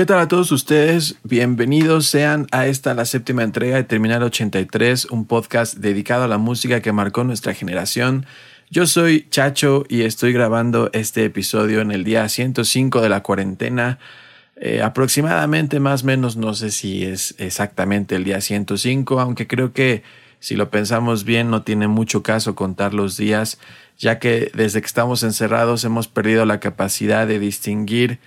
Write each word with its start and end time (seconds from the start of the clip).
¿Qué 0.00 0.06
tal 0.06 0.20
a 0.20 0.28
todos 0.28 0.50
ustedes? 0.50 1.16
Bienvenidos 1.24 2.06
sean 2.06 2.46
a 2.52 2.66
esta 2.66 2.94
la 2.94 3.04
séptima 3.04 3.42
entrega 3.42 3.76
de 3.76 3.84
Terminal 3.84 4.22
83, 4.22 5.04
un 5.10 5.26
podcast 5.26 5.74
dedicado 5.74 6.24
a 6.24 6.26
la 6.26 6.38
música 6.38 6.80
que 6.80 6.90
marcó 6.90 7.22
nuestra 7.22 7.52
generación. 7.52 8.24
Yo 8.70 8.86
soy 8.86 9.26
Chacho 9.28 9.84
y 9.90 10.00
estoy 10.04 10.32
grabando 10.32 10.88
este 10.94 11.26
episodio 11.26 11.82
en 11.82 11.90
el 11.90 12.04
día 12.04 12.26
105 12.26 13.02
de 13.02 13.10
la 13.10 13.22
cuarentena. 13.22 13.98
Eh, 14.56 14.80
aproximadamente 14.80 15.80
más 15.80 16.02
o 16.02 16.06
menos, 16.06 16.38
no 16.38 16.54
sé 16.54 16.70
si 16.70 17.04
es 17.04 17.34
exactamente 17.36 18.16
el 18.16 18.24
día 18.24 18.40
105, 18.40 19.20
aunque 19.20 19.46
creo 19.46 19.74
que 19.74 20.02
si 20.38 20.56
lo 20.56 20.70
pensamos 20.70 21.24
bien 21.24 21.50
no 21.50 21.62
tiene 21.62 21.88
mucho 21.88 22.22
caso 22.22 22.54
contar 22.54 22.94
los 22.94 23.18
días, 23.18 23.58
ya 23.98 24.18
que 24.18 24.50
desde 24.54 24.80
que 24.80 24.86
estamos 24.86 25.22
encerrados 25.24 25.84
hemos 25.84 26.08
perdido 26.08 26.46
la 26.46 26.58
capacidad 26.58 27.26
de 27.26 27.38
distinguir 27.38 28.18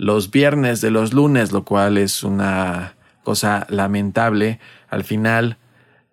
los 0.00 0.30
viernes 0.30 0.80
de 0.80 0.90
los 0.90 1.12
lunes, 1.12 1.52
lo 1.52 1.66
cual 1.66 1.98
es 1.98 2.24
una 2.24 2.94
cosa 3.22 3.66
lamentable. 3.68 4.58
Al 4.88 5.04
final, 5.04 5.58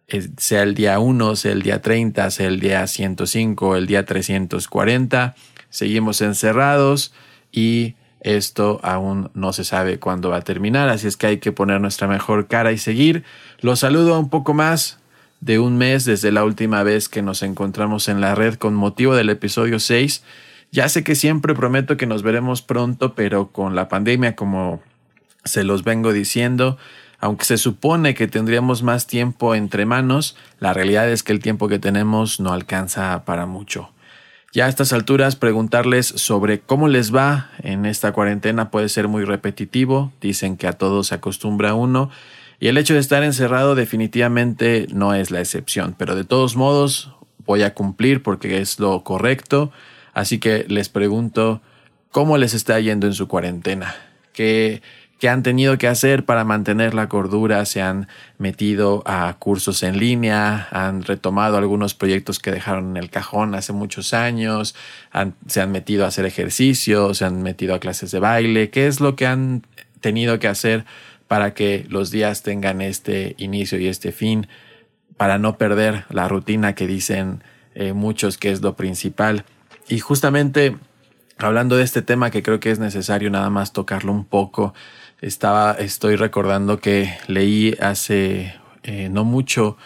eh, 0.09 0.27
sea 0.35 0.63
el 0.63 0.73
día 0.73 0.99
1, 0.99 1.37
sea 1.37 1.53
el 1.53 1.61
día 1.61 1.81
30, 1.81 2.29
sea 2.31 2.47
el 2.47 2.59
día 2.59 2.85
105, 2.85 3.77
el 3.77 3.87
día 3.87 4.05
340, 4.05 5.35
seguimos 5.69 6.19
encerrados 6.19 7.13
y 7.49 7.95
esto 8.19 8.81
aún 8.83 9.31
no 9.33 9.53
se 9.53 9.63
sabe 9.63 9.99
cuándo 9.99 10.31
va 10.31 10.37
a 10.37 10.41
terminar, 10.41 10.89
así 10.89 11.07
es 11.07 11.15
que 11.15 11.27
hay 11.27 11.37
que 11.37 11.53
poner 11.53 11.79
nuestra 11.79 12.09
mejor 12.09 12.47
cara 12.47 12.73
y 12.73 12.77
seguir. 12.77 13.23
Los 13.61 13.79
saludo 13.79 14.19
un 14.19 14.29
poco 14.29 14.53
más 14.53 14.99
de 15.39 15.59
un 15.59 15.77
mes 15.77 16.03
desde 16.03 16.33
la 16.33 16.43
última 16.43 16.83
vez 16.83 17.07
que 17.07 17.21
nos 17.21 17.41
encontramos 17.41 18.09
en 18.09 18.19
la 18.19 18.35
red 18.35 18.55
con 18.55 18.75
motivo 18.75 19.15
del 19.15 19.29
episodio 19.29 19.79
6 19.79 20.23
ya 20.71 20.89
sé 20.89 21.03
que 21.03 21.15
siempre 21.15 21.55
prometo 21.55 21.97
que 21.97 22.05
nos 22.05 22.23
veremos 22.23 22.61
pronto, 22.61 23.15
pero 23.15 23.51
con 23.51 23.75
la 23.75 23.87
pandemia, 23.87 24.35
como 24.35 24.81
se 25.43 25.63
los 25.63 25.83
vengo 25.83 26.13
diciendo, 26.13 26.77
aunque 27.19 27.45
se 27.45 27.57
supone 27.57 28.13
que 28.13 28.27
tendríamos 28.27 28.83
más 28.83 29.07
tiempo 29.07 29.55
entre 29.55 29.85
manos, 29.85 30.35
la 30.59 30.73
realidad 30.73 31.09
es 31.09 31.23
que 31.23 31.31
el 31.33 31.39
tiempo 31.39 31.67
que 31.67 31.79
tenemos 31.79 32.39
no 32.39 32.53
alcanza 32.53 33.23
para 33.25 33.45
mucho. 33.45 33.91
Ya 34.53 34.65
a 34.65 34.69
estas 34.69 34.93
alturas 34.93 35.35
preguntarles 35.35 36.07
sobre 36.07 36.59
cómo 36.59 36.87
les 36.87 37.13
va 37.13 37.49
en 37.63 37.85
esta 37.85 38.11
cuarentena 38.11 38.71
puede 38.71 38.89
ser 38.89 39.07
muy 39.07 39.23
repetitivo, 39.23 40.11
dicen 40.21 40.57
que 40.57 40.67
a 40.67 40.73
todo 40.73 41.03
se 41.03 41.15
acostumbra 41.15 41.73
uno, 41.73 42.09
y 42.59 42.67
el 42.67 42.77
hecho 42.77 42.93
de 42.93 42.99
estar 42.99 43.23
encerrado 43.23 43.75
definitivamente 43.75 44.87
no 44.91 45.13
es 45.13 45.31
la 45.31 45.41
excepción, 45.41 45.95
pero 45.97 46.15
de 46.15 46.23
todos 46.23 46.55
modos 46.55 47.11
voy 47.45 47.63
a 47.63 47.73
cumplir 47.73 48.23
porque 48.23 48.59
es 48.59 48.79
lo 48.79 49.03
correcto 49.03 49.71
Así 50.17 50.39
que 50.39 50.65
les 50.67 50.89
pregunto, 50.89 51.61
¿cómo 52.09 52.39
les 52.39 52.55
está 52.55 52.79
yendo 52.79 53.05
en 53.05 53.13
su 53.13 53.27
cuarentena? 53.27 53.93
¿Qué, 54.33 54.81
¿Qué 55.19 55.29
han 55.29 55.43
tenido 55.43 55.77
que 55.77 55.87
hacer 55.87 56.25
para 56.25 56.43
mantener 56.43 56.95
la 56.95 57.07
cordura? 57.07 57.63
¿Se 57.65 57.83
han 57.83 58.07
metido 58.39 59.03
a 59.05 59.35
cursos 59.37 59.83
en 59.83 59.99
línea? 59.99 60.69
¿Han 60.71 61.03
retomado 61.03 61.57
algunos 61.57 61.93
proyectos 61.93 62.39
que 62.39 62.49
dejaron 62.49 62.89
en 62.89 62.97
el 62.97 63.11
cajón 63.11 63.53
hace 63.53 63.73
muchos 63.73 64.15
años? 64.15 64.73
¿Se 65.45 65.61
han 65.61 65.71
metido 65.71 66.03
a 66.03 66.07
hacer 66.07 66.25
ejercicio? 66.25 67.13
¿Se 67.13 67.23
han 67.23 67.43
metido 67.43 67.75
a 67.75 67.79
clases 67.79 68.09
de 68.09 68.17
baile? 68.17 68.71
¿Qué 68.71 68.87
es 68.87 68.99
lo 68.99 69.15
que 69.15 69.27
han 69.27 69.67
tenido 70.01 70.39
que 70.39 70.47
hacer 70.47 70.85
para 71.27 71.53
que 71.53 71.85
los 71.89 72.09
días 72.09 72.41
tengan 72.41 72.81
este 72.81 73.35
inicio 73.37 73.79
y 73.79 73.85
este 73.85 74.11
fin? 74.11 74.47
Para 75.15 75.37
no 75.37 75.59
perder 75.59 76.05
la 76.09 76.27
rutina 76.27 76.73
que 76.73 76.87
dicen 76.87 77.43
eh, 77.75 77.93
muchos 77.93 78.39
que 78.39 78.49
es 78.49 78.63
lo 78.63 78.75
principal. 78.75 79.45
Y 79.89 79.99
justamente 79.99 80.75
hablando 81.37 81.77
de 81.77 81.83
este 81.83 82.01
tema 82.01 82.31
que 82.31 82.43
creo 82.43 82.59
que 82.59 82.71
es 82.71 82.79
necesario 82.79 83.29
nada 83.29 83.49
más 83.49 83.73
tocarlo 83.73 84.11
un 84.11 84.25
poco, 84.25 84.73
estaba, 85.21 85.73
estoy 85.73 86.15
recordando 86.15 86.79
que 86.79 87.17
leí 87.27 87.75
hace 87.79 88.53
eh, 88.83 89.09
no 89.09 89.23
mucho 89.23 89.77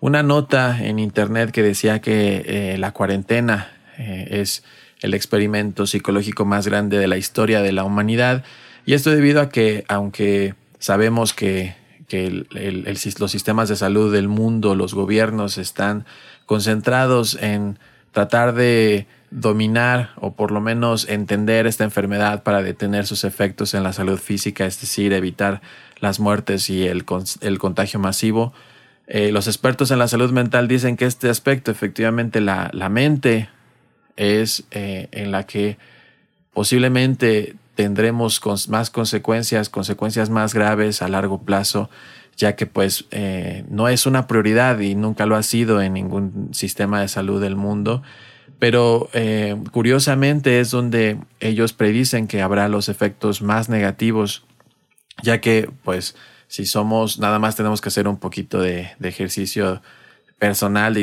una 0.00 0.22
nota 0.22 0.82
en 0.82 0.98
internet 0.98 1.50
que 1.50 1.62
decía 1.62 2.00
que 2.00 2.42
eh, 2.46 2.78
la 2.78 2.92
cuarentena 2.92 3.72
eh, 3.98 4.28
es 4.30 4.64
el 5.00 5.14
experimento 5.14 5.86
psicológico 5.86 6.44
más 6.44 6.66
grande 6.66 6.98
de 6.98 7.06
la 7.06 7.16
historia 7.16 7.60
de 7.60 7.72
la 7.72 7.84
humanidad. 7.84 8.44
Y 8.86 8.94
esto 8.94 9.10
debido 9.10 9.40
a 9.40 9.50
que, 9.50 9.84
aunque 9.88 10.54
sabemos 10.78 11.34
que, 11.34 11.74
que 12.08 12.46
los 13.18 13.30
sistemas 13.30 13.68
de 13.68 13.76
salud 13.76 14.12
del 14.12 14.28
mundo, 14.28 14.74
los 14.74 14.94
gobiernos 14.94 15.58
están 15.58 16.06
concentrados 16.46 17.36
en 17.40 17.78
tratar 18.12 18.54
de 18.54 19.06
dominar 19.30 20.10
o 20.16 20.34
por 20.34 20.50
lo 20.50 20.60
menos 20.60 21.08
entender 21.08 21.66
esta 21.66 21.84
enfermedad 21.84 22.42
para 22.42 22.62
detener 22.62 23.06
sus 23.06 23.24
efectos 23.24 23.74
en 23.74 23.82
la 23.82 23.92
salud 23.92 24.18
física, 24.18 24.66
es 24.66 24.80
decir, 24.80 25.12
evitar 25.12 25.60
las 26.00 26.18
muertes 26.18 26.68
y 26.68 26.86
el, 26.86 27.04
el 27.40 27.58
contagio 27.58 28.00
masivo. 28.00 28.52
Eh, 29.06 29.32
los 29.32 29.46
expertos 29.46 29.90
en 29.90 29.98
la 29.98 30.08
salud 30.08 30.32
mental 30.32 30.68
dicen 30.68 30.96
que 30.96 31.04
este 31.04 31.28
aspecto, 31.30 31.70
efectivamente, 31.70 32.40
la, 32.40 32.70
la 32.72 32.88
mente 32.88 33.48
es 34.16 34.64
eh, 34.72 35.08
en 35.12 35.30
la 35.30 35.44
que 35.44 35.78
posiblemente 36.52 37.54
tendremos 37.76 38.40
más 38.68 38.90
consecuencias, 38.90 39.68
consecuencias 39.68 40.28
más 40.28 40.54
graves 40.54 41.02
a 41.02 41.08
largo 41.08 41.42
plazo, 41.42 41.88
ya 42.36 42.56
que 42.56 42.66
pues 42.66 43.06
eh, 43.10 43.64
no 43.68 43.88
es 43.88 44.06
una 44.06 44.26
prioridad 44.26 44.78
y 44.80 44.94
nunca 44.94 45.26
lo 45.26 45.36
ha 45.36 45.42
sido 45.42 45.80
en 45.80 45.94
ningún 45.94 46.50
sistema 46.52 47.00
de 47.00 47.08
salud 47.08 47.40
del 47.40 47.56
mundo 47.56 48.02
pero 48.60 49.08
eh, 49.14 49.56
curiosamente 49.72 50.60
es 50.60 50.70
donde 50.70 51.18
ellos 51.40 51.72
predicen 51.72 52.28
que 52.28 52.42
habrá 52.42 52.68
los 52.68 52.88
efectos 52.88 53.42
más 53.42 53.68
negativos, 53.68 54.44
ya 55.22 55.40
que 55.40 55.68
pues 55.82 56.14
si 56.46 56.66
somos, 56.66 57.18
nada 57.18 57.38
más 57.38 57.56
tenemos 57.56 57.80
que 57.80 57.88
hacer 57.88 58.06
un 58.06 58.18
poquito 58.18 58.60
de, 58.60 58.92
ejercicio 59.02 59.82
personal, 60.38 60.94
de, 60.94 61.00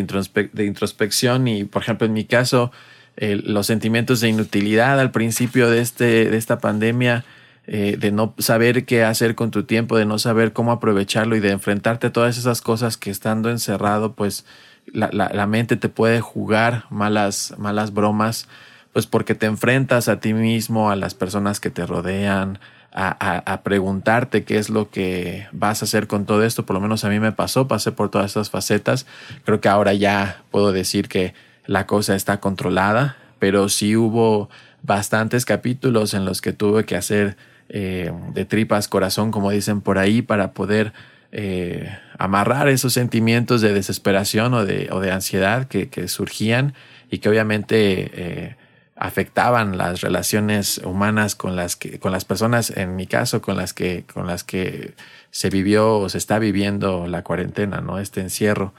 introspección 0.65 1.47
y 1.47 1.63
por 1.63 1.81
ejemplo 1.81 2.05
en 2.05 2.13
mi 2.13 2.25
caso, 2.25 2.71
los 3.17 3.65
sentimientos 3.65 4.21
de 4.21 4.29
inutilidad 4.29 4.99
al 4.99 5.09
principio 5.09 5.69
de, 5.69 5.81
este, 5.81 6.29
de 6.29 6.37
esta 6.37 6.59
pandemia, 6.59 7.25
eh, 7.65 7.97
de 7.99 8.11
no 8.11 8.35
saber 8.37 8.85
qué 8.85 9.03
hacer 9.03 9.33
con 9.33 9.49
tu 9.49 9.63
tiempo, 9.63 9.97
de 9.97 10.05
no 10.05 10.19
saber 10.19 10.53
cómo 10.53 10.71
aprovecharlo 10.71 11.35
y 11.35 11.39
de 11.39 11.49
enfrentarte 11.49 12.07
a 12.07 12.13
todas 12.13 12.37
esas 12.37 12.61
cosas 12.61 12.97
que 12.97 13.09
estando 13.09 13.49
encerrado 13.49 14.13
pues 14.13 14.45
la, 14.93 15.09
la, 15.11 15.47
mente 15.47 15.75
te 15.75 15.89
puede 15.89 16.21
jugar 16.21 16.85
malas, 16.89 17.53
malas 17.57 17.93
bromas, 17.93 18.47
pues 18.93 19.05
porque 19.05 19.35
te 19.35 19.45
enfrentas 19.45 20.07
a 20.07 20.19
ti 20.19 20.33
mismo, 20.33 20.89
a 20.89 20.95
las 20.95 21.13
personas 21.13 21.59
que 21.59 21.69
te 21.69 21.85
rodean, 21.85 22.59
a, 22.91 23.43
a, 23.45 23.61
preguntarte 23.61 24.43
qué 24.43 24.57
es 24.57 24.69
lo 24.69 24.89
que 24.89 25.47
vas 25.51 25.81
a 25.81 25.85
hacer 25.85 26.07
con 26.07 26.25
todo 26.25 26.43
esto. 26.43 26.65
Por 26.65 26.73
lo 26.73 26.79
menos 26.79 27.03
a 27.03 27.09
mí 27.09 27.19
me 27.19 27.31
pasó, 27.31 27.67
pasé 27.67 27.91
por 27.91 28.09
todas 28.09 28.31
esas 28.31 28.49
facetas. 28.49 29.05
Creo 29.45 29.61
que 29.61 29.69
ahora 29.69 29.93
ya 29.93 30.41
puedo 30.49 30.71
decir 30.71 31.07
que 31.07 31.35
la 31.67 31.85
cosa 31.85 32.15
está 32.15 32.39
controlada, 32.39 33.17
pero 33.37 33.69
sí 33.69 33.95
hubo 33.95 34.49
bastantes 34.81 35.45
capítulos 35.45 36.15
en 36.15 36.25
los 36.25 36.41
que 36.41 36.53
tuve 36.53 36.85
que 36.85 36.95
hacer 36.95 37.37
eh, 37.69 38.11
de 38.33 38.45
tripas 38.45 38.87
corazón, 38.87 39.29
como 39.31 39.51
dicen 39.51 39.81
por 39.81 39.99
ahí, 39.99 40.23
para 40.23 40.53
poder 40.53 40.93
eh, 41.39 41.95
amarrar 42.17 42.67
esos 42.67 42.93
sentimientos 42.93 43.61
de 43.61 43.71
desesperación 43.71 44.55
o 44.55 44.65
de, 44.65 44.89
o 44.91 44.99
de 44.99 45.11
ansiedad 45.11 45.67
que, 45.67 45.87
que, 45.87 46.07
surgían 46.07 46.73
y 47.11 47.19
que 47.19 47.29
obviamente 47.29 48.09
eh, 48.11 48.55
afectaban 48.95 49.77
las 49.77 50.01
relaciones 50.01 50.79
humanas 50.79 51.35
con 51.35 51.55
las 51.55 51.75
que, 51.75 51.99
con 51.99 52.11
las 52.11 52.25
personas, 52.25 52.71
en 52.75 52.95
mi 52.95 53.05
caso, 53.05 53.39
con 53.39 53.55
las 53.55 53.75
que, 53.75 54.03
con 54.11 54.25
las 54.25 54.43
que 54.43 54.95
se 55.29 55.51
vivió 55.51 55.99
o 55.99 56.09
se 56.09 56.17
está 56.17 56.39
viviendo 56.39 57.05
la 57.05 57.23
cuarentena, 57.23 57.81
¿no? 57.81 57.99
Este 57.99 58.21
encierro. 58.21 58.73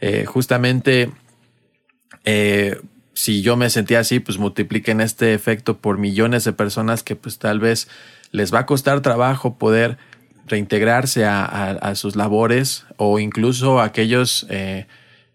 Eh, 0.00 0.26
justamente, 0.26 1.10
si 3.14 3.42
yo 3.42 3.56
me 3.56 3.68
sentía 3.68 3.98
así, 3.98 4.20
pues 4.20 4.38
multipliquen 4.38 5.00
este 5.00 5.34
efecto 5.34 5.78
por 5.78 5.98
millones 5.98 6.44
de 6.44 6.52
personas 6.52 7.02
que 7.02 7.16
pues 7.16 7.40
tal 7.40 7.58
vez 7.58 7.88
les 8.30 8.54
va 8.54 8.60
a 8.60 8.66
costar 8.66 9.00
trabajo 9.00 9.58
poder 9.58 9.98
reintegrarse 10.46 11.24
a, 11.26 11.94
sus 11.94 12.16
labores 12.16 12.86
o 12.96 13.18
incluso 13.18 13.80
aquellos 13.80 14.46
eh, 14.48 14.86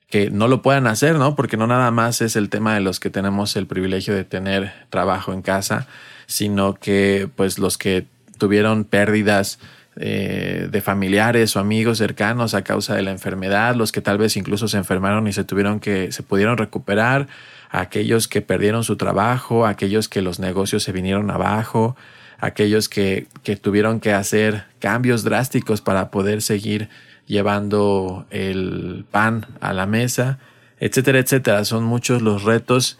que 0.09 0.29
no 0.29 0.47
lo 0.47 0.61
puedan 0.61 0.87
hacer, 0.87 1.15
¿no? 1.15 1.35
Porque 1.35 1.57
no 1.57 1.67
nada 1.67 1.91
más 1.91 2.21
es 2.21 2.35
el 2.35 2.49
tema 2.49 2.73
de 2.73 2.81
los 2.81 2.99
que 2.99 3.09
tenemos 3.09 3.55
el 3.55 3.67
privilegio 3.67 4.13
de 4.13 4.23
tener 4.23 4.73
trabajo 4.89 5.33
en 5.33 5.41
casa, 5.41 5.87
sino 6.27 6.73
que 6.73 7.29
pues 7.35 7.59
los 7.59 7.77
que 7.77 8.05
tuvieron 8.37 8.83
pérdidas 8.83 9.59
eh, 9.97 10.69
de 10.71 10.81
familiares 10.81 11.55
o 11.55 11.59
amigos 11.59 11.97
cercanos 11.97 12.53
a 12.53 12.63
causa 12.63 12.95
de 12.95 13.01
la 13.01 13.11
enfermedad, 13.11 13.75
los 13.75 13.91
que 13.91 14.01
tal 14.01 14.17
vez 14.17 14.37
incluso 14.37 14.67
se 14.67 14.77
enfermaron 14.77 15.27
y 15.27 15.33
se 15.33 15.43
tuvieron 15.43 15.79
que, 15.79 16.11
se 16.11 16.23
pudieron 16.23 16.57
recuperar, 16.57 17.27
aquellos 17.69 18.27
que 18.27 18.41
perdieron 18.41 18.83
su 18.83 18.97
trabajo, 18.97 19.65
aquellos 19.65 20.09
que 20.09 20.21
los 20.21 20.39
negocios 20.39 20.83
se 20.83 20.91
vinieron 20.91 21.29
abajo, 21.29 21.95
aquellos 22.41 22.89
que, 22.89 23.27
que 23.43 23.55
tuvieron 23.55 23.99
que 23.99 24.11
hacer 24.11 24.65
cambios 24.79 25.23
drásticos 25.23 25.79
para 25.79 26.11
poder 26.11 26.41
seguir 26.41 26.89
llevando 27.25 28.25
el 28.29 29.05
pan 29.09 29.45
a 29.61 29.71
la 29.71 29.85
mesa, 29.85 30.39
etcétera, 30.79 31.19
etcétera. 31.19 31.63
Son 31.63 31.85
muchos 31.85 32.21
los 32.21 32.43
retos, 32.43 32.99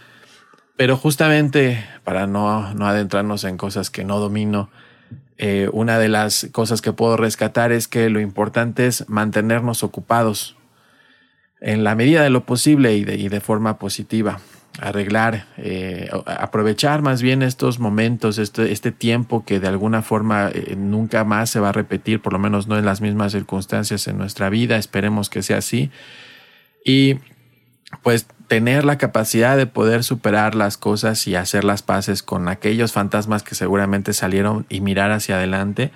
pero 0.78 0.96
justamente 0.96 1.84
para 2.06 2.28
no, 2.28 2.74
no 2.74 2.88
adentrarnos 2.88 3.44
en 3.44 3.58
cosas 3.58 3.90
que 3.90 4.06
no 4.06 4.20
domino, 4.20 4.70
eh, 5.44 5.70
una 5.74 5.98
de 5.98 6.08
las 6.08 6.50
cosas 6.52 6.84
que 6.84 6.94
puedo 6.94 7.18
rescatar 7.18 7.72
es 7.72 7.88
que 7.88 8.12
lo 8.12 8.20
importante 8.20 8.86
es 8.86 9.10
mantenernos 9.10 9.84
ocupados 9.84 10.56
en 11.62 11.84
la 11.84 11.96
medida 11.96 12.22
de 12.22 12.30
lo 12.30 12.46
posible 12.46 12.94
y 12.96 13.04
de, 13.04 13.42
forma 13.42 13.80
positiva. 13.80 14.40
Arreglar, 14.80 15.46
eh, 15.58 16.10
aprovechar 16.26 17.02
más 17.02 17.22
bien 17.22 17.44
estos 17.44 17.80
momentos, 17.80 18.38
este, 18.38 18.72
este 18.72 18.92
tiempo 18.92 19.44
que 19.44 19.60
de 19.60 19.68
alguna 19.68 20.02
forma 20.02 20.50
eh, 20.54 20.76
nunca 20.78 21.24
más 21.24 21.50
se 21.50 21.60
va 21.60 21.70
a 21.70 21.74
repetir, 21.74 22.22
por 22.22 22.34
lo 22.34 22.40
menos 22.40 22.68
no 22.68 22.78
en 22.78 22.86
las 22.86 23.02
mismas 23.02 23.34
circunstancias 23.34 24.08
en 24.08 24.18
nuestra 24.18 24.50
vida, 24.50 24.78
esperemos 24.78 25.30
que 25.30 25.44
sea 25.44 25.58
así. 25.58 25.92
Y 26.86 27.18
pues 28.02 28.28
tener 28.48 28.86
la 28.86 28.98
capacidad 28.98 29.56
de 29.56 29.66
poder 29.66 30.04
superar 30.04 30.56
las 30.56 30.78
cosas 30.78 31.28
y 31.28 31.36
hacer 31.36 31.64
las 31.64 31.84
paces 31.84 32.24
con 32.24 32.48
aquellos 32.48 32.92
fantasmas 32.92 33.44
que 33.44 33.56
seguramente 33.56 34.14
salieron 34.14 34.66
y 34.70 34.82
mirar 34.82 35.12
hacia 35.12 35.36
adelante. 35.36 35.92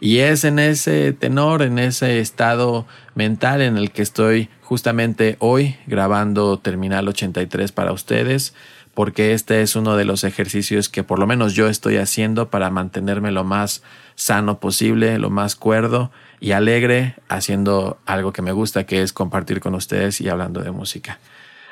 Y 0.00 0.18
es 0.18 0.44
en 0.44 0.58
ese 0.58 1.12
tenor, 1.12 1.62
en 1.62 1.78
ese 1.78 2.20
estado 2.20 2.86
mental 3.14 3.62
en 3.62 3.76
el 3.76 3.90
que 3.90 4.02
estoy 4.02 4.48
justamente 4.62 5.36
hoy 5.40 5.76
grabando 5.86 6.58
Terminal 6.58 7.08
83 7.08 7.72
para 7.72 7.92
ustedes, 7.92 8.54
porque 8.94 9.32
este 9.32 9.62
es 9.62 9.76
uno 9.76 9.96
de 9.96 10.04
los 10.04 10.24
ejercicios 10.24 10.88
que 10.88 11.02
por 11.02 11.18
lo 11.18 11.26
menos 11.26 11.54
yo 11.54 11.68
estoy 11.68 11.96
haciendo 11.96 12.50
para 12.50 12.70
mantenerme 12.70 13.32
lo 13.32 13.44
más 13.44 13.82
sano 14.14 14.60
posible, 14.60 15.18
lo 15.18 15.30
más 15.30 15.56
cuerdo 15.56 16.10
y 16.40 16.52
alegre, 16.52 17.14
haciendo 17.28 17.98
algo 18.06 18.32
que 18.32 18.42
me 18.42 18.52
gusta, 18.52 18.84
que 18.84 19.02
es 19.02 19.12
compartir 19.12 19.60
con 19.60 19.74
ustedes 19.74 20.20
y 20.20 20.28
hablando 20.28 20.62
de 20.62 20.70
música. 20.70 21.18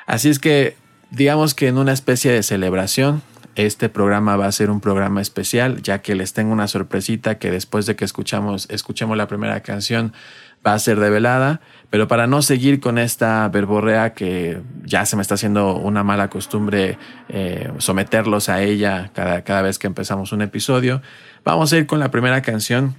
Así 0.05 0.29
es 0.29 0.39
que 0.39 0.75
digamos 1.11 1.53
que 1.53 1.67
en 1.67 1.77
una 1.77 1.93
especie 1.93 2.31
de 2.31 2.43
celebración, 2.43 3.21
este 3.57 3.89
programa 3.89 4.35
va 4.37 4.45
a 4.45 4.51
ser 4.51 4.69
un 4.69 4.81
programa 4.81 5.19
especial, 5.19 5.81
ya 5.81 6.03
que 6.03 6.13
les 6.13 6.33
tengo 6.33 6.53
una 6.53 6.67
sorpresita 6.67 7.39
que 7.39 7.49
después 7.49 7.87
de 7.87 7.95
que 7.95 8.05
escuchamos, 8.05 8.67
escuchemos 8.69 9.17
la 9.17 9.27
primera 9.27 9.61
canción 9.61 10.13
va 10.65 10.75
a 10.75 10.79
ser 10.79 10.99
revelada. 10.99 11.59
Pero 11.89 12.07
para 12.07 12.27
no 12.27 12.43
seguir 12.43 12.79
con 12.79 12.99
esta 12.99 13.47
verborrea 13.49 14.13
que 14.13 14.61
ya 14.83 15.05
se 15.07 15.15
me 15.15 15.23
está 15.23 15.33
haciendo 15.33 15.75
una 15.75 16.03
mala 16.03 16.29
costumbre 16.29 16.99
eh, 17.29 17.71
someterlos 17.79 18.47
a 18.49 18.61
ella 18.61 19.09
cada, 19.15 19.43
cada 19.43 19.63
vez 19.63 19.79
que 19.79 19.87
empezamos 19.87 20.31
un 20.33 20.43
episodio, 20.43 21.01
vamos 21.43 21.73
a 21.73 21.77
ir 21.77 21.87
con 21.87 21.99
la 21.99 22.11
primera 22.11 22.43
canción. 22.43 22.95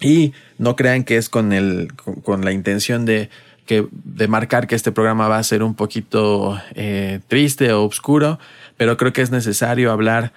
Y 0.00 0.34
no 0.58 0.76
crean 0.76 1.02
que 1.02 1.16
es 1.16 1.28
con, 1.28 1.52
el, 1.52 1.94
con 2.22 2.44
la 2.44 2.52
intención 2.52 3.06
de 3.06 3.28
que 3.66 3.86
de 3.92 4.28
marcar 4.28 4.66
que 4.66 4.74
este 4.74 4.92
programa 4.92 5.28
va 5.28 5.38
a 5.38 5.42
ser 5.42 5.62
un 5.62 5.74
poquito 5.74 6.60
eh, 6.74 7.20
triste 7.28 7.72
o 7.72 7.84
oscuro, 7.84 8.38
pero 8.76 8.96
creo 8.96 9.12
que 9.12 9.22
es 9.22 9.30
necesario 9.30 9.90
hablar 9.92 10.32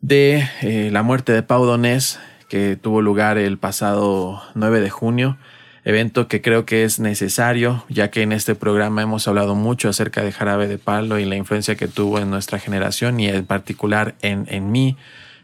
de 0.00 0.48
eh, 0.62 0.90
la 0.92 1.02
muerte 1.02 1.32
de 1.32 1.42
Pau 1.42 1.64
Donés, 1.64 2.18
que 2.48 2.76
tuvo 2.76 3.02
lugar 3.02 3.38
el 3.38 3.58
pasado 3.58 4.42
9 4.54 4.80
de 4.80 4.90
junio, 4.90 5.38
evento 5.84 6.28
que 6.28 6.40
creo 6.42 6.64
que 6.64 6.84
es 6.84 7.00
necesario, 7.00 7.84
ya 7.88 8.10
que 8.10 8.22
en 8.22 8.32
este 8.32 8.54
programa 8.54 9.02
hemos 9.02 9.26
hablado 9.28 9.54
mucho 9.54 9.88
acerca 9.88 10.22
de 10.22 10.32
Jarabe 10.32 10.68
de 10.68 10.78
Palo 10.78 11.18
y 11.18 11.24
la 11.24 11.36
influencia 11.36 11.74
que 11.74 11.88
tuvo 11.88 12.18
en 12.18 12.30
nuestra 12.30 12.58
generación 12.58 13.18
y 13.20 13.28
en 13.28 13.44
particular 13.44 14.14
en, 14.22 14.46
en 14.48 14.70
mí 14.70 14.96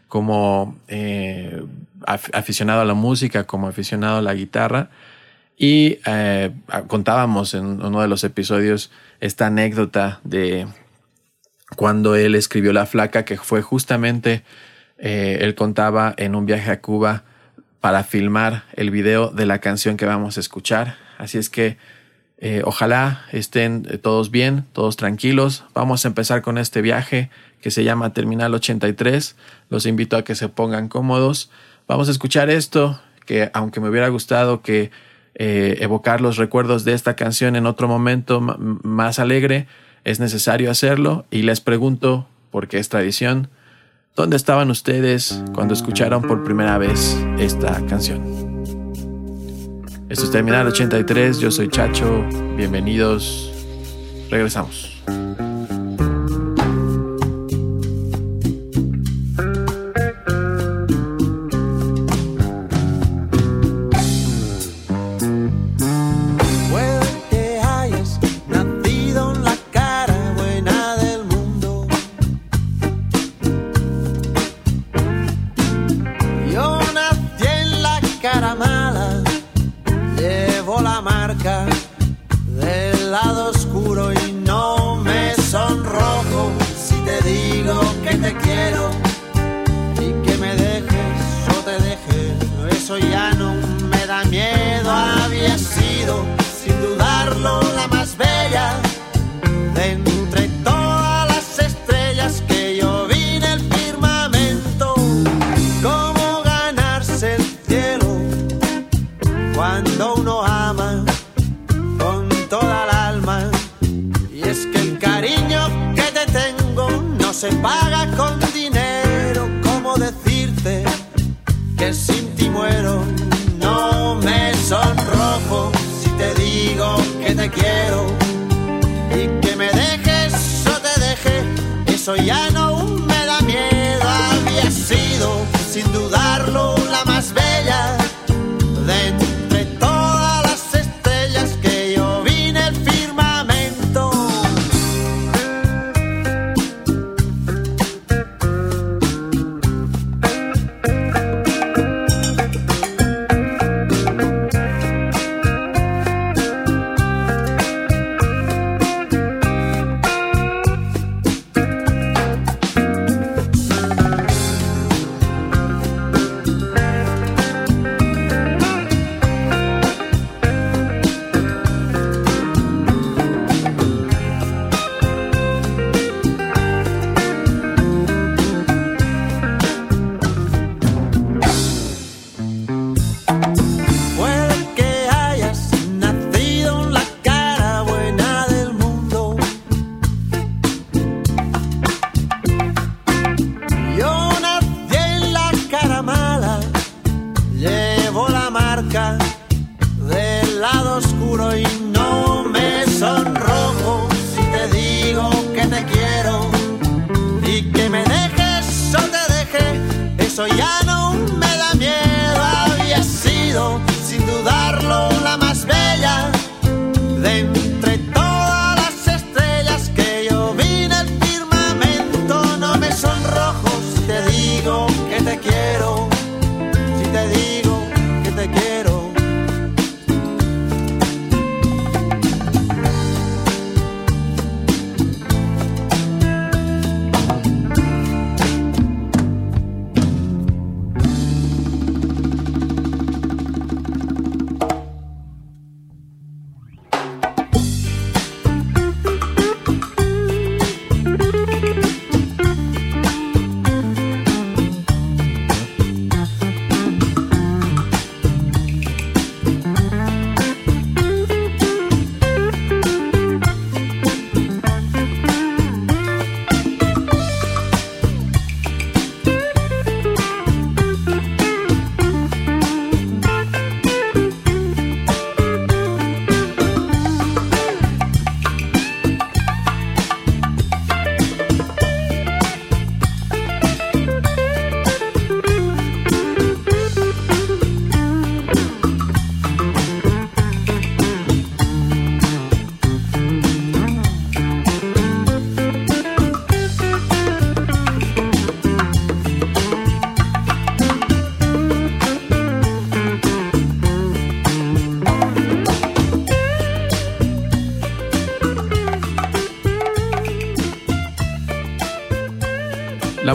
como 0.07 0.75
eh, 0.89 1.63
aficionado 2.05 2.81
a 2.81 2.85
la 2.85 2.95
música, 2.95 3.45
como 3.45 3.67
aficionado 3.67 4.17
a 4.17 4.21
la 4.21 4.33
guitarra. 4.33 4.89
Y 5.63 5.99
eh, 6.07 6.49
contábamos 6.87 7.53
en 7.53 7.83
uno 7.83 8.01
de 8.01 8.07
los 8.07 8.23
episodios 8.23 8.89
esta 9.19 9.45
anécdota 9.45 10.19
de 10.23 10.65
cuando 11.75 12.15
él 12.15 12.33
escribió 12.33 12.73
La 12.73 12.87
Flaca, 12.87 13.25
que 13.25 13.37
fue 13.37 13.61
justamente, 13.61 14.41
eh, 14.97 15.37
él 15.41 15.53
contaba 15.53 16.15
en 16.17 16.33
un 16.33 16.47
viaje 16.47 16.71
a 16.71 16.81
Cuba 16.81 17.25
para 17.79 18.03
filmar 18.03 18.63
el 18.73 18.89
video 18.89 19.29
de 19.29 19.45
la 19.45 19.59
canción 19.59 19.97
que 19.97 20.07
vamos 20.07 20.37
a 20.37 20.39
escuchar. 20.39 20.97
Así 21.19 21.37
es 21.37 21.51
que 21.51 21.77
eh, 22.39 22.63
ojalá 22.65 23.25
estén 23.31 23.83
todos 24.01 24.31
bien, 24.31 24.65
todos 24.73 24.97
tranquilos. 24.97 25.63
Vamos 25.75 26.05
a 26.05 26.07
empezar 26.07 26.41
con 26.41 26.57
este 26.57 26.81
viaje 26.81 27.29
que 27.61 27.69
se 27.69 27.83
llama 27.83 28.13
Terminal 28.13 28.51
83. 28.55 29.35
Los 29.69 29.85
invito 29.85 30.17
a 30.17 30.23
que 30.23 30.33
se 30.33 30.49
pongan 30.49 30.87
cómodos. 30.87 31.51
Vamos 31.87 32.07
a 32.07 32.11
escuchar 32.11 32.49
esto, 32.49 32.99
que 33.27 33.51
aunque 33.53 33.79
me 33.79 33.89
hubiera 33.89 34.07
gustado 34.07 34.63
que 34.63 34.89
eh, 35.35 35.77
evocar 35.79 36.21
los 36.21 36.37
recuerdos 36.37 36.83
de 36.83 36.93
esta 36.93 37.15
canción 37.15 37.55
en 37.55 37.65
otro 37.65 37.87
momento 37.87 38.41
más 38.41 39.19
alegre, 39.19 39.67
es 40.03 40.19
necesario 40.19 40.71
hacerlo 40.71 41.25
y 41.31 41.43
les 41.43 41.61
pregunto, 41.61 42.27
porque 42.49 42.79
es 42.79 42.89
tradición, 42.89 43.49
¿dónde 44.15 44.35
estaban 44.35 44.71
ustedes 44.71 45.43
cuando 45.53 45.73
escucharon 45.73 46.21
por 46.23 46.43
primera 46.43 46.77
vez 46.77 47.17
esta 47.39 47.85
canción? 47.85 48.51
Esto 50.09 50.25
es 50.25 50.31
Terminal 50.31 50.67
83, 50.67 51.39
yo 51.39 51.51
soy 51.51 51.69
Chacho, 51.69 52.25
bienvenidos, 52.57 53.53
regresamos. 54.29 55.01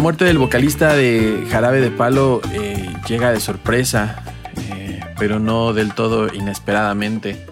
Muerte 0.06 0.24
del 0.24 0.38
vocalista 0.38 0.94
de 0.94 1.48
Jarabe 1.50 1.80
de 1.80 1.90
Palo 1.90 2.40
eh, 2.52 2.94
llega 3.08 3.32
de 3.32 3.40
sorpresa, 3.40 4.22
eh, 4.56 5.00
pero 5.18 5.40
no 5.40 5.72
del 5.72 5.94
todo 5.94 6.32
inesperadamente. 6.32 7.44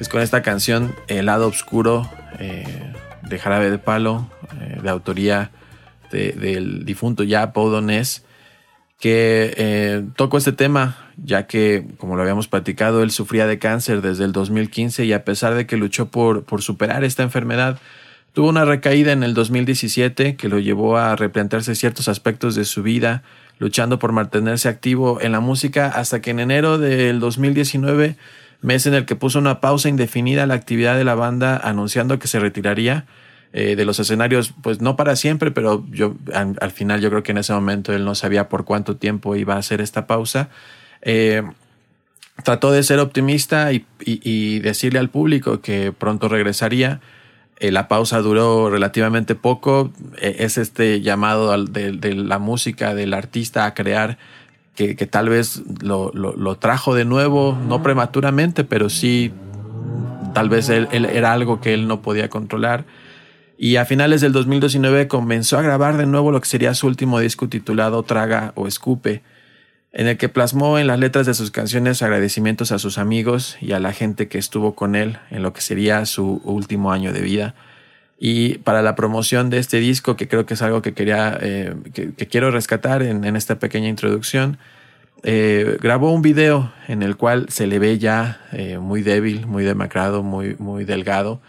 Es 0.00 0.08
con 0.08 0.20
esta 0.20 0.42
canción, 0.42 0.96
El 1.06 1.26
lado 1.26 1.46
oscuro 1.46 2.10
eh, 2.40 2.92
de 3.22 3.38
Jarabe 3.38 3.70
de 3.70 3.78
Palo, 3.78 4.28
de 4.82 4.90
autoría 4.90 5.52
del 6.10 6.84
difunto 6.84 7.22
ya 7.22 7.52
Donés, 7.54 8.24
que 8.98 10.02
tocó 10.16 10.38
este 10.38 10.50
tema, 10.50 11.12
ya 11.16 11.46
que, 11.46 11.86
como 11.98 12.16
lo 12.16 12.22
habíamos 12.22 12.48
platicado, 12.48 13.04
él 13.04 13.12
sufría 13.12 13.46
de 13.46 13.60
cáncer 13.60 14.02
desde 14.02 14.24
el 14.24 14.32
2015 14.32 15.04
y 15.04 15.12
a 15.12 15.24
pesar 15.24 15.54
de 15.54 15.68
que 15.68 15.76
luchó 15.76 16.06
por, 16.06 16.42
por 16.42 16.62
superar 16.62 17.04
esta 17.04 17.22
enfermedad, 17.22 17.78
Tuvo 18.32 18.48
una 18.48 18.64
recaída 18.64 19.12
en 19.12 19.22
el 19.22 19.34
2017 19.34 20.36
que 20.36 20.48
lo 20.48 20.58
llevó 20.58 20.96
a 20.96 21.16
replantearse 21.16 21.74
ciertos 21.74 22.08
aspectos 22.08 22.54
de 22.54 22.64
su 22.64 22.82
vida, 22.82 23.22
luchando 23.58 23.98
por 23.98 24.12
mantenerse 24.12 24.70
activo 24.70 25.20
en 25.20 25.32
la 25.32 25.40
música 25.40 25.88
hasta 25.88 26.22
que 26.22 26.30
en 26.30 26.40
enero 26.40 26.78
del 26.78 27.20
2019, 27.20 28.16
mes 28.62 28.86
en 28.86 28.94
el 28.94 29.04
que 29.04 29.16
puso 29.16 29.38
una 29.38 29.60
pausa 29.60 29.90
indefinida 29.90 30.44
a 30.44 30.46
la 30.46 30.54
actividad 30.54 30.96
de 30.96 31.04
la 31.04 31.14
banda 31.14 31.58
anunciando 31.58 32.18
que 32.18 32.26
se 32.26 32.38
retiraría 32.38 33.04
eh, 33.52 33.76
de 33.76 33.84
los 33.84 34.00
escenarios, 34.00 34.54
pues 34.62 34.80
no 34.80 34.96
para 34.96 35.14
siempre, 35.14 35.50
pero 35.50 35.84
yo 35.90 36.14
al, 36.32 36.70
final 36.70 37.02
yo 37.02 37.10
creo 37.10 37.22
que 37.22 37.32
en 37.32 37.38
ese 37.38 37.52
momento 37.52 37.92
él 37.92 38.06
no 38.06 38.14
sabía 38.14 38.48
por 38.48 38.64
cuánto 38.64 38.96
tiempo 38.96 39.36
iba 39.36 39.56
a 39.56 39.58
hacer 39.58 39.82
esta 39.82 40.06
pausa. 40.06 40.48
Eh, 41.02 41.42
trató 42.44 42.72
de 42.72 42.82
ser 42.82 42.98
optimista 42.98 43.72
y 43.72 44.58
decirle 44.60 45.00
al 45.00 45.10
público 45.10 45.60
que 45.60 45.92
pronto 45.92 46.30
regresaría 46.30 47.02
la 47.70 47.88
pausa 47.88 48.18
duró 48.20 48.70
relativamente 48.70 49.34
poco. 49.34 49.92
E, 50.20 50.36
es 50.40 50.58
este 50.58 51.00
llamado 51.00 51.56
de, 51.64 52.14
la 52.14 52.38
música, 52.38 52.94
del 52.94 53.14
artista 53.14 53.66
a 53.66 53.74
crear, 53.74 54.18
que, 54.74 54.94
tal 54.94 55.28
vez 55.28 55.62
lo, 55.80 56.56
trajo 56.56 56.94
de 56.94 57.04
nuevo, 57.04 57.56
no 57.68 57.82
prematuramente, 57.82 58.64
pero 58.64 58.90
sí, 58.90 59.32
tal 60.34 60.48
vez 60.48 60.68
él, 60.70 60.88
era 60.90 61.32
algo 61.32 61.60
que 61.60 61.74
él 61.74 61.86
no 61.86 62.02
podía 62.02 62.28
controlar. 62.28 62.84
Y 63.58 63.76
a 63.76 63.84
finales 63.84 64.20
del 64.20 64.32
2019 64.32 65.06
comenzó 65.06 65.58
a 65.58 65.62
grabar 65.62 65.96
de 65.96 66.06
nuevo 66.06 66.32
lo 66.32 66.40
que 66.40 66.48
sería 66.48 66.74
su 66.74 66.88
último 66.88 67.20
disco 67.20 67.48
titulado 67.48 68.02
Traga 68.02 68.52
o 68.56 68.66
Escupe 68.66 69.22
en 69.92 70.06
el 70.06 70.16
que 70.16 70.28
plasmó 70.28 70.78
en 70.78 70.86
las 70.86 70.98
letras 70.98 71.26
de 71.26 71.34
sus 71.34 71.50
canciones 71.50 72.02
agradecimientos 72.02 72.72
a 72.72 72.78
sus 72.78 72.96
amigos 72.96 73.58
y 73.60 73.72
a 73.72 73.80
la 73.80 73.92
gente 73.92 74.28
que 74.28 74.38
estuvo 74.38 74.74
con 74.74 74.96
él 74.96 75.18
en 75.30 75.42
lo 75.42 75.52
que 75.52 75.60
sería 75.60 76.06
su 76.06 76.40
último 76.44 76.92
año 76.92 77.12
de 77.12 77.20
vida. 77.20 77.54
Y 78.18 78.58
para 78.58 78.82
la 78.82 78.94
promoción 78.94 79.50
de 79.50 79.58
este 79.58 79.80
disco, 79.80 80.16
que 80.16 80.28
creo 80.28 80.46
que 80.46 80.54
es 80.54 80.62
algo 80.62 80.80
que 80.80 80.94
quería, 80.94 81.36
eh, 81.40 81.74
que, 81.92 82.26
quiero 82.28 82.50
rescatar 82.50 83.02
en, 83.02 83.36
esta 83.36 83.58
pequeña 83.58 83.88
introducción, 83.88 84.58
eh, 85.24 85.76
grabó 85.80 86.12
un 86.12 86.22
video 86.22 86.72
en 86.88 87.02
el 87.02 87.16
cual 87.16 87.46
se 87.50 87.66
le 87.66 87.78
ve 87.78 87.98
ya 87.98 88.40
eh, 88.52 88.78
muy 88.78 89.02
débil, 89.02 89.46
muy 89.46 89.64
demacrado, 89.64 90.22
muy, 90.22 90.56
muy 90.58 90.84
delgado, 90.84 91.40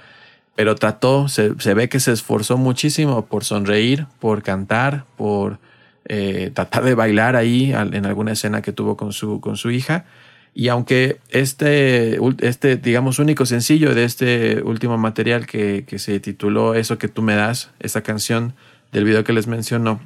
pero 0.55 0.75
trató, 0.75 1.27
se, 1.27 1.53
se 1.59 1.73
ve 1.73 1.89
que 1.89 1.99
se 1.99 2.11
esforzó 2.11 2.57
muchísimo 2.57 3.25
por 3.25 3.45
sonreír, 3.45 4.07
por 4.19 4.43
cantar, 4.43 5.05
por 5.15 5.59
eh, 6.05 6.51
tratar 6.53 6.83
de 6.83 6.95
bailar 6.95 7.35
ahí 7.35 7.71
en 7.71 8.05
alguna 8.05 8.33
escena 8.33 8.61
que 8.61 8.73
tuvo 8.73 8.97
con 8.97 9.13
su, 9.13 9.39
con 9.39 9.57
su 9.57 9.71
hija. 9.71 10.05
Y 10.53 10.67
aunque 10.67 11.19
este, 11.29 12.19
este, 12.39 12.77
digamos, 12.77 13.19
único 13.19 13.45
sencillo 13.45 13.95
de 13.95 14.03
este 14.03 14.61
último 14.61 14.97
material 14.97 15.47
que, 15.47 15.85
que, 15.87 15.97
se 15.97 16.19
tituló 16.19 16.75
Eso 16.75 16.97
que 16.97 17.07
tú 17.07 17.21
me 17.21 17.35
das, 17.35 17.71
esa 17.79 18.01
canción 18.01 18.53
del 18.91 19.05
video 19.05 19.23
que 19.23 19.33
les 19.33 19.47
menciono, 19.47 19.99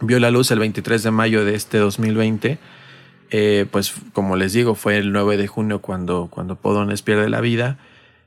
vio 0.00 0.18
la 0.18 0.30
luz 0.30 0.50
el 0.50 0.58
23 0.58 1.02
de 1.02 1.10
mayo 1.12 1.44
de 1.44 1.54
este 1.54 1.78
2020, 1.78 2.58
eh, 3.30 3.66
pues 3.70 3.94
como 4.12 4.34
les 4.34 4.52
digo, 4.52 4.74
fue 4.74 4.96
el 4.96 5.12
9 5.12 5.36
de 5.36 5.46
junio 5.46 5.80
cuando, 5.80 6.28
cuando 6.30 6.56
Podones 6.56 7.02
pierde 7.02 7.28
la 7.28 7.40
vida. 7.40 7.78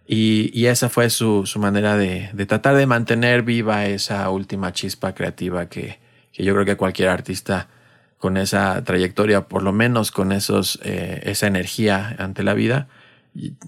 Y, 0.07 0.51
y 0.53 0.67
esa 0.67 0.89
fue 0.89 1.09
su, 1.09 1.45
su 1.45 1.59
manera 1.59 1.97
de, 1.97 2.29
de, 2.33 2.45
tratar 2.45 2.75
de 2.75 2.85
mantener 2.85 3.41
viva 3.41 3.85
esa 3.85 4.29
última 4.29 4.71
chispa 4.73 5.13
creativa 5.13 5.67
que, 5.67 6.02
que 6.33 6.43
yo 6.43 6.53
creo 6.53 6.65
que 6.65 6.75
cualquier 6.75 7.09
artista 7.09 7.69
con 8.17 8.37
esa 8.37 8.83
trayectoria, 8.83 9.47
por 9.47 9.63
lo 9.63 9.71
menos 9.71 10.11
con 10.11 10.31
esos, 10.31 10.79
eh, 10.83 11.21
esa 11.23 11.47
energía 11.47 12.15
ante 12.19 12.43
la 12.43 12.53
vida, 12.53 12.87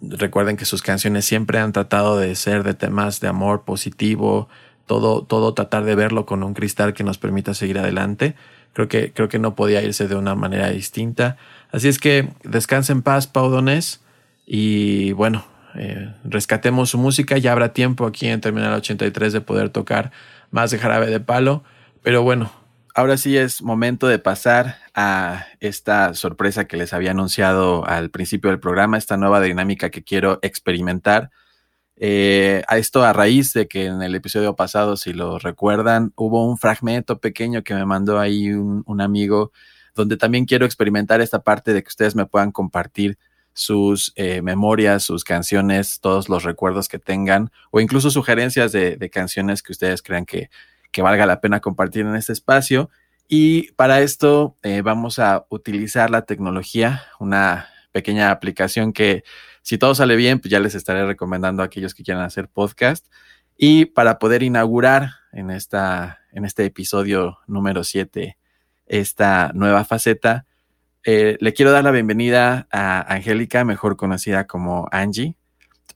recuerden 0.02 0.58
que 0.58 0.66
sus 0.66 0.82
canciones 0.82 1.26
siempre 1.26 1.60
han 1.60 1.74
tratado 1.74 2.18
de 2.18 2.36
ser 2.36 2.64
de 2.64 2.74
temas 2.74 3.20
de 3.20 3.28
amor 3.28 3.64
positivo, 3.64 4.48
todo, 4.86 5.24
todo 5.24 5.54
tratar 5.54 5.84
de 5.84 5.96
verlo 5.96 6.26
con 6.26 6.44
un 6.44 6.54
cristal 6.54 6.94
que 6.94 7.04
nos 7.04 7.18
permita 7.18 7.54
seguir 7.54 7.80
adelante. 7.80 8.36
Creo 8.74 8.88
que, 8.88 9.12
creo 9.14 9.30
que 9.30 9.40
no 9.40 9.56
podía 9.56 9.82
irse 9.82 10.08
de 10.08 10.16
una 10.16 10.36
manera 10.36 10.70
distinta. 10.70 11.38
Así 11.72 11.88
es 11.88 11.98
que 11.98 12.30
descanse 12.44 12.92
en 12.92 13.02
paz, 13.02 13.32
Donés 13.34 14.02
y 14.46 15.12
bueno, 15.14 15.46
eh, 15.76 16.14
rescatemos 16.24 16.92
su 16.92 16.98
música. 16.98 17.38
Ya 17.38 17.52
habrá 17.52 17.74
tiempo 17.74 18.06
aquí 18.06 18.28
en 18.28 18.42
Terminal 18.42 18.74
83 18.74 19.34
de 19.34 19.42
poder 19.42 19.70
tocar 19.70 20.12
más 20.52 20.72
de 20.72 20.78
jarabe 20.78 21.08
de 21.08 21.20
palo. 21.20 21.64
Pero 22.06 22.22
bueno, 22.22 22.52
ahora 22.94 23.18
sí 23.18 23.36
es 23.36 23.64
momento 23.64 24.06
de 24.06 24.20
pasar 24.20 24.78
a 24.94 25.48
esta 25.60 26.14
sorpresa 26.14 26.66
que 26.66 26.78
les 26.78 26.94
había 26.94 27.10
anunciado 27.10 27.84
al 27.88 28.12
principio 28.12 28.52
del 28.52 28.60
programa, 28.60 29.00
esta 29.00 29.18
nueva 29.18 29.42
dinámica 29.42 29.90
que 29.90 30.04
quiero 30.04 30.38
experimentar. 30.44 31.32
Eh, 31.96 32.62
a 32.68 32.78
esto 32.78 33.04
a 33.04 33.12
raíz 33.12 33.54
de 33.54 33.68
que 33.68 33.86
en 33.86 34.04
el 34.04 34.14
episodio 34.14 34.56
pasado, 34.56 34.98
si 34.98 35.14
lo 35.14 35.40
recuerdan, 35.40 36.14
hubo 36.16 36.48
un 36.48 36.60
fragmento 36.60 37.20
pequeño 37.20 37.64
que 37.64 37.74
me 37.74 37.88
mandó 37.88 38.20
ahí 38.20 38.52
un, 38.52 39.02
amigo, 39.02 39.52
donde 39.96 40.16
también 40.16 40.46
quiero 40.46 40.68
experimentar 40.68 41.22
esta 41.22 41.42
parte 41.42 41.74
de 41.74 41.82
que 41.82 41.90
ustedes 41.90 42.16
me 42.16 42.28
puedan 42.28 42.52
compartir 42.52 43.18
sus 43.54 44.14
eh, 44.16 44.44
memorias, 44.44 45.02
sus 45.02 45.24
canciones, 45.24 46.00
todos 46.02 46.30
los 46.30 46.44
recuerdos 46.44 46.88
que 46.88 47.00
tengan, 47.00 47.50
o 47.72 47.80
incluso 47.80 48.12
sugerencias 48.12 48.72
de 48.74 49.10
canciones 49.12 49.64
que 49.64 49.72
ustedes 49.72 50.04
crean 50.04 50.28
que, 50.28 50.52
que 50.96 51.02
valga 51.02 51.26
la 51.26 51.42
pena 51.42 51.60
compartir 51.60 52.06
en 52.06 52.16
este 52.16 52.32
espacio. 52.32 52.90
Y 53.28 53.74
para 53.74 54.00
esto 54.00 54.56
eh, 54.64 54.82
vamos 54.82 55.20
a 55.20 55.46
utilizar 55.50 56.10
la 56.10 56.22
tecnología, 56.22 57.04
una 57.20 57.68
pequeña 57.92 58.32
aplicación 58.32 58.94
que 58.94 59.26
si 59.62 59.78
todo 59.78 59.94
sale 59.94 60.16
bien, 60.16 60.40
pues 60.40 60.52
ya 60.52 60.62
les 60.62 60.74
estaré 60.74 61.06
recomendando 61.06 61.62
a 61.62 61.66
aquellos 61.66 61.94
que 61.94 62.04
quieran 62.04 62.24
hacer 62.24 62.48
podcast. 62.48 63.08
Y 63.58 63.88
para 63.88 64.20
poder 64.20 64.42
inaugurar 64.42 65.10
en, 65.34 65.52
esta, 65.52 66.22
en 66.32 66.46
este 66.46 66.64
episodio 66.64 67.40
número 67.46 67.84
7 67.84 68.38
esta 68.86 69.52
nueva 69.54 69.84
faceta, 69.84 70.46
eh, 71.04 71.36
le 71.42 71.54
quiero 71.54 71.74
dar 71.74 71.84
la 71.84 71.92
bienvenida 71.92 72.70
a 72.72 73.02
Angélica, 73.14 73.66
mejor 73.66 73.98
conocida 73.98 74.48
como 74.48 74.88
Angie, 74.94 75.36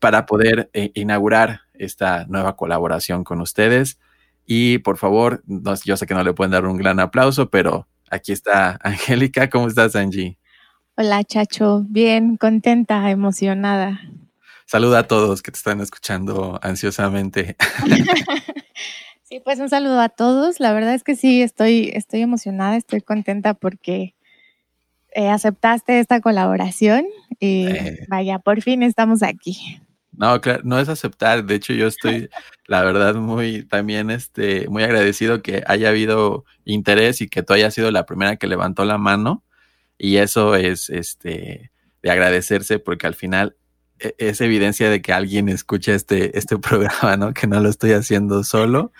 para 0.01 0.25
poder 0.25 0.70
eh, 0.74 0.91
inaugurar 0.94 1.62
esta 1.74 2.25
nueva 2.25 2.58
colaboración 2.58 3.24
con 3.24 3.39
ustedes. 3.39 3.98
Y 4.51 4.79
por 4.79 4.98
favor, 4.98 5.44
yo 5.86 5.96
sé 5.96 6.08
que 6.08 6.15
no 6.15 6.24
le 6.24 6.34
pueden 6.34 6.50
dar 6.50 6.65
un 6.65 6.75
gran 6.75 7.00
aplauso, 7.00 7.51
pero 7.51 7.88
aquí 8.10 8.32
está 8.32 8.79
Angélica. 8.84 9.48
¿Cómo 9.48 9.68
estás, 9.68 9.96
Angie? 9.96 10.39
Hola, 10.98 11.24
Chacho. 11.24 11.86
Bien, 11.88 12.36
contenta, 12.36 13.12
emocionada. 13.12 14.01
Saluda 14.65 15.00
a 15.00 15.08
todos 15.08 15.44
que 15.44 15.51
te 15.51 15.58
están 15.58 15.82
escuchando 15.82 16.60
ansiosamente. 16.63 17.58
sí, 19.24 19.39
pues 19.46 19.60
un 19.60 19.70
saludo 19.70 20.00
a 20.00 20.10
todos. 20.10 20.60
La 20.60 20.74
verdad 20.74 20.96
es 20.96 21.03
que 21.03 21.15
sí, 21.15 21.44
estoy, 21.44 21.91
estoy 21.94 22.22
emocionada, 22.22 22.75
estoy 22.75 23.01
contenta 23.01 23.53
porque 23.53 24.15
eh, 25.12 25.29
aceptaste 25.29 26.00
esta 26.00 26.22
colaboración 26.22 27.06
y 27.39 27.68
eh. 27.68 28.00
vaya, 28.08 28.39
por 28.39 28.63
fin 28.63 28.82
estamos 28.82 29.22
aquí. 29.22 29.79
No, 30.19 30.41
claro, 30.41 30.61
no 30.65 30.77
es 30.79 30.89
aceptar. 30.89 31.45
De 31.45 31.55
hecho, 31.55 31.71
yo 31.71 31.88
estoy, 31.88 32.29
la 32.67 32.83
verdad, 32.83 33.15
muy 33.15 33.63
también 33.63 34.11
este, 34.11 34.67
muy 34.67 34.83
agradecido 34.83 35.41
que 35.41 35.63
haya 35.65 35.88
habido 35.89 36.43
interés 36.65 37.21
y 37.21 37.29
que 37.29 37.41
tú 37.41 37.53
hayas 37.53 37.73
sido 37.73 37.89
la 37.89 38.05
primera 38.05 38.35
que 38.35 38.45
levantó 38.47 38.83
la 38.83 38.97
mano. 38.97 39.45
Y 39.97 40.17
eso 40.17 40.55
es 40.55 40.89
este 40.89 41.71
de 42.03 42.11
agradecerse 42.11 42.79
porque 42.79 43.07
al 43.07 43.15
final 43.15 43.55
e, 43.99 44.13
es 44.17 44.41
evidencia 44.41 44.89
de 44.89 45.01
que 45.01 45.13
alguien 45.13 45.47
escucha 45.47 45.93
este, 45.93 46.38
este 46.38 46.57
programa, 46.59 47.15
¿no? 47.15 47.33
Que 47.33 47.47
no 47.47 47.61
lo 47.61 47.69
estoy 47.69 47.93
haciendo 47.93 48.43
solo. 48.43 48.91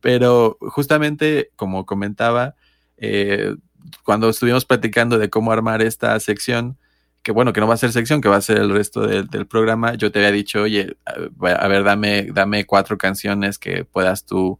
Pero 0.00 0.58
justamente, 0.60 1.50
como 1.56 1.86
comentaba, 1.86 2.54
eh, 2.98 3.56
cuando 4.04 4.28
estuvimos 4.28 4.64
platicando 4.64 5.18
de 5.18 5.28
cómo 5.28 5.50
armar 5.50 5.82
esta 5.82 6.18
sección, 6.20 6.78
que 7.22 7.32
bueno, 7.32 7.52
que 7.52 7.60
no 7.60 7.68
va 7.68 7.74
a 7.74 7.78
ser 7.78 7.92
sección, 7.92 8.20
que 8.20 8.28
va 8.28 8.36
a 8.36 8.40
ser 8.40 8.58
el 8.58 8.70
resto 8.70 9.06
del 9.06 9.46
programa, 9.46 9.94
yo 9.94 10.10
te 10.10 10.18
había 10.18 10.32
dicho, 10.32 10.62
oye, 10.62 10.96
a 11.06 11.68
ver, 11.68 11.84
dame, 11.84 12.24
dame 12.32 12.64
cuatro 12.64 12.98
canciones 12.98 13.58
que 13.58 13.84
puedas 13.84 14.24
tú 14.24 14.58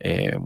eh, 0.00 0.38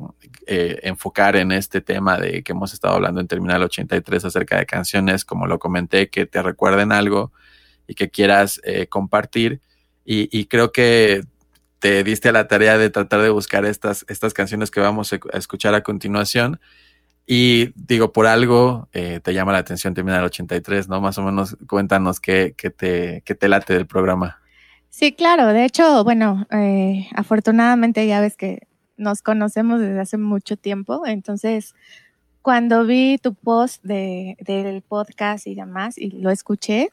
eh, 0.47 0.79
enfocar 0.85 1.37
en 1.37 1.53
este 1.53 1.81
tema 1.81 2.19
de 2.19 2.43
que 2.43 2.53
hemos 2.53 2.73
estado 2.73 2.95
hablando 2.95 3.21
en 3.21 3.27
Terminal 3.27 3.63
83 3.63 4.25
acerca 4.25 4.59
de 4.59 4.67
canciones, 4.67 5.25
como 5.25 5.47
lo 5.47 5.59
comenté, 5.59 6.09
que 6.11 6.27
te 6.27 6.43
recuerden 6.43 6.93
algo 6.93 7.33
y 7.87 7.95
que 7.95 8.09
quieras 8.11 8.61
eh, 8.65 8.87
compartir. 8.87 9.61
Y, 10.11 10.47
creo 10.47 10.73
que 10.73 11.23
te 11.81 12.03
diste 12.03 12.31
a 12.31 12.33
la 12.33 12.49
tarea 12.49 12.79
de 12.79 12.89
tratar 12.89 13.21
de 13.21 13.29
buscar 13.29 13.67
estas, 13.67 14.07
estas 14.09 14.33
canciones 14.33 14.71
que 14.71 14.81
vamos 14.81 15.13
a 15.13 15.19
escuchar 15.35 15.75
a 15.75 15.83
continuación. 15.83 16.61
Y 17.31 17.75
digo, 17.75 18.11
por 18.11 18.27
algo 18.27 18.89
eh, 18.95 19.21
te 19.23 19.35
llama 19.35 19.53
la 19.53 19.59
atención 19.59 19.93
terminar 19.93 20.21
el 20.21 20.27
83, 20.27 20.89
¿no? 20.89 21.03
Más 21.03 21.19
o 21.19 21.23
menos 21.23 21.59
cuéntanos 21.69 22.21
qué, 22.21 22.55
qué, 22.57 22.71
te, 22.71 23.23
qué 23.27 23.35
te 23.35 23.51
late 23.51 23.75
del 23.75 23.87
programa. 23.87 24.41
Sí, 24.89 25.13
claro. 25.13 25.49
De 25.49 25.67
hecho, 25.67 26.05
bueno, 26.05 26.47
eh, 26.51 27.07
afortunadamente 27.15 28.07
ya 28.07 28.23
ves 28.23 28.35
que 28.35 28.67
nos 28.97 29.21
conocemos 29.21 29.79
desde 29.79 30.01
hace 30.01 30.17
mucho 30.17 30.57
tiempo. 30.57 31.03
Entonces, 31.05 31.75
cuando 32.41 32.87
vi 32.87 33.19
tu 33.19 33.35
post 33.35 33.85
de, 33.85 34.39
del 34.41 34.81
podcast 34.81 35.47
y 35.47 35.55
demás 35.55 35.99
y 35.99 36.13
lo 36.13 36.31
escuché, 36.31 36.93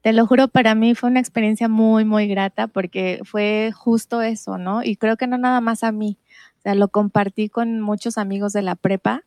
te 0.00 0.14
lo 0.14 0.26
juro, 0.26 0.48
para 0.48 0.74
mí 0.74 0.94
fue 0.94 1.10
una 1.10 1.20
experiencia 1.20 1.68
muy, 1.68 2.06
muy 2.06 2.26
grata 2.26 2.68
porque 2.68 3.20
fue 3.24 3.72
justo 3.76 4.22
eso, 4.22 4.56
¿no? 4.56 4.82
Y 4.82 4.96
creo 4.96 5.18
que 5.18 5.26
no 5.26 5.36
nada 5.36 5.60
más 5.60 5.84
a 5.84 5.92
mí. 5.92 6.16
O 6.56 6.62
sea, 6.62 6.74
lo 6.74 6.88
compartí 6.88 7.50
con 7.50 7.80
muchos 7.80 8.16
amigos 8.16 8.54
de 8.54 8.62
la 8.62 8.74
prepa 8.74 9.24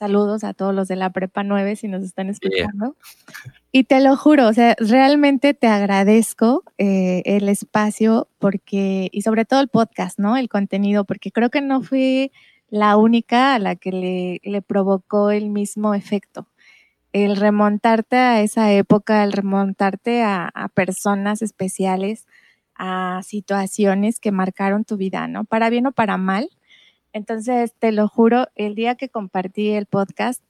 Saludos 0.00 0.44
a 0.44 0.54
todos 0.54 0.74
los 0.74 0.88
de 0.88 0.96
la 0.96 1.10
Prepa 1.10 1.42
9 1.44 1.76
si 1.76 1.86
nos 1.86 2.02
están 2.02 2.30
escuchando. 2.30 2.96
Y 3.70 3.84
te 3.84 4.00
lo 4.00 4.16
juro, 4.16 4.48
o 4.48 4.52
sea, 4.54 4.74
realmente 4.78 5.52
te 5.52 5.66
agradezco 5.66 6.64
eh, 6.78 7.20
el 7.26 7.50
espacio 7.50 8.26
porque, 8.38 9.10
y 9.12 9.20
sobre 9.20 9.44
todo 9.44 9.60
el 9.60 9.68
podcast, 9.68 10.18
¿no? 10.18 10.38
El 10.38 10.48
contenido, 10.48 11.04
porque 11.04 11.30
creo 11.30 11.50
que 11.50 11.60
no 11.60 11.82
fui 11.82 12.32
la 12.70 12.96
única 12.96 13.54
a 13.54 13.58
la 13.58 13.76
que 13.76 13.92
le, 13.92 14.40
le 14.42 14.62
provocó 14.62 15.30
el 15.30 15.50
mismo 15.50 15.92
efecto. 15.92 16.46
El 17.12 17.36
remontarte 17.36 18.16
a 18.16 18.40
esa 18.40 18.72
época, 18.72 19.22
el 19.22 19.32
remontarte 19.32 20.22
a, 20.22 20.48
a 20.54 20.68
personas 20.68 21.42
especiales, 21.42 22.26
a 22.74 23.20
situaciones 23.22 24.18
que 24.18 24.32
marcaron 24.32 24.86
tu 24.86 24.96
vida, 24.96 25.28
¿no? 25.28 25.44
Para 25.44 25.68
bien 25.68 25.88
o 25.88 25.92
para 25.92 26.16
mal 26.16 26.48
entonces, 27.12 27.74
te 27.78 27.92
lo 27.92 28.08
juro, 28.08 28.48
el 28.54 28.74
día 28.74 28.94
que 28.94 29.08
compartí 29.08 29.70
el 29.70 29.86
podcast, 29.86 30.42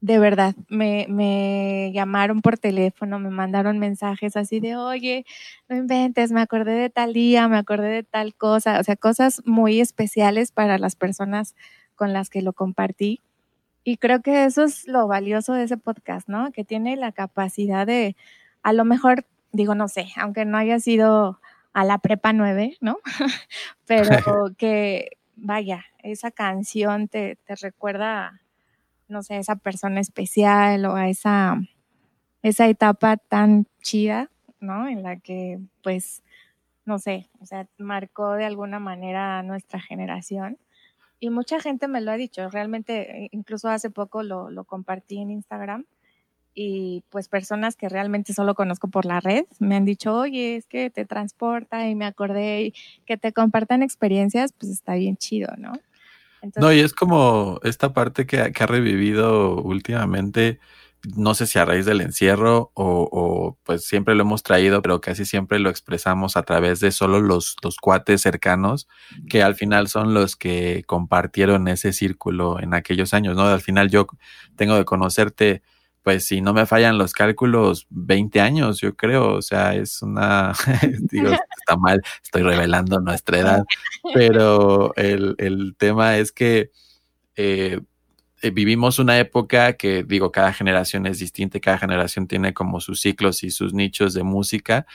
de 0.00 0.18
verdad, 0.18 0.56
me, 0.68 1.06
me, 1.08 1.92
llamaron 1.94 2.42
por 2.42 2.58
teléfono, 2.58 3.20
me 3.20 3.30
mandaron 3.30 3.78
mensajes 3.78 4.36
así 4.36 4.58
de, 4.58 4.76
oye, 4.76 5.24
no 5.68 5.76
inventes, 5.76 6.32
me 6.32 6.40
acordé 6.40 6.72
de 6.72 6.90
tal 6.90 7.12
día, 7.12 7.46
me 7.46 7.56
acordé 7.56 7.88
de 7.88 8.02
tal 8.02 8.34
cosa, 8.34 8.80
o 8.80 8.82
sea, 8.82 8.96
cosas 8.96 9.42
muy 9.46 9.80
especiales 9.80 10.50
para 10.50 10.76
las 10.78 10.96
personas 10.96 11.54
con 11.94 12.12
las 12.12 12.30
que 12.30 12.42
lo 12.42 12.52
compartí. 12.52 13.20
Y 13.84 13.96
creo 13.96 14.22
que 14.22 14.44
eso 14.44 14.64
es 14.64 14.88
lo 14.88 15.06
valioso 15.06 15.52
de 15.54 15.64
ese 15.64 15.76
podcast, 15.76 16.28
¿no? 16.28 16.50
Que 16.50 16.64
tiene 16.64 16.96
la 16.96 17.12
capacidad 17.12 17.86
de, 17.86 18.16
a 18.64 18.72
lo 18.72 18.84
mejor, 18.84 19.24
digo, 19.52 19.76
no 19.76 19.86
sé, 19.86 20.08
aunque 20.16 20.44
no 20.44 20.58
haya 20.58 20.80
sido 20.80 21.38
a 21.74 21.84
la 21.84 21.98
prepa 21.98 22.32
9, 22.32 22.76
¿no? 22.80 22.98
Pero 23.86 24.08
que 24.58 25.16
vaya, 25.36 25.84
esa 25.98 26.30
canción 26.30 27.08
te, 27.08 27.36
te 27.46 27.56
recuerda, 27.56 28.40
no 29.08 29.22
sé, 29.22 29.34
a 29.34 29.38
esa 29.38 29.56
persona 29.56 30.00
especial 30.00 30.84
o 30.86 30.94
a 30.96 31.08
esa, 31.08 31.60
esa 32.42 32.68
etapa 32.68 33.16
tan 33.16 33.66
chida, 33.82 34.30
¿no? 34.60 34.88
En 34.88 35.02
la 35.02 35.18
que, 35.18 35.60
pues, 35.82 36.22
no 36.86 36.98
sé, 36.98 37.30
o 37.40 37.46
sea, 37.46 37.68
marcó 37.78 38.34
de 38.34 38.46
alguna 38.46 38.80
manera 38.80 39.38
a 39.38 39.42
nuestra 39.42 39.80
generación. 39.80 40.58
Y 41.20 41.30
mucha 41.30 41.60
gente 41.60 41.88
me 41.88 42.00
lo 42.00 42.12
ha 42.12 42.16
dicho, 42.16 42.48
realmente, 42.50 43.28
incluso 43.32 43.68
hace 43.68 43.90
poco 43.90 44.22
lo, 44.24 44.50
lo 44.50 44.64
compartí 44.64 45.18
en 45.20 45.30
Instagram 45.30 45.86
y 46.54 47.02
pues 47.10 47.28
personas 47.28 47.76
que 47.76 47.88
realmente 47.88 48.34
solo 48.34 48.54
conozco 48.54 48.88
por 48.88 49.06
la 49.06 49.20
red 49.20 49.44
me 49.58 49.76
han 49.76 49.84
dicho, 49.84 50.14
oye, 50.14 50.56
es 50.56 50.66
que 50.66 50.90
te 50.90 51.04
transporta 51.04 51.88
y 51.88 51.94
me 51.94 52.04
acordé 52.04 52.62
y 52.62 52.74
que 53.06 53.16
te 53.16 53.32
compartan 53.32 53.82
experiencias, 53.82 54.52
pues 54.52 54.70
está 54.70 54.94
bien 54.94 55.16
chido, 55.16 55.48
¿no? 55.58 55.72
no, 56.56 56.72
y 56.72 56.80
es 56.80 56.92
como 56.92 57.60
esta 57.62 57.92
parte 57.92 58.26
que, 58.26 58.52
que, 58.52 58.62
ha 58.62 58.66
revivido 58.66 59.56
últimamente, 59.62 60.58
no 61.16 61.34
sé 61.34 61.46
si 61.46 61.58
a 61.58 61.64
raíz 61.64 61.86
del 61.86 62.00
encierro 62.00 62.72
o, 62.74 63.08
o, 63.10 63.58
pues 63.62 63.84
siempre 63.84 64.14
lo 64.14 64.22
hemos 64.22 64.42
traído, 64.42 64.82
pero 64.82 65.00
casi 65.00 65.24
siempre 65.24 65.58
lo 65.58 65.70
expresamos 65.70 66.36
a 66.36 66.42
través 66.42 66.80
de 66.80 66.90
solo 66.90 67.20
los, 67.20 67.56
los 67.62 67.76
cuates 67.76 68.20
cercanos, 68.22 68.88
que 69.28 69.42
al 69.42 69.54
final 69.54 69.88
son 69.88 70.14
los 70.14 70.36
que 70.36 70.84
compartieron 70.86 71.68
ese 71.68 71.92
círculo 71.92 72.60
en 72.60 72.74
aquellos 72.74 73.14
años, 73.14 73.36
¿no? 73.36 73.44
Al 73.44 73.60
final 73.60 73.88
yo 73.88 74.06
tengo 74.56 74.74
de 74.74 74.84
conocerte 74.84 75.62
pues 76.02 76.26
si 76.26 76.40
no 76.40 76.52
me 76.52 76.66
fallan 76.66 76.98
los 76.98 77.12
cálculos, 77.12 77.86
20 77.90 78.40
años, 78.40 78.80
yo 78.80 78.96
creo. 78.96 79.34
O 79.34 79.42
sea, 79.42 79.74
es 79.74 80.02
una, 80.02 80.52
digo, 81.10 81.30
está 81.30 81.76
mal, 81.76 82.02
estoy 82.22 82.42
revelando 82.42 83.00
nuestra 83.00 83.38
edad, 83.38 83.64
pero 84.12 84.94
el, 84.96 85.34
el 85.38 85.74
tema 85.76 86.18
es 86.18 86.32
que 86.32 86.70
eh, 87.36 87.80
eh, 88.42 88.50
vivimos 88.50 88.98
una 88.98 89.18
época 89.18 89.74
que, 89.74 90.02
digo, 90.02 90.32
cada 90.32 90.52
generación 90.52 91.06
es 91.06 91.20
distinta, 91.20 91.60
cada 91.60 91.78
generación 91.78 92.26
tiene 92.26 92.52
como 92.52 92.80
sus 92.80 93.00
ciclos 93.00 93.44
y 93.44 93.50
sus 93.50 93.72
nichos 93.72 94.14
de 94.14 94.24
música 94.24 94.86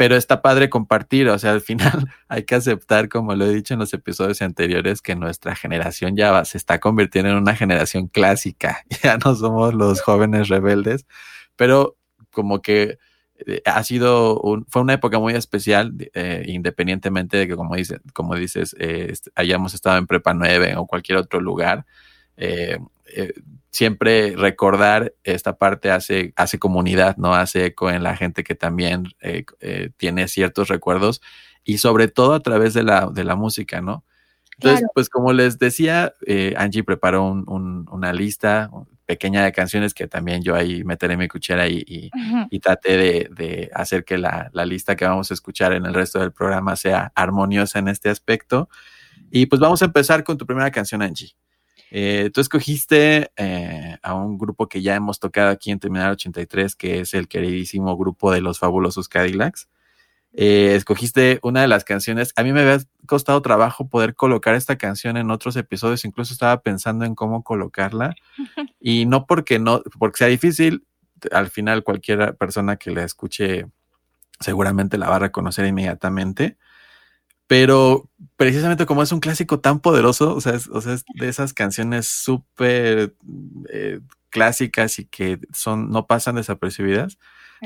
pero 0.00 0.16
está 0.16 0.40
padre 0.40 0.70
compartir, 0.70 1.28
o 1.28 1.38
sea, 1.38 1.52
al 1.52 1.60
final 1.60 2.08
hay 2.28 2.44
que 2.44 2.54
aceptar, 2.54 3.10
como 3.10 3.34
lo 3.34 3.44
he 3.44 3.52
dicho 3.52 3.74
en 3.74 3.80
los 3.80 3.92
episodios 3.92 4.40
anteriores, 4.40 5.02
que 5.02 5.14
nuestra 5.14 5.54
generación 5.54 6.16
ya 6.16 6.42
se 6.46 6.56
está 6.56 6.80
convirtiendo 6.80 7.30
en 7.30 7.36
una 7.36 7.54
generación 7.54 8.06
clásica, 8.06 8.82
ya 9.02 9.18
no 9.18 9.34
somos 9.34 9.74
los 9.74 10.00
jóvenes 10.00 10.48
rebeldes, 10.48 11.04
pero 11.54 11.98
como 12.30 12.62
que 12.62 12.96
eh, 13.46 13.60
ha 13.66 13.84
sido, 13.84 14.40
un, 14.40 14.64
fue 14.70 14.80
una 14.80 14.94
época 14.94 15.18
muy 15.18 15.34
especial, 15.34 15.92
eh, 16.14 16.44
independientemente 16.46 17.36
de 17.36 17.46
que, 17.46 17.54
como, 17.54 17.76
dice, 17.76 18.00
como 18.14 18.36
dices, 18.36 18.74
eh, 18.78 19.12
hayamos 19.34 19.74
estado 19.74 19.98
en 19.98 20.06
Prepa 20.06 20.32
9 20.32 20.76
o 20.78 20.86
cualquier 20.86 21.18
otro 21.18 21.42
lugar. 21.42 21.84
Eh, 22.38 22.78
eh, 23.14 23.32
siempre 23.70 24.34
recordar 24.36 25.14
esta 25.24 25.56
parte 25.56 25.90
hace, 25.90 26.32
hace 26.36 26.58
comunidad, 26.58 27.16
¿no? 27.16 27.34
Hace 27.34 27.66
eco 27.66 27.90
en 27.90 28.02
la 28.02 28.16
gente 28.16 28.42
que 28.44 28.54
también 28.54 29.08
eh, 29.20 29.44
eh, 29.60 29.90
tiene 29.96 30.28
ciertos 30.28 30.68
recuerdos 30.68 31.20
y 31.64 31.78
sobre 31.78 32.08
todo 32.08 32.34
a 32.34 32.40
través 32.40 32.74
de 32.74 32.82
la, 32.82 33.08
de 33.12 33.24
la 33.24 33.36
música, 33.36 33.80
¿no? 33.80 34.04
Entonces, 34.56 34.86
pues 34.94 35.08
como 35.08 35.32
les 35.32 35.58
decía, 35.58 36.14
Angie 36.56 36.84
preparó 36.84 37.24
una 37.24 38.12
lista 38.12 38.70
pequeña 39.06 39.42
de 39.42 39.52
canciones 39.52 39.94
que 39.94 40.06
también 40.06 40.42
yo 40.42 40.54
ahí 40.54 40.84
meteré 40.84 41.16
mi 41.16 41.28
cuchara 41.28 41.66
y, 41.66 41.82
y, 41.86 42.60
traté 42.60 42.98
de, 42.98 43.30
de, 43.34 43.70
hacer 43.74 44.04
que 44.04 44.18
la, 44.18 44.50
la, 44.52 44.66
lista 44.66 44.96
que 44.96 45.06
vamos 45.06 45.30
a 45.30 45.34
escuchar 45.34 45.72
en 45.72 45.86
el 45.86 45.94
resto 45.94 46.18
del 46.20 46.32
programa 46.32 46.76
sea 46.76 47.10
armoniosa 47.14 47.78
en 47.78 47.88
este 47.88 48.10
aspecto. 48.10 48.68
Y 49.30 49.46
pues 49.46 49.60
vamos 49.60 49.80
a 49.80 49.86
empezar 49.86 50.24
con 50.24 50.36
tu 50.36 50.44
primera 50.44 50.70
canción, 50.70 51.00
Angie. 51.00 51.34
Eh, 51.90 52.30
tú 52.32 52.40
escogiste 52.40 53.32
eh, 53.36 53.98
a 54.02 54.14
un 54.14 54.38
grupo 54.38 54.68
que 54.68 54.80
ya 54.80 54.94
hemos 54.94 55.18
tocado 55.18 55.50
aquí 55.50 55.70
en 55.70 55.80
Terminal 55.80 56.12
83, 56.12 56.76
que 56.76 57.00
es 57.00 57.14
el 57.14 57.26
queridísimo 57.26 57.96
grupo 57.96 58.32
de 58.32 58.40
los 58.40 58.58
fabulosos 58.58 59.08
Cadillacs. 59.08 59.68
Eh, 60.32 60.74
escogiste 60.76 61.40
una 61.42 61.62
de 61.62 61.68
las 61.68 61.84
canciones. 61.84 62.32
A 62.36 62.44
mí 62.44 62.52
me 62.52 62.60
había 62.60 62.78
costado 63.06 63.42
trabajo 63.42 63.88
poder 63.88 64.14
colocar 64.14 64.54
esta 64.54 64.78
canción 64.78 65.16
en 65.16 65.30
otros 65.32 65.56
episodios. 65.56 66.04
Incluso 66.04 66.32
estaba 66.32 66.62
pensando 66.62 67.04
en 67.04 67.14
cómo 67.14 67.42
colocarla. 67.42 68.14
Y 68.82 69.04
no 69.04 69.26
porque 69.26 69.58
no, 69.58 69.82
porque 69.98 70.18
sea 70.18 70.28
difícil. 70.28 70.86
Al 71.32 71.50
final, 71.50 71.84
cualquier 71.84 72.34
persona 72.36 72.76
que 72.76 72.90
la 72.90 73.04
escuche 73.04 73.66
seguramente 74.38 74.96
la 74.96 75.10
va 75.10 75.16
a 75.16 75.18
reconocer 75.18 75.66
inmediatamente 75.66 76.56
pero 77.50 78.08
precisamente 78.36 78.86
como 78.86 79.02
es 79.02 79.10
un 79.10 79.18
clásico 79.18 79.58
tan 79.58 79.80
poderoso, 79.80 80.36
o 80.36 80.40
sea, 80.40 80.54
es, 80.54 80.68
de 80.68 81.28
esas 81.28 81.52
canciones 81.52 82.06
súper 82.06 83.16
eh, 83.68 83.98
clásicas 84.28 85.00
y 85.00 85.06
que 85.06 85.40
son, 85.52 85.90
no 85.90 86.06
pasan 86.06 86.36
desapercibidas, 86.36 87.18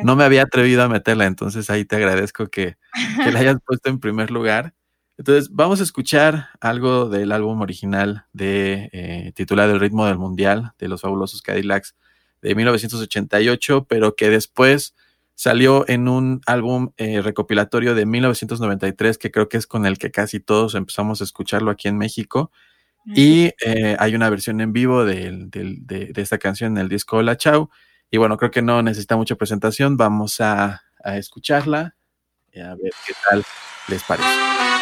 no 0.03 0.16
me 0.16 0.25
había 0.25 0.44
atrevido 0.44 0.83
a 0.83 0.88
meterla, 0.88 1.27
entonces 1.27 1.68
ahí 1.68 1.85
te 1.85 1.97
agradezco 1.97 2.47
que, 2.47 2.79
que 3.23 3.31
la 3.31 3.40
hayas 3.40 3.59
puesto 3.62 3.90
en 3.90 4.01
primer 4.01 4.31
lugar. 4.31 4.73
Entonces, 5.18 5.51
vamos 5.53 5.81
a 5.81 5.83
escuchar 5.83 6.49
algo 6.62 7.11
del 7.11 7.31
álbum 7.31 7.61
original 7.61 8.25
de 8.33 8.88
eh, 8.94 9.33
titulado 9.35 9.75
El 9.75 9.81
ritmo 9.81 10.07
del 10.07 10.16
mundial 10.16 10.73
de 10.79 10.88
los 10.88 11.03
fabulosos 11.03 11.42
Cadillacs 11.42 11.94
de 12.40 12.55
1988, 12.55 13.85
pero 13.87 14.16
que 14.16 14.31
después 14.31 14.94
Salió 15.35 15.85
en 15.88 16.09
un 16.09 16.40
álbum 16.47 16.92
eh, 16.97 17.20
recopilatorio 17.20 17.94
de 17.94 18.07
1993, 18.07 19.18
que 19.18 19.31
creo 19.31 19.49
que 19.49 19.57
es 19.57 19.66
con 19.66 19.85
el 19.87 19.99
que 19.99 20.11
casi 20.11 20.40
todos 20.40 20.75
empezamos 20.75 21.20
a 21.20 21.25
escucharlo 21.25 21.70
aquí 21.70 21.88
en 21.88 21.99
México. 21.99 22.53
Y 23.07 23.51
eh, 23.64 23.97
hay 23.99 24.14
una 24.14 24.31
versión 24.31 24.62
en 24.62 24.73
vivo 24.73 25.05
de, 25.05 25.47
de, 25.51 26.12
esta 26.16 26.38
canción 26.38 26.73
en 26.73 26.83
el 26.83 26.88
disco 26.88 27.20
La 27.23 27.37
Chau. 27.37 27.68
Y 28.11 28.16
bueno, 28.16 28.38
creo 28.38 28.51
que 28.51 28.62
no 28.62 28.83
necesita 28.83 29.16
mucha 29.16 29.35
presentación. 29.35 29.97
Vamos 29.97 30.40
a, 30.40 30.83
a 31.03 31.18
escucharla 31.18 31.97
y 32.51 32.61
a 32.61 32.75
ver 32.75 32.92
qué 33.07 33.12
tal 33.29 33.44
les 33.88 34.03
parece. 34.05 34.74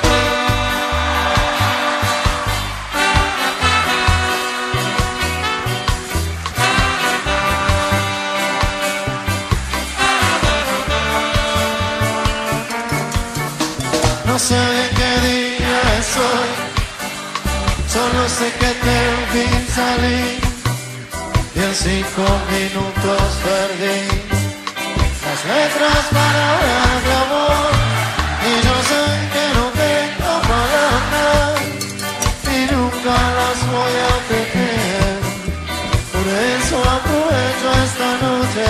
No 14.32 14.38
sé 14.38 14.64
qué 14.96 15.28
día 15.28 15.80
es 15.98 16.16
hoy, 16.16 16.50
solo 17.86 18.26
sé 18.30 18.50
que 18.60 18.72
te 18.84 18.98
vi 19.32 19.46
salir 19.78 20.40
y 21.54 21.58
en 21.58 21.74
cinco 21.74 22.24
minutos 22.50 23.22
perdí 23.44 24.00
las 25.26 25.40
letras 25.52 26.04
para 26.16 26.42
hablar 26.54 26.94
de 27.06 27.12
amor 27.24 27.72
y 28.48 28.52
yo 28.66 28.76
sé 28.90 29.02
que 29.34 29.44
no 29.58 29.64
tengo 29.84 30.32
palabras 30.54 31.54
y 32.56 32.72
nunca 32.72 33.14
las 33.38 33.58
voy 33.70 33.94
a 34.08 34.14
tener. 34.32 35.12
Por 36.10 36.26
eso 36.56 36.76
aprovecho 36.96 37.68
esta 37.84 38.10
noche, 38.24 38.66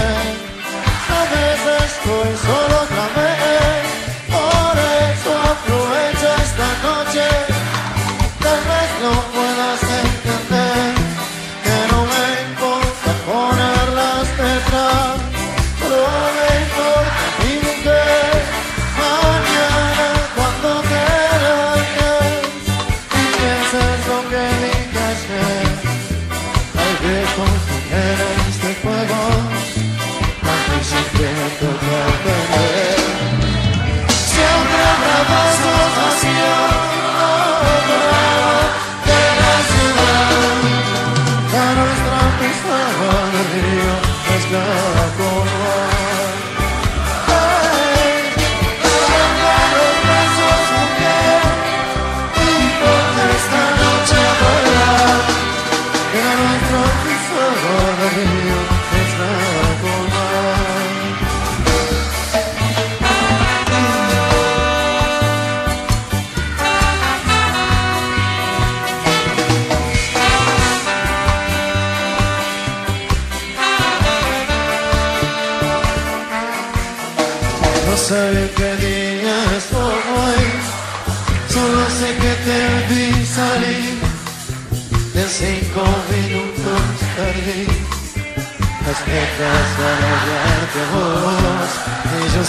a 1.18 1.22
veces 1.37 1.83
estoy 1.94 2.31
solo 2.46 2.75
otra 2.83 3.07
vez. 3.14 3.33
Por 5.53 5.61
eso 5.61 5.69
aprovecho 5.69 5.91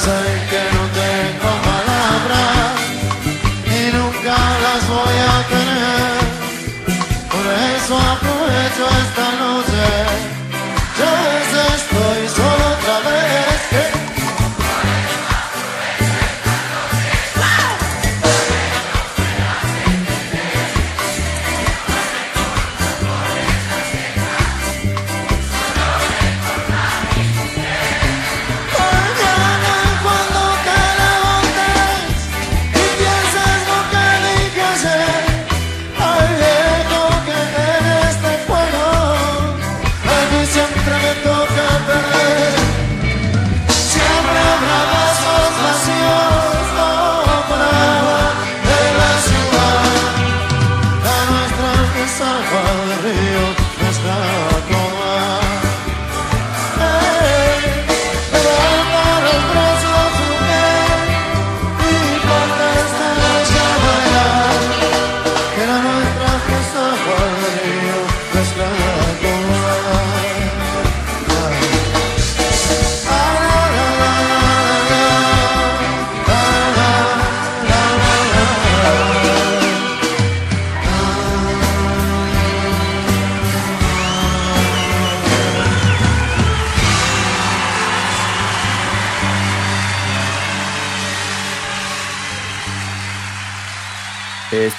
Y 0.03 0.05
yo 0.05 0.11
sé 0.11 0.21
que 0.49 0.61
no 0.75 0.83
tengo 1.01 1.51
palabras 1.71 2.71
y 3.65 3.95
nunca 3.95 4.35
las 4.63 4.81
voy 4.89 5.17
a 5.29 5.47
tener. 5.47 6.19
Por 7.31 7.45
eso 7.75 7.93
aprovecho 7.97 8.83
esta 9.01 9.27
noche. 9.39 9.52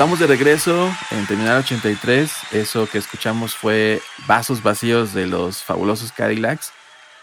Estamos 0.05 0.19
de 0.19 0.27
regreso 0.27 0.93
en 1.12 1.27
Terminal 1.27 1.61
83. 1.61 2.31
Eso 2.53 2.87
que 2.87 2.99
escuchamos 2.99 3.55
fue 3.55 4.03
Vasos 4.27 4.62
Vacíos 4.62 5.14
de 5.14 5.27
los 5.27 5.62
fabulosos 5.62 6.12
Cadillacs. 6.12 6.75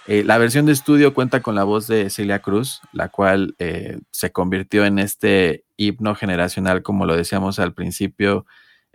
Eh, 0.08 0.24
la 0.24 0.40
versión 0.40 0.66
de 0.66 0.72
estudio 0.72 1.14
cuenta 1.14 1.44
con 1.44 1.54
la 1.54 1.64
voz 1.64 1.86
de 1.86 2.10
Celia 2.10 2.40
Cruz, 2.40 2.82
la 2.92 3.10
cual 3.10 3.54
eh, 3.60 4.00
se 4.10 4.32
convirtió 4.32 4.84
en 4.84 4.98
este 4.98 5.64
himno 5.78 6.16
generacional, 6.16 6.82
como 6.82 7.06
lo 7.06 7.16
decíamos 7.16 7.60
al 7.60 7.76
principio, 7.76 8.48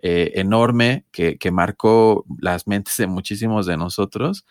eh, 0.02 0.32
enorme, 0.34 1.04
que, 1.12 1.38
que 1.38 1.52
marcó 1.52 2.24
las 2.40 2.66
mentes 2.66 2.96
de 2.96 3.06
muchísimos 3.06 3.66
de 3.66 3.76
nosotros. 3.76 4.44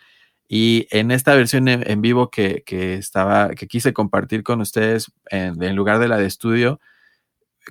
Y 0.48 0.88
en 0.92 1.12
esta 1.12 1.36
versión 1.36 1.68
en, 1.68 2.02
vivo 2.02 2.30
que, 2.30 2.64
que, 2.66 2.94
estaba, 2.94 3.50
que 3.50 3.68
quise 3.68 3.92
compartir 3.92 4.44
con 4.44 4.62
ustedes 4.62 5.12
en 5.30 5.76
lugar 5.76 6.00
de 6.00 6.08
la 6.08 6.18
de 6.18 6.26
estudio, 6.26 6.80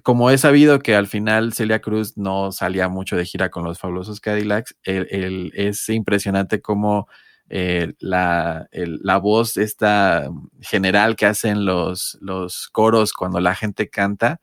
como 0.02 0.30
he 0.30 0.38
sabido 0.38 0.80
que 0.80 0.94
al 0.96 1.06
final 1.06 1.52
Celia 1.52 1.80
Cruz 1.80 2.16
no 2.16 2.52
salía 2.52 2.88
mucho 2.88 3.16
de 3.16 3.24
gira 3.24 3.50
con 3.50 3.64
los 3.64 3.78
fabulosos 3.78 4.20
Cadillacs, 4.20 4.76
el, 4.82 5.52
es 5.54 5.88
impresionante 5.88 6.60
cómo 6.60 7.08
eh, 7.48 7.94
la, 8.00 8.68
la, 8.72 9.16
voz 9.18 9.56
esta 9.56 10.28
general 10.60 11.14
que 11.14 11.26
hacen 11.26 11.64
los, 11.64 12.18
los 12.20 12.68
coros 12.68 13.12
cuando 13.12 13.38
la 13.40 13.54
gente 13.54 13.90
canta, 13.90 14.40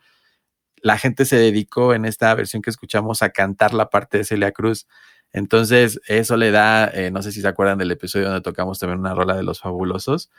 la 0.82 0.98
gente 0.98 1.26
se 1.26 1.38
dedicó 1.38 1.94
en 1.94 2.06
esta 2.06 2.34
versión 2.36 2.62
que 2.62 2.70
escuchamos 2.70 3.22
a 3.22 3.32
cantar 3.32 3.74
la 3.74 3.90
parte 3.90 4.20
de 4.20 4.24
Celia 4.24 4.52
Cruz. 4.52 4.88
Entonces, 5.34 6.00
eso 6.08 6.38
le 6.38 6.52
da, 6.52 6.88
eh, 6.88 7.12
no 7.12 7.22
sé 7.22 7.32
si 7.32 7.42
se 7.42 7.48
acuerdan 7.48 7.78
del 7.78 7.92
episodio 7.92 8.26
donde 8.28 8.42
tocamos 8.42 8.80
también 8.80 9.00
una 9.00 9.14
rola 9.14 9.36
de 9.36 9.44
los 9.44 9.60
fabulosos, 9.62 10.30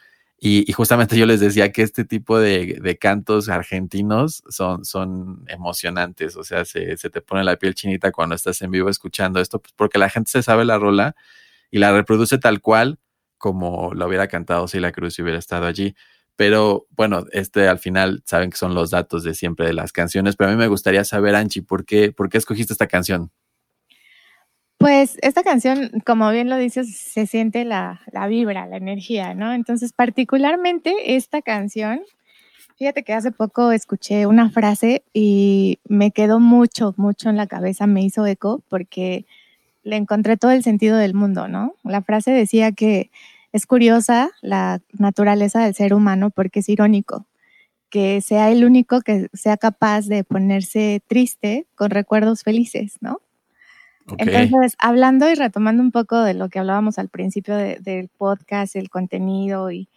y, 0.45 0.73
justamente 0.73 1.17
yo 1.17 1.25
les 1.25 1.39
decía 1.39 1.71
que 1.71 1.83
este 1.83 2.05
tipo 2.05 2.37
de, 2.41 2.81
de 2.83 2.99
cantos 2.99 3.49
argentinos 3.49 4.43
son, 4.49 4.85
son 4.85 5.45
emocionantes, 5.47 6.37
o 6.37 6.43
sea, 6.43 6.65
se, 6.65 6.97
se, 6.97 7.11
te 7.11 7.21
pone 7.21 7.45
la 7.45 7.55
piel 7.57 7.77
chinita 7.77 8.11
cuando 8.11 8.35
estás 8.35 8.61
en 8.61 8.73
vivo 8.73 8.91
escuchando 8.91 9.39
esto, 9.41 9.61
pues 9.61 9.73
porque 9.77 10.01
la 10.01 10.11
gente 10.11 10.33
se 10.33 10.43
sabe 10.43 10.65
la 10.65 10.79
rola 10.79 11.15
y 11.71 11.79
la 11.79 11.93
reproduce 11.93 12.39
tal 12.39 12.61
cual 12.61 12.99
como 13.39 13.95
la 13.95 14.05
hubiera 14.09 14.27
cantado 14.27 14.67
si 14.67 14.81
la 14.81 14.91
Cruz 14.91 15.17
hubiera 15.21 15.39
estado 15.39 15.65
allí. 15.67 15.95
Pero 16.35 16.89
bueno, 16.91 17.25
este 17.31 17.69
al 17.69 17.79
final 17.79 18.25
saben 18.27 18.51
que 18.51 18.57
son 18.57 18.75
los 18.75 18.91
datos 18.91 19.23
de 19.23 19.35
siempre 19.35 19.67
de 19.67 19.75
las 19.75 19.93
canciones, 19.93 20.35
pero 20.35 20.51
a 20.51 20.53
mí 20.55 20.59
me 20.59 20.67
gustaría 20.67 21.05
saber, 21.05 21.37
Anchi, 21.37 21.61
¿por 21.61 21.85
qué, 21.85 22.11
por 22.11 22.29
qué 22.29 22.39
escogiste 22.39 22.73
esta 22.73 22.89
canción? 22.89 23.31
Pues 24.83 25.17
esta 25.23 25.45
canción, 25.45 25.91
como 26.05 26.29
bien 26.33 26.51
lo 26.51 26.57
dices, 26.57 26.97
se 26.97 27.29
siente 27.29 27.65
la, 27.65 28.01
la, 28.11 28.27
vibra, 28.27 28.67
la 28.67 28.77
energía, 28.79 29.33
¿no? 29.33 29.53
Entonces, 29.53 29.93
particularmente 29.93 31.15
esta 31.15 31.41
canción, 31.41 32.03
Fíjate 32.83 33.05
que 33.05 33.13
hace 33.13 33.31
poco 33.31 33.71
escuché 33.71 34.27
una 34.27 34.51
frase 34.51 35.05
y 35.13 35.79
me 35.89 36.11
quedó 36.11 36.41
mucho, 36.41 36.95
mucho 36.97 37.31
en 37.31 37.37
la 37.37 37.47
cabeza, 37.47 37.87
me 37.87 38.03
hizo 38.03 38.27
eco 38.27 38.61
porque 38.69 39.25
le 39.85 39.95
encontré 39.95 40.37
todo 40.37 40.51
el 40.51 40.65
sentido 40.65 40.97
del 40.97 41.15
mundo, 41.15 41.47
¿no? 41.47 41.77
La 41.85 42.03
frase 42.03 42.33
decía 42.33 42.73
que 42.73 43.13
es 43.53 43.67
curiosa 43.67 44.33
la 44.41 44.81
naturaleza 44.93 45.63
del 45.63 45.77
ser 45.77 45.95
humano 45.95 46.31
porque 46.31 46.59
es 46.59 46.69
irónico, 46.69 47.25
que 47.89 48.21
sea 48.21 48.51
el 48.51 48.65
único 48.65 49.01
que 49.03 49.29
sea 49.33 49.57
capaz 49.57 50.07
de 50.07 50.25
ponerse 50.25 51.03
triste 51.07 51.69
con 51.77 51.91
recuerdos 51.91 52.43
felices, 52.43 52.97
¿no? 53.01 53.21
Entonces, 54.19 54.75
hablando 54.79 55.31
y 55.31 55.35
retomando 55.35 55.83
un 55.83 55.93
poco 55.93 56.23
de 56.23 56.35
lo 56.35 56.49
que 56.49 56.59
hablábamos 56.59 56.99
al 56.99 57.09
principio 57.09 57.57
del 57.57 58.09
podcast, 58.09 58.77
el 58.77 58.91
contenido 58.91 59.71
y 59.71 59.89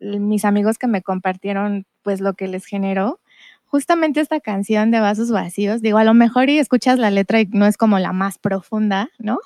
mis 0.00 0.44
amigos 0.44 0.78
que 0.78 0.86
me 0.86 1.02
compartieron 1.02 1.86
pues 2.02 2.20
lo 2.20 2.34
que 2.34 2.48
les 2.48 2.66
generó, 2.66 3.18
justamente 3.66 4.20
esta 4.20 4.40
canción 4.40 4.90
de 4.90 5.00
Vasos 5.00 5.30
Vacíos, 5.30 5.82
digo, 5.82 5.98
a 5.98 6.04
lo 6.04 6.14
mejor 6.14 6.50
y 6.50 6.58
escuchas 6.58 6.98
la 6.98 7.10
letra 7.10 7.40
y 7.40 7.46
no 7.46 7.66
es 7.66 7.76
como 7.76 7.98
la 7.98 8.12
más 8.12 8.38
profunda, 8.38 9.10
¿no? 9.18 9.38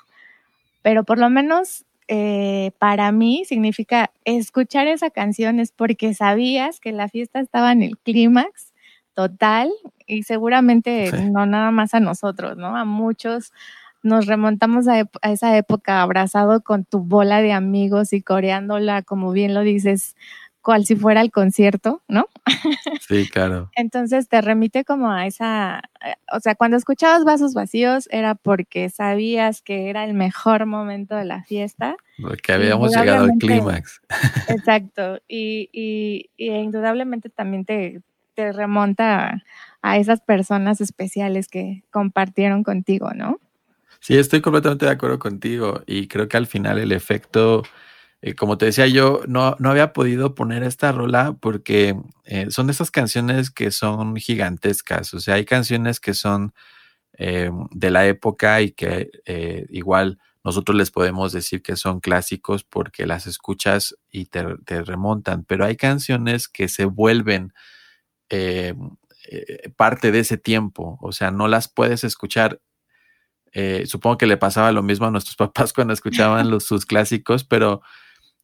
Pero 0.82 1.04
por 1.04 1.18
lo 1.18 1.30
menos 1.30 1.84
eh, 2.08 2.72
para 2.78 3.12
mí 3.12 3.44
significa 3.46 4.10
escuchar 4.24 4.88
esa 4.88 5.10
canción 5.10 5.60
es 5.60 5.72
porque 5.72 6.12
sabías 6.14 6.80
que 6.80 6.92
la 6.92 7.08
fiesta 7.08 7.40
estaba 7.40 7.72
en 7.72 7.82
el 7.82 7.98
clímax 7.98 8.72
total 9.14 9.70
y 10.06 10.24
seguramente 10.24 11.12
no 11.30 11.46
nada 11.46 11.70
más 11.70 11.94
a 11.94 12.00
nosotros, 12.00 12.56
¿no? 12.56 12.76
A 12.76 12.84
muchos 12.84 13.52
nos 14.02 14.26
remontamos 14.26 14.88
a, 14.88 15.08
esa 15.22 15.56
época 15.56 16.02
abrazado 16.02 16.62
con 16.62 16.84
tu 16.84 17.00
bola 17.00 17.42
de 17.42 17.52
amigos 17.52 18.12
y 18.12 18.22
coreándola, 18.22 19.02
como 19.02 19.32
bien 19.32 19.54
lo 19.54 19.60
dices, 19.60 20.16
cual 20.62 20.84
si 20.84 20.96
fuera 20.96 21.20
el 21.20 21.30
concierto, 21.30 22.02
¿no? 22.08 22.26
Sí, 23.08 23.28
claro. 23.28 23.70
Entonces 23.74 24.28
te 24.28 24.40
remite 24.40 24.84
como 24.84 25.10
a 25.10 25.26
esa, 25.26 25.82
eh, 26.04 26.14
o 26.32 26.38
sea, 26.38 26.54
cuando 26.54 26.76
escuchabas 26.76 27.24
Vasos 27.24 27.54
Vacíos 27.54 28.08
era 28.12 28.36
porque 28.36 28.88
sabías 28.88 29.62
que 29.62 29.90
era 29.90 30.04
el 30.04 30.14
mejor 30.14 30.66
momento 30.66 31.16
de 31.16 31.24
la 31.24 31.42
fiesta. 31.42 31.96
Porque 32.20 32.52
habíamos 32.52 32.94
llegado 32.94 33.24
al 33.24 33.32
clímax. 33.38 34.00
Exacto, 34.48 35.18
y, 35.26 35.68
y, 35.72 36.30
y, 36.36 36.50
indudablemente 36.50 37.30
también 37.30 37.64
te, 37.64 38.00
te 38.34 38.52
remonta 38.52 39.42
a 39.82 39.96
esas 39.96 40.20
personas 40.20 40.80
especiales 40.80 41.48
que 41.48 41.82
compartieron 41.90 42.62
contigo, 42.62 43.12
¿no? 43.12 43.40
Sí, 44.02 44.16
estoy 44.16 44.40
completamente 44.40 44.86
de 44.86 44.92
acuerdo 44.92 45.18
contigo 45.18 45.82
y 45.86 46.08
creo 46.08 46.26
que 46.26 46.38
al 46.38 46.46
final 46.46 46.78
el 46.78 46.90
efecto, 46.92 47.62
eh, 48.22 48.34
como 48.34 48.58
te 48.58 48.66
decía 48.66 48.86
yo, 48.86 49.22
no, 49.28 49.56
no 49.58 49.70
había 49.70 49.92
podido 49.92 50.34
poner 50.34 50.62
esta 50.62 50.92
rola 50.92 51.36
porque 51.40 51.96
eh, 52.24 52.46
son 52.50 52.70
esas 52.70 52.90
canciones 52.90 53.50
que 53.50 53.70
son 53.70 54.16
gigantescas, 54.16 55.12
o 55.14 55.20
sea, 55.20 55.34
hay 55.36 55.44
canciones 55.44 56.00
que 56.00 56.14
son 56.14 56.54
eh, 57.18 57.50
de 57.72 57.90
la 57.90 58.06
época 58.08 58.62
y 58.62 58.72
que 58.72 59.10
igual 59.70 60.18
nosotros 60.44 60.76
les 60.78 60.90
podemos 60.90 61.32
decir 61.32 61.62
que 61.62 61.76
son 61.76 62.00
clásicos 62.00 62.64
porque 62.64 63.06
las 63.06 63.26
escuchas 63.26 63.96
y 64.10 64.26
te, 64.26 64.44
te 64.66 64.82
remontan, 64.84 65.44
pero 65.44 65.64
hay 65.66 65.76
canciones 65.76 66.48
que 66.48 66.68
se 66.68 66.86
vuelven 66.86 67.52
parte 69.76 70.12
de 70.12 70.20
ese 70.20 70.38
tiempo, 70.38 70.98
o 71.00 71.12
sea, 71.12 71.30
no 71.30 71.48
las 71.48 71.68
puedes 71.68 72.04
escuchar 72.04 72.60
eh, 73.52 73.84
supongo 73.86 74.18
que 74.18 74.26
le 74.26 74.36
pasaba 74.36 74.72
lo 74.72 74.82
mismo 74.82 75.06
a 75.06 75.10
nuestros 75.10 75.36
papás 75.36 75.72
cuando 75.72 75.92
escuchaban 75.92 76.60
sus 76.60 76.86
clásicos, 76.86 77.44
pero 77.44 77.82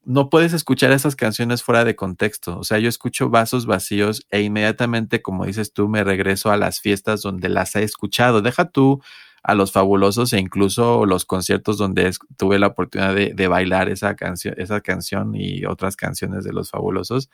no 0.06 0.30
puedes 0.30 0.52
escuchar 0.52 0.92
esas 0.92 1.16
canciones 1.16 1.64
fuera 1.64 1.84
de 1.84 1.96
contexto. 1.96 2.58
O 2.58 2.64
sea, 2.64 2.78
yo 2.78 2.88
escucho 2.88 3.28
vasos 3.28 3.66
vacíos 3.66 4.24
e 4.30 4.40
inmediatamente, 4.42 5.20
como 5.20 5.46
dices 5.46 5.72
tú, 5.72 5.88
me 5.88 6.04
regreso 6.04 6.52
a 6.52 6.56
las 6.56 6.80
fiestas 6.80 7.22
donde 7.22 7.48
las 7.48 7.74
he 7.74 7.82
escuchado. 7.82 8.40
Deja 8.40 8.70
tú 8.70 9.02
a 9.42 9.54
los 9.56 9.72
fabulosos 9.72 10.32
e 10.32 10.38
incluso 10.38 11.06
los 11.06 11.24
conciertos 11.24 11.76
donde 11.76 12.12
tuve 12.36 12.60
la 12.60 12.68
oportunidad 12.68 13.14
de, 13.14 13.48
bailar 13.48 13.88
esa 13.88 14.14
canción, 14.14 14.54
esa 14.58 14.80
canción 14.80 15.34
y 15.34 15.64
otras 15.64 15.96
canciones 15.96 16.44
de 16.44 16.52
los 16.52 16.70
fabulosos, 16.70 17.28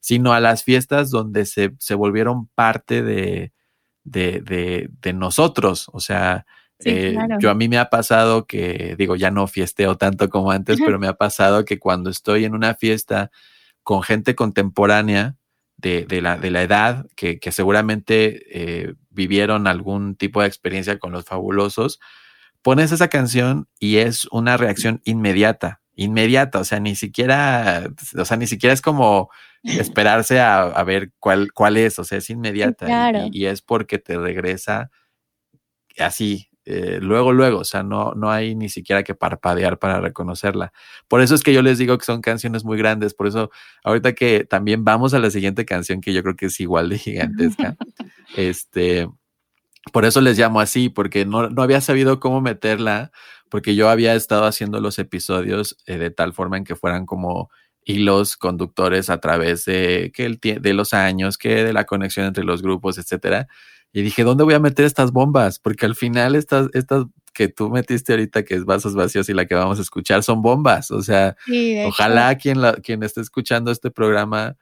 sino 0.00 0.34
a 0.34 0.40
las 0.40 0.62
fiestas 0.62 1.10
donde 1.10 1.46
se, 1.46 1.74
se 1.78 1.94
volvieron 1.94 2.48
parte 2.48 3.02
de, 3.02 3.52
de, 4.04 4.90
de 5.00 5.12
nosotros. 5.14 5.90
O 5.92 6.00
sea, 6.00 6.44
eh, 6.84 7.16
yo 7.40 7.50
a 7.50 7.54
mí 7.54 7.68
me 7.68 7.78
ha 7.78 7.90
pasado 7.90 8.46
que, 8.46 8.94
digo, 8.96 9.16
ya 9.16 9.30
no 9.30 9.46
fiesteo 9.46 9.96
tanto 9.96 10.28
como 10.28 10.50
antes, 10.50 10.78
pero 10.84 10.98
me 10.98 11.08
ha 11.08 11.14
pasado 11.14 11.64
que 11.64 11.78
cuando 11.78 12.10
estoy 12.10 12.44
en 12.44 12.54
una 12.54 12.74
fiesta 12.74 13.30
con 13.82 14.02
gente 14.02 14.34
contemporánea 14.34 15.36
de, 15.76 16.06
la, 16.20 16.36
de 16.36 16.50
la, 16.50 16.62
edad, 16.62 17.06
que, 17.16 17.38
que 17.38 17.52
seguramente 17.52 18.42
eh, 18.50 18.94
vivieron 19.08 19.66
algún 19.66 20.14
tipo 20.14 20.42
de 20.42 20.46
experiencia 20.46 20.98
con 20.98 21.12
los 21.12 21.24
fabulosos, 21.24 22.00
pones 22.62 22.92
esa 22.92 23.08
canción 23.08 23.68
y 23.78 23.96
es 23.96 24.26
una 24.26 24.56
reacción 24.56 25.00
inmediata, 25.04 25.80
inmediata, 25.94 26.60
o 26.60 26.64
sea, 26.64 26.80
ni 26.80 26.96
siquiera, 26.96 27.90
o 28.16 28.24
sea, 28.24 28.36
ni 28.36 28.46
siquiera 28.46 28.74
es 28.74 28.82
como 28.82 29.30
esperarse 29.62 30.40
a, 30.40 30.82
ver 30.84 31.12
cuál, 31.18 31.52
cuál 31.52 31.76
es, 31.78 31.98
o 31.98 32.04
sea, 32.04 32.18
es 32.18 32.28
inmediata 32.28 33.12
y, 33.30 33.40
y 33.40 33.46
es 33.46 33.62
porque 33.62 33.98
te 33.98 34.18
regresa 34.18 34.90
así, 35.98 36.49
eh, 36.64 36.98
luego, 37.00 37.32
luego, 37.32 37.60
o 37.60 37.64
sea, 37.64 37.82
no, 37.82 38.12
no 38.14 38.30
hay 38.30 38.54
ni 38.54 38.68
siquiera 38.68 39.02
que 39.02 39.14
parpadear 39.14 39.78
para 39.78 40.00
reconocerla. 40.00 40.72
Por 41.08 41.22
eso 41.22 41.34
es 41.34 41.42
que 41.42 41.52
yo 41.54 41.62
les 41.62 41.78
digo 41.78 41.96
que 41.96 42.04
son 42.04 42.20
canciones 42.20 42.64
muy 42.64 42.76
grandes, 42.76 43.14
por 43.14 43.26
eso 43.26 43.50
ahorita 43.82 44.14
que 44.14 44.44
también 44.44 44.84
vamos 44.84 45.14
a 45.14 45.18
la 45.18 45.30
siguiente 45.30 45.64
canción 45.64 46.00
que 46.00 46.12
yo 46.12 46.22
creo 46.22 46.36
que 46.36 46.46
es 46.46 46.60
igual 46.60 46.90
de 46.90 46.98
gigantesca, 46.98 47.76
este, 48.36 49.08
por 49.92 50.04
eso 50.04 50.20
les 50.20 50.38
llamo 50.38 50.60
así, 50.60 50.88
porque 50.88 51.24
no, 51.24 51.48
no 51.48 51.62
había 51.62 51.80
sabido 51.80 52.20
cómo 52.20 52.40
meterla, 52.40 53.10
porque 53.48 53.74
yo 53.74 53.88
había 53.88 54.14
estado 54.14 54.44
haciendo 54.44 54.80
los 54.80 54.98
episodios 54.98 55.76
eh, 55.86 55.98
de 55.98 56.10
tal 56.10 56.32
forma 56.32 56.58
en 56.58 56.64
que 56.64 56.76
fueran 56.76 57.06
como 57.06 57.50
hilos 57.84 58.36
conductores 58.36 59.10
a 59.10 59.20
través 59.20 59.64
de, 59.64 60.12
que 60.14 60.26
el, 60.26 60.38
de 60.40 60.74
los 60.74 60.94
años, 60.94 61.38
que 61.38 61.64
de 61.64 61.72
la 61.72 61.84
conexión 61.84 62.26
entre 62.26 62.44
los 62.44 62.62
grupos, 62.62 62.98
etcétera. 62.98 63.48
Y 63.92 64.02
dije, 64.02 64.22
¿dónde 64.22 64.44
voy 64.44 64.54
a 64.54 64.60
meter 64.60 64.84
estas 64.84 65.12
bombas? 65.12 65.58
Porque 65.58 65.86
al 65.86 65.96
final 65.96 66.36
estas, 66.36 66.68
estas 66.74 67.06
que 67.32 67.48
tú 67.48 67.70
metiste 67.70 68.12
ahorita, 68.12 68.44
que 68.44 68.54
es 68.54 68.64
vasos 68.64 68.94
vacíos 68.94 69.28
y 69.28 69.34
la 69.34 69.46
que 69.46 69.54
vamos 69.54 69.78
a 69.78 69.82
escuchar, 69.82 70.22
son 70.22 70.42
bombas. 70.42 70.90
O 70.90 71.02
sea, 71.02 71.36
ojalá 71.86 72.36
quien, 72.36 72.60
la, 72.60 72.74
quien 72.74 73.02
esté 73.02 73.20
escuchando 73.20 73.70
este 73.70 73.90
programa 73.90 74.56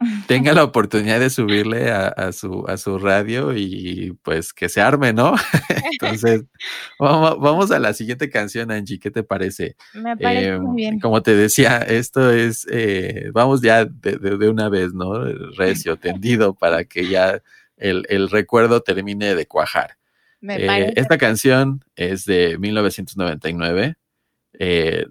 tenga 0.28 0.52
la 0.52 0.62
oportunidad 0.62 1.18
de 1.18 1.30
subirle 1.30 1.90
a, 1.90 2.30
su, 2.32 2.64
a 2.68 2.76
su 2.76 2.98
radio 2.98 3.56
y 3.56 4.16
pues 4.22 4.52
que 4.52 4.68
se 4.68 4.80
arme, 4.80 5.12
¿no? 5.12 5.34
Entonces, 5.92 6.44
vamos, 7.00 7.40
vamos, 7.40 7.70
a 7.72 7.78
la 7.80 7.92
siguiente 7.92 8.30
canción, 8.30 8.70
Angie, 8.70 9.00
¿qué 9.00 9.10
te 9.10 9.24
parece? 9.24 9.76
Me 9.94 10.16
parece 10.16 10.58
muy 10.58 10.76
bien. 10.76 10.94
Em, 10.94 11.00
como 11.00 11.22
te 11.22 11.34
decía, 11.34 11.78
esto 11.78 12.30
es, 12.30 12.66
eh, 12.70 13.30
vamos 13.32 13.60
ya 13.60 13.84
de, 13.84 14.18
de, 14.18 14.48
una 14.48 14.68
vez, 14.68 14.94
¿no? 14.94 15.24
Recio, 15.56 15.96
tendido, 15.96 16.54
para 16.54 16.84
que 16.84 17.08
ya 17.08 17.42
el, 17.78 18.28
recuerdo 18.30 18.82
termine 18.82 19.34
de 19.34 19.46
cuajar. 19.46 19.96
Eh, 20.42 20.92
esta 20.96 21.18
canción 21.18 21.84
es 21.96 22.24
de 22.24 22.58
1999. 22.58 23.96
Eh, 24.60 25.06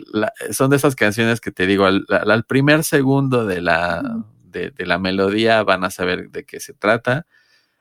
son 0.51 0.69
de 0.69 0.77
esas 0.77 0.95
canciones 0.95 1.39
que 1.39 1.51
te 1.51 1.67
digo, 1.67 1.85
al, 1.85 2.45
primer 2.45 2.83
segundo 2.83 3.45
de 3.45 3.61
la, 3.61 4.23
de, 4.43 4.73
la 4.79 4.97
melodía 4.97 5.63
van 5.63 5.83
a 5.83 5.89
saber 5.89 6.29
de 6.29 6.45
qué 6.45 6.59
se 6.59 6.73
trata. 6.73 7.25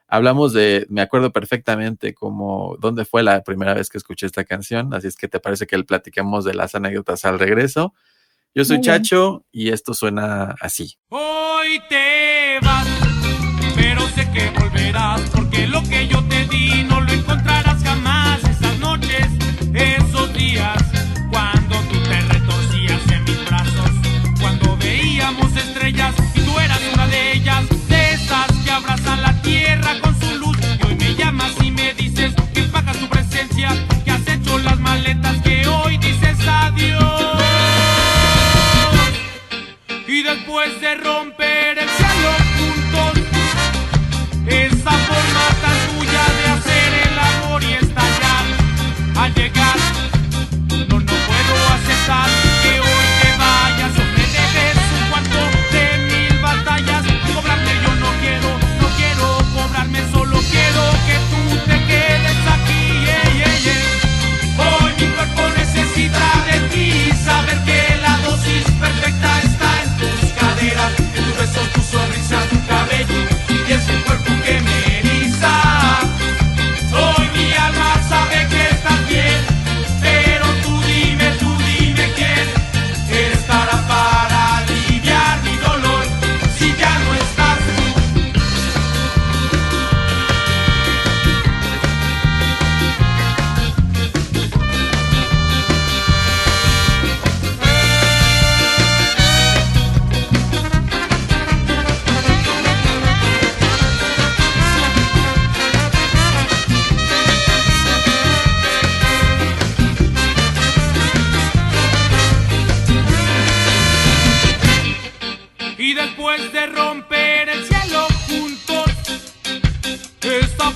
Hablamos 0.08 0.52
de, 0.52 0.86
me 0.88 1.00
acuerdo 1.00 1.32
perfectamente 1.32 2.14
cómo, 2.14 2.76
dónde 2.78 3.04
fue 3.04 3.24
la 3.24 3.42
primera 3.42 3.74
vez 3.74 3.88
que 3.88 3.98
escuché 3.98 4.26
esta 4.26 4.44
canción, 4.44 4.94
así 4.94 5.08
es 5.08 5.16
que 5.16 5.26
te 5.26 5.40
parece 5.40 5.66
que 5.66 5.82
platiquemos 5.82 6.44
de 6.44 6.54
las 6.54 6.76
anécdotas 6.76 7.24
al 7.24 7.40
regreso. 7.40 7.92
Yo 8.54 8.64
soy 8.64 8.80
Chacho 8.80 9.44
y 9.52 9.70
esto 9.70 9.92
suena 9.92 10.54
así. 10.60 10.96
Hoy 11.10 11.80
te 11.90 12.58
vas 12.62 13.05
que 14.24 14.48
volverás, 14.58 15.20
porque 15.34 15.66
lo 15.66 15.82
que 15.82 16.08
yo 16.08 16.24
te 16.24 16.46
di 16.46 16.84
no 16.84 17.02
lo 17.02 17.12
encontrarás 17.12 17.82
jamás. 17.82 18.42
Esas 18.44 18.78
noches, 18.78 19.26
esos 19.74 20.32
días, 20.32 20.82
cuando 21.30 21.76
tú 21.90 22.00
te 22.00 22.20
retorcías 22.22 23.02
en 23.12 23.24
mis 23.24 23.44
brazos, 23.44 23.90
cuando 24.40 24.74
veíamos 24.78 25.54
estrellas 25.54 26.14
y 26.34 26.40
tú 26.40 26.58
eras 26.58 26.80
una 26.94 27.06
de 27.08 27.32
ellas, 27.32 27.64
de 27.88 28.12
esas 28.14 28.50
que 28.64 28.70
abrazan 28.70 29.20
la 29.20 29.34
tierra 29.42 30.00
con 30.00 30.18
su 30.18 30.34
luz. 30.38 30.56
Y 30.80 30.86
hoy 30.86 30.94
me 30.94 31.14
llamas 31.14 31.52
y 31.62 31.70
me 31.70 31.92
dices 31.92 32.34
que 32.54 32.62
pagas 32.62 32.96
tu 32.96 33.08
presencia, 33.08 33.68
que 34.02 34.12
has 34.12 34.26
hecho 34.26 34.56
las 34.60 34.80
maletas, 34.80 35.42
que 35.42 35.66
hoy 35.68 35.98
dices 35.98 36.38
adiós. 36.48 37.42
Y 40.08 40.22
después 40.22 40.80
de 40.80 40.94
romper 40.94 41.65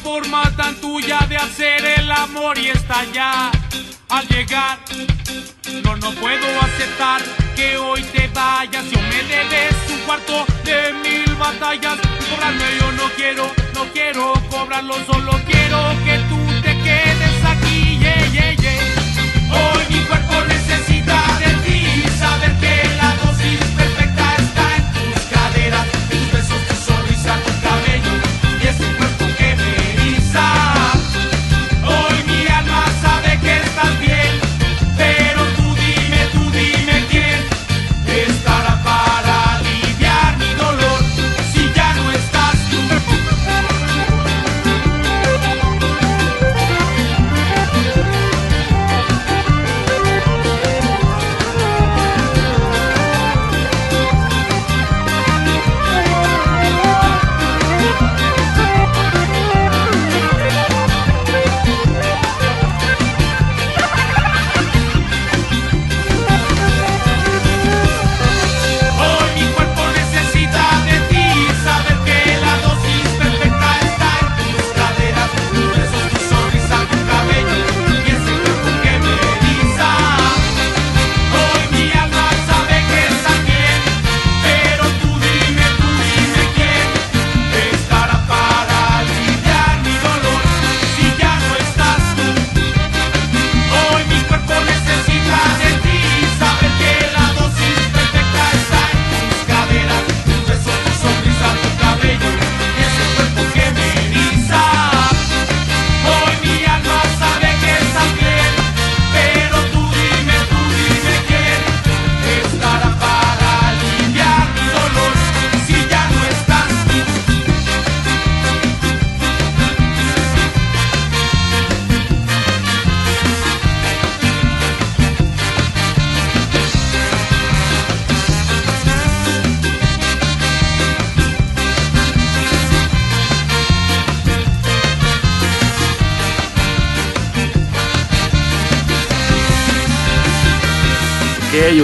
forma 0.02 0.42
tan 0.56 0.74
tuya 0.76 1.18
de 1.28 1.36
hacer 1.36 1.84
el 1.84 2.10
amor 2.10 2.58
y 2.58 2.68
estallar 2.68 3.52
al 4.08 4.26
llegar. 4.28 4.78
No, 5.84 5.96
no 5.96 6.10
puedo 6.12 6.46
aceptar 6.60 7.22
que 7.54 7.76
hoy 7.76 8.02
te 8.04 8.28
vayas. 8.28 8.84
Yo 8.90 9.00
me 9.00 9.22
debes 9.22 9.74
un 9.90 9.98
cuarto 10.00 10.46
de 10.64 10.92
mil 11.04 11.34
batallas. 11.36 11.98
Cobrarme 12.30 12.64
yo 12.80 12.92
no 12.92 13.08
quiero, 13.16 13.50
no 13.74 13.84
quiero 13.92 14.32
cobrarlo, 14.50 14.94
solo 15.06 15.32
quiero 15.46 15.78
que 16.04 16.18
te 16.28 16.29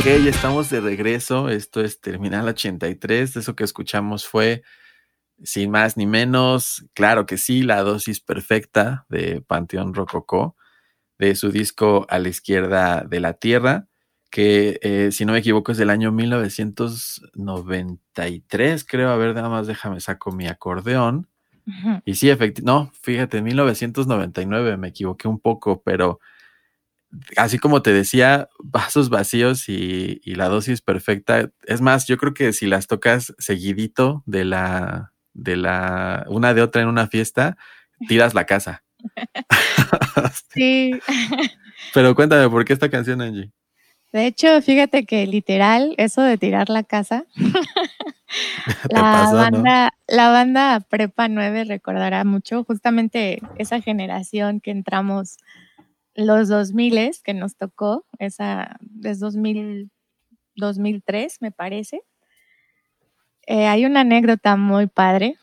Ok, 0.07 0.12
estamos 0.28 0.70
de 0.70 0.80
regreso. 0.80 1.48
Esto 1.48 1.80
es 1.80 2.00
Terminal 2.00 2.46
83. 2.46 3.38
Eso 3.38 3.57
que 3.57 3.64
escuchamos 3.64 4.24
fue, 4.24 4.62
sin 5.42 5.72
más 5.72 5.96
ni 5.96 6.07
menos, 6.07 6.86
claro 6.94 7.26
que 7.26 7.38
sí, 7.38 7.62
la 7.62 7.82
dosis 7.82 8.20
perfecta 8.20 9.04
de 9.09 9.40
Panteón 9.40 9.94
Rococó, 9.94 10.54
de 11.18 11.34
su 11.34 11.50
disco 11.50 12.07
A 12.09 12.20
la 12.20 12.28
izquierda 12.28 13.02
de 13.02 13.18
la 13.18 13.32
Tierra, 13.32 13.88
que 14.30 14.78
eh, 14.80 15.09
si 15.11 15.24
no 15.24 15.32
me 15.32 15.40
equivoco 15.40 15.72
es 15.72 15.78
del 15.78 15.90
año 15.90 16.12
1993, 16.12 18.84
creo. 18.84 19.11
A 19.11 19.16
ver, 19.16 19.34
nada 19.34 19.48
más 19.48 19.66
déjame 19.66 19.98
saco 19.98 20.30
mi 20.30 20.46
acordeón. 20.46 21.28
Y 22.04 22.14
sí, 22.14 22.30
efectivamente, 22.30 22.62
no, 22.62 22.92
fíjate, 23.02 23.42
1999, 23.42 24.76
me 24.76 24.86
equivoqué 24.86 25.26
un 25.26 25.40
poco, 25.40 25.82
pero 25.82 26.20
así 27.36 27.59
como 27.59 27.82
te 27.82 27.92
decía, 27.92 28.48
vasos 28.62 29.09
vacíos 29.09 29.68
y, 29.68 30.20
y 30.24 30.34
la 30.34 30.48
dosis 30.48 30.82
perfecta. 30.82 31.50
Es 31.64 31.80
más, 31.80 32.07
yo 32.07 32.16
creo 32.16 32.34
que 32.34 32.52
si 32.52 32.66
las 32.66 32.86
tocas 32.86 33.34
seguidito 33.38 34.22
de 34.26 34.44
la, 34.44 35.12
de 35.32 35.57
la, 35.57 36.24
una 36.28 36.54
de 36.54 36.62
otra 36.62 36.82
en 36.82 36.88
una 36.88 37.07
fiesta, 37.09 37.57
tiras 38.09 38.34
la 38.34 38.46
casa. 38.46 38.82
Sí. 40.54 40.92
Pero 41.92 42.14
cuéntame, 42.14 42.48
¿por 42.48 42.64
qué 42.64 42.72
esta 42.72 42.88
canción, 42.88 43.20
Angie? 43.20 43.52
De 44.12 44.26
hecho, 44.26 44.62
fíjate 44.62 45.04
que 45.04 45.26
literal, 45.26 45.94
eso 45.98 46.22
de 46.22 46.38
tirar 46.38 46.70
la 46.70 46.82
casa, 46.82 47.24
la 48.90 49.00
pasó, 49.00 49.32
¿no? 49.32 49.38
banda, 49.38 49.92
la 50.09 50.30
banda 50.30 50.80
Prepa 50.80 51.28
9 51.28 51.64
recordará 51.64 52.24
mucho 52.24 52.64
justamente 52.64 53.42
esa 53.59 53.80
generación 53.80 54.61
que 54.61 54.70
entramos 54.70 55.36
los 56.16 56.48
2000 56.48 57.12
que 57.22 57.34
nos 57.34 57.56
tocó, 57.56 58.06
esa 58.18 58.78
es 59.04 59.20
2000, 59.20 59.90
2003 60.56 61.42
me 61.42 61.52
parece. 61.52 62.02
Eh, 63.46 63.66
hay 63.66 63.84
una 63.84 64.00
anécdota 64.00 64.56
muy 64.56 64.86
padre. 64.88 65.36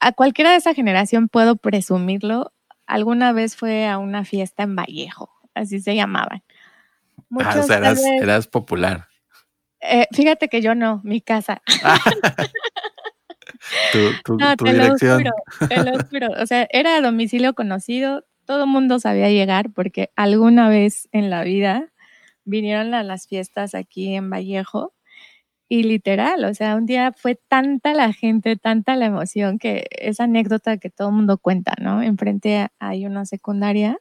A 0.00 0.12
cualquiera 0.12 0.52
de 0.52 0.56
esa 0.56 0.72
generación 0.72 1.28
puedo 1.28 1.56
presumirlo. 1.56 2.52
Alguna 2.86 3.32
vez 3.32 3.56
fue 3.56 3.86
a 3.86 3.98
una 3.98 4.24
fiesta 4.24 4.62
en 4.62 4.76
Vallejo, 4.76 5.30
así 5.54 5.80
se 5.80 5.94
llamaban. 5.94 6.42
Ah, 7.40 7.56
o 7.58 7.62
sea, 7.64 7.76
eras, 7.76 8.46
popular. 8.46 9.08
eh, 9.80 10.06
fíjate 10.12 10.48
que 10.48 10.62
yo 10.62 10.74
no, 10.74 11.00
mi 11.04 11.20
casa. 11.20 11.60
tu 13.92 14.12
tu, 14.24 14.36
No, 14.38 14.56
tu 14.56 14.64
te 14.64 14.72
lo 14.72 14.96
juro, 14.96 15.32
te 15.68 15.76
lo 15.84 16.04
juro. 16.04 16.28
O 16.40 16.46
sea, 16.46 16.66
era 16.70 16.96
a 16.96 17.00
domicilio 17.02 17.52
conocido, 17.54 18.24
todo 18.48 18.66
mundo 18.66 18.98
sabía 18.98 19.28
llegar 19.28 19.70
porque 19.74 20.10
alguna 20.16 20.70
vez 20.70 21.06
en 21.12 21.28
la 21.28 21.44
vida 21.44 21.92
vinieron 22.46 22.94
a 22.94 23.02
las 23.02 23.26
fiestas 23.28 23.74
aquí 23.74 24.14
en 24.14 24.30
Vallejo 24.30 24.94
y 25.68 25.82
literal, 25.84 26.44
o 26.46 26.54
sea, 26.54 26.76
un 26.76 26.86
día 26.86 27.12
fue 27.12 27.36
tanta 27.36 27.92
la 27.94 28.12
gente, 28.14 28.56
tanta 28.56 28.96
la 28.96 29.06
emoción 29.06 29.58
que 29.58 29.86
esa 29.90 30.24
anécdota 30.24 30.78
que 30.78 30.90
todo 30.90 31.10
mundo 31.12 31.36
cuenta, 31.38 31.74
¿no? 31.80 32.02
Enfrente 32.02 32.68
hay 32.78 33.04
una 33.06 33.26
secundaria, 33.26 33.98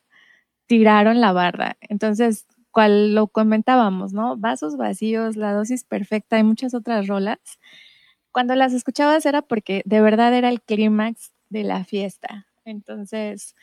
tiraron 0.68 1.22
la 1.22 1.34
barda. 1.34 1.78
Entonces, 1.82 2.48
cual 2.72 3.16
lo 3.16 3.28
comentábamos, 3.28 4.14
¿no? 4.14 4.38
Vasos 4.38 4.78
vacíos, 4.78 5.36
la 5.38 5.54
dosis 5.54 5.84
perfecta 5.86 6.40
y 6.40 6.44
muchas 6.44 6.74
otras 6.74 7.08
rolas. 7.08 7.40
Cuando 8.32 8.56
las 8.56 8.74
escuchabas 8.74 9.26
era 9.26 9.42
porque 9.42 9.84
de 9.86 10.02
verdad 10.02 10.34
era 10.36 10.50
el 10.50 10.62
clímax 10.62 11.34
de 11.50 11.64
la 11.64 11.86
fiesta. 11.86 12.48
Entonces, 12.66 13.56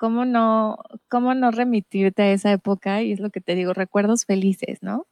¿cómo 0.00 0.24
no, 0.24 0.78
cómo 1.08 1.34
no 1.34 1.50
remitirte 1.50 2.22
a 2.22 2.32
esa 2.32 2.52
época? 2.52 3.02
Y 3.02 3.12
es 3.12 3.20
lo 3.20 3.28
que 3.28 3.42
te 3.42 3.54
digo, 3.54 3.74
recuerdos 3.74 4.24
felices, 4.24 4.78
¿no? 4.82 5.06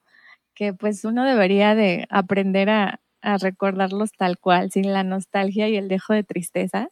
Que 0.55 0.73
pues 0.73 1.05
uno 1.05 1.27
debería 1.27 1.75
de 1.75 2.07
aprender 2.11 2.71
a, 2.71 3.01
recordarlos 3.41 4.13
tal 4.13 4.39
cual, 4.39 4.71
sin 4.71 4.93
la 4.93 5.03
nostalgia 5.05 5.69
y 5.69 5.77
el 5.77 5.89
dejo 5.89 6.15
de 6.15 6.25
tristeza. 6.25 6.89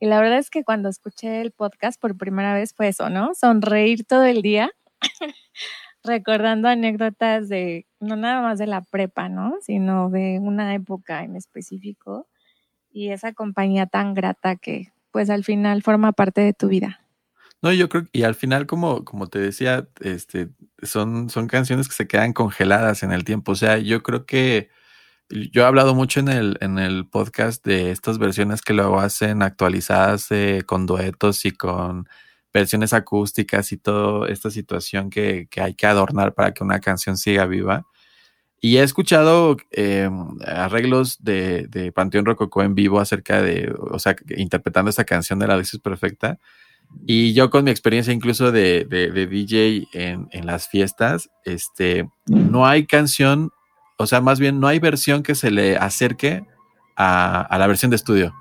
Y 0.00 0.06
la 0.06 0.20
verdad 0.20 0.38
es 0.38 0.48
que 0.48 0.64
cuando 0.64 0.88
escuché 0.88 1.42
el 1.42 1.52
podcast 1.52 2.00
por 2.00 2.16
primera 2.16 2.54
vez 2.54 2.72
fue 2.74 2.88
eso, 2.88 3.10
¿no? 3.10 3.34
Sonreír 3.34 4.04
todo 4.06 4.24
el 4.24 4.42
día, 4.42 4.70
recordando 6.04 6.68
anécdotas 6.68 7.48
de, 7.50 7.86
no 8.00 8.16
nada 8.16 8.40
más 8.42 8.58
de 8.58 8.66
la 8.66 8.80
prepa, 8.80 9.28
¿no? 9.28 9.56
Sino 9.60 10.08
de 10.08 10.38
una 10.40 10.74
época 10.74 11.24
en 11.24 11.36
específico 11.36 12.28
y 12.90 13.10
esa 13.10 13.32
compañía 13.32 13.86
tan 13.86 14.14
grata 14.14 14.56
que 14.56 14.92
pues 15.10 15.28
al 15.30 15.44
final 15.44 15.82
forma 15.82 16.12
parte 16.12 16.40
de 16.40 16.54
tu 16.54 16.68
vida. 16.68 17.05
No, 17.62 17.72
yo 17.72 17.88
creo 17.88 18.04
y 18.12 18.22
al 18.22 18.34
final, 18.34 18.66
como, 18.66 19.04
como 19.04 19.28
te 19.28 19.38
decía, 19.38 19.88
este, 20.00 20.50
son, 20.82 21.30
son 21.30 21.48
canciones 21.48 21.88
que 21.88 21.94
se 21.94 22.06
quedan 22.06 22.32
congeladas 22.32 23.02
en 23.02 23.12
el 23.12 23.24
tiempo. 23.24 23.52
O 23.52 23.56
sea, 23.56 23.78
yo 23.78 24.02
creo 24.02 24.26
que 24.26 24.70
yo 25.28 25.62
he 25.62 25.64
hablado 25.64 25.94
mucho 25.94 26.20
en 26.20 26.28
el, 26.28 26.58
en 26.60 26.78
el 26.78 27.06
podcast 27.08 27.64
de 27.64 27.90
estas 27.90 28.18
versiones 28.18 28.62
que 28.62 28.74
luego 28.74 29.00
hacen 29.00 29.42
actualizadas 29.42 30.30
eh, 30.30 30.62
con 30.66 30.86
duetos 30.86 31.44
y 31.44 31.50
con 31.52 32.08
versiones 32.52 32.92
acústicas 32.92 33.72
y 33.72 33.76
toda 33.76 34.28
esta 34.28 34.50
situación 34.50 35.10
que, 35.10 35.48
que, 35.50 35.60
hay 35.60 35.74
que 35.74 35.86
adornar 35.86 36.34
para 36.34 36.54
que 36.54 36.64
una 36.64 36.80
canción 36.80 37.16
siga 37.16 37.46
viva. 37.46 37.86
Y 38.60 38.78
he 38.78 38.82
escuchado 38.82 39.56
eh, 39.72 40.08
arreglos 40.46 41.22
de, 41.22 41.66
de, 41.68 41.92
Panteón 41.92 42.24
Rococó 42.24 42.62
en 42.62 42.74
vivo 42.74 43.00
acerca 43.00 43.42
de, 43.42 43.74
o 43.78 43.98
sea, 43.98 44.16
interpretando 44.36 44.90
esta 44.90 45.04
canción 45.04 45.38
de 45.38 45.46
La 45.48 45.56
Dosis 45.56 45.80
Perfecta. 45.80 46.38
Y 47.04 47.34
yo 47.34 47.50
con 47.50 47.64
mi 47.64 47.70
experiencia 47.70 48.12
incluso 48.12 48.52
de, 48.52 48.84
de, 48.88 49.10
de 49.10 49.26
DJ 49.26 49.88
en, 49.92 50.28
en, 50.30 50.46
las 50.46 50.68
fiestas, 50.68 51.30
este, 51.44 52.08
no 52.26 52.66
hay 52.66 52.86
canción 52.86 53.52
o 53.98 54.06
sea, 54.06 54.20
más 54.20 54.38
bien 54.38 54.60
no 54.60 54.68
hay 54.68 54.78
versión 54.78 55.22
que 55.22 55.34
se 55.34 55.50
le 55.50 55.76
acerque 55.76 56.44
a, 56.96 57.40
a 57.40 57.58
la 57.58 57.66
versión 57.66 57.90
de 57.90 57.96
estudio. 57.96 58.34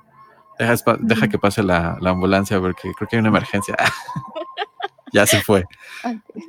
Deja, 0.60 0.76
deja 0.99 1.28
que 1.28 1.38
pase 1.38 1.64
la, 1.64 1.97
la, 2.01 2.12
ambulancia 2.12 2.60
porque 2.60 2.91
creo 2.97 3.08
que 3.08 3.16
hay 3.16 3.20
una 3.20 3.30
emergencia. 3.30 3.76
ya 5.14 5.26
se 5.26 5.41
fue. 5.41 5.66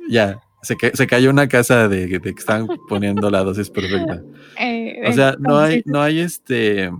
Ya, 0.09 0.41
se, 0.61 0.75
se, 0.93 1.07
cayó 1.07 1.29
una 1.29 1.47
casa 1.47 1.87
de, 1.87 2.07
de, 2.07 2.19
que 2.21 2.29
están 2.29 2.67
poniendo 2.87 3.29
la 3.29 3.43
dosis 3.43 3.69
perfecta. 3.69 4.21
Eh, 4.59 5.03
o 5.07 5.13
sea, 5.13 5.35
no 5.37 5.59
hay, 5.59 5.83
no 5.85 6.01
hay 6.01 6.19
este. 6.19 6.91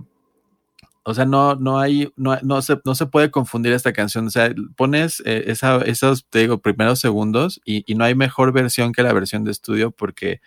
O 1.08 1.14
sea, 1.14 1.24
no, 1.24 1.54
no 1.54 1.78
hay, 1.80 2.12
no, 2.16 2.38
no, 2.42 2.60
se, 2.60 2.78
no 2.84 2.94
se 2.94 3.06
puede 3.06 3.30
confundir 3.30 3.72
esta 3.72 3.94
canción. 3.94 4.26
O 4.26 4.30
sea, 4.30 4.54
pones 4.76 5.22
eh, 5.24 5.44
esa, 5.46 5.78
esos, 5.78 6.26
te 6.28 6.40
digo, 6.40 6.58
primeros 6.58 7.00
segundos 7.00 7.62
y, 7.64 7.82
y, 7.90 7.94
no 7.94 8.04
hay 8.04 8.14
mejor 8.14 8.52
versión 8.52 8.92
que 8.92 9.02
la 9.02 9.14
versión 9.14 9.42
de 9.42 9.50
estudio 9.50 9.90
porque 9.90 10.42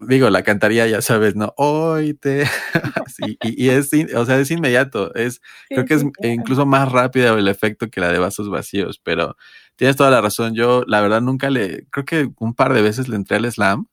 digo, 0.00 0.28
la 0.30 0.42
cantaría, 0.42 0.88
ya 0.88 1.02
sabes, 1.02 1.36
¿no? 1.36 1.54
Hoy 1.56 2.14
te. 2.14 2.46
sí, 3.06 3.38
y, 3.44 3.66
y, 3.66 3.68
es, 3.70 3.90
o 4.16 4.26
sea, 4.26 4.40
es 4.40 4.50
inmediato. 4.50 5.14
Es, 5.14 5.34
sí, 5.68 5.74
creo 5.74 5.84
que 5.84 5.94
es 5.94 6.00
sí, 6.00 6.10
incluso 6.22 6.66
más 6.66 6.90
rápido 6.90 7.38
el 7.38 7.46
efecto 7.46 7.88
que 7.90 8.00
la 8.00 8.12
de 8.12 8.18
vasos 8.18 8.50
vacíos, 8.50 9.00
pero 9.02 9.36
tienes 9.76 9.94
toda 9.94 10.10
la 10.10 10.20
razón. 10.20 10.54
Yo, 10.54 10.82
la 10.88 11.00
verdad, 11.00 11.20
nunca 11.20 11.48
le. 11.48 11.86
Creo 11.90 12.04
que 12.04 12.28
un 12.38 12.54
par 12.54 12.74
de 12.74 12.82
veces 12.82 13.08
le 13.08 13.14
entré 13.14 13.36
al 13.36 13.50
slam. 13.52 13.86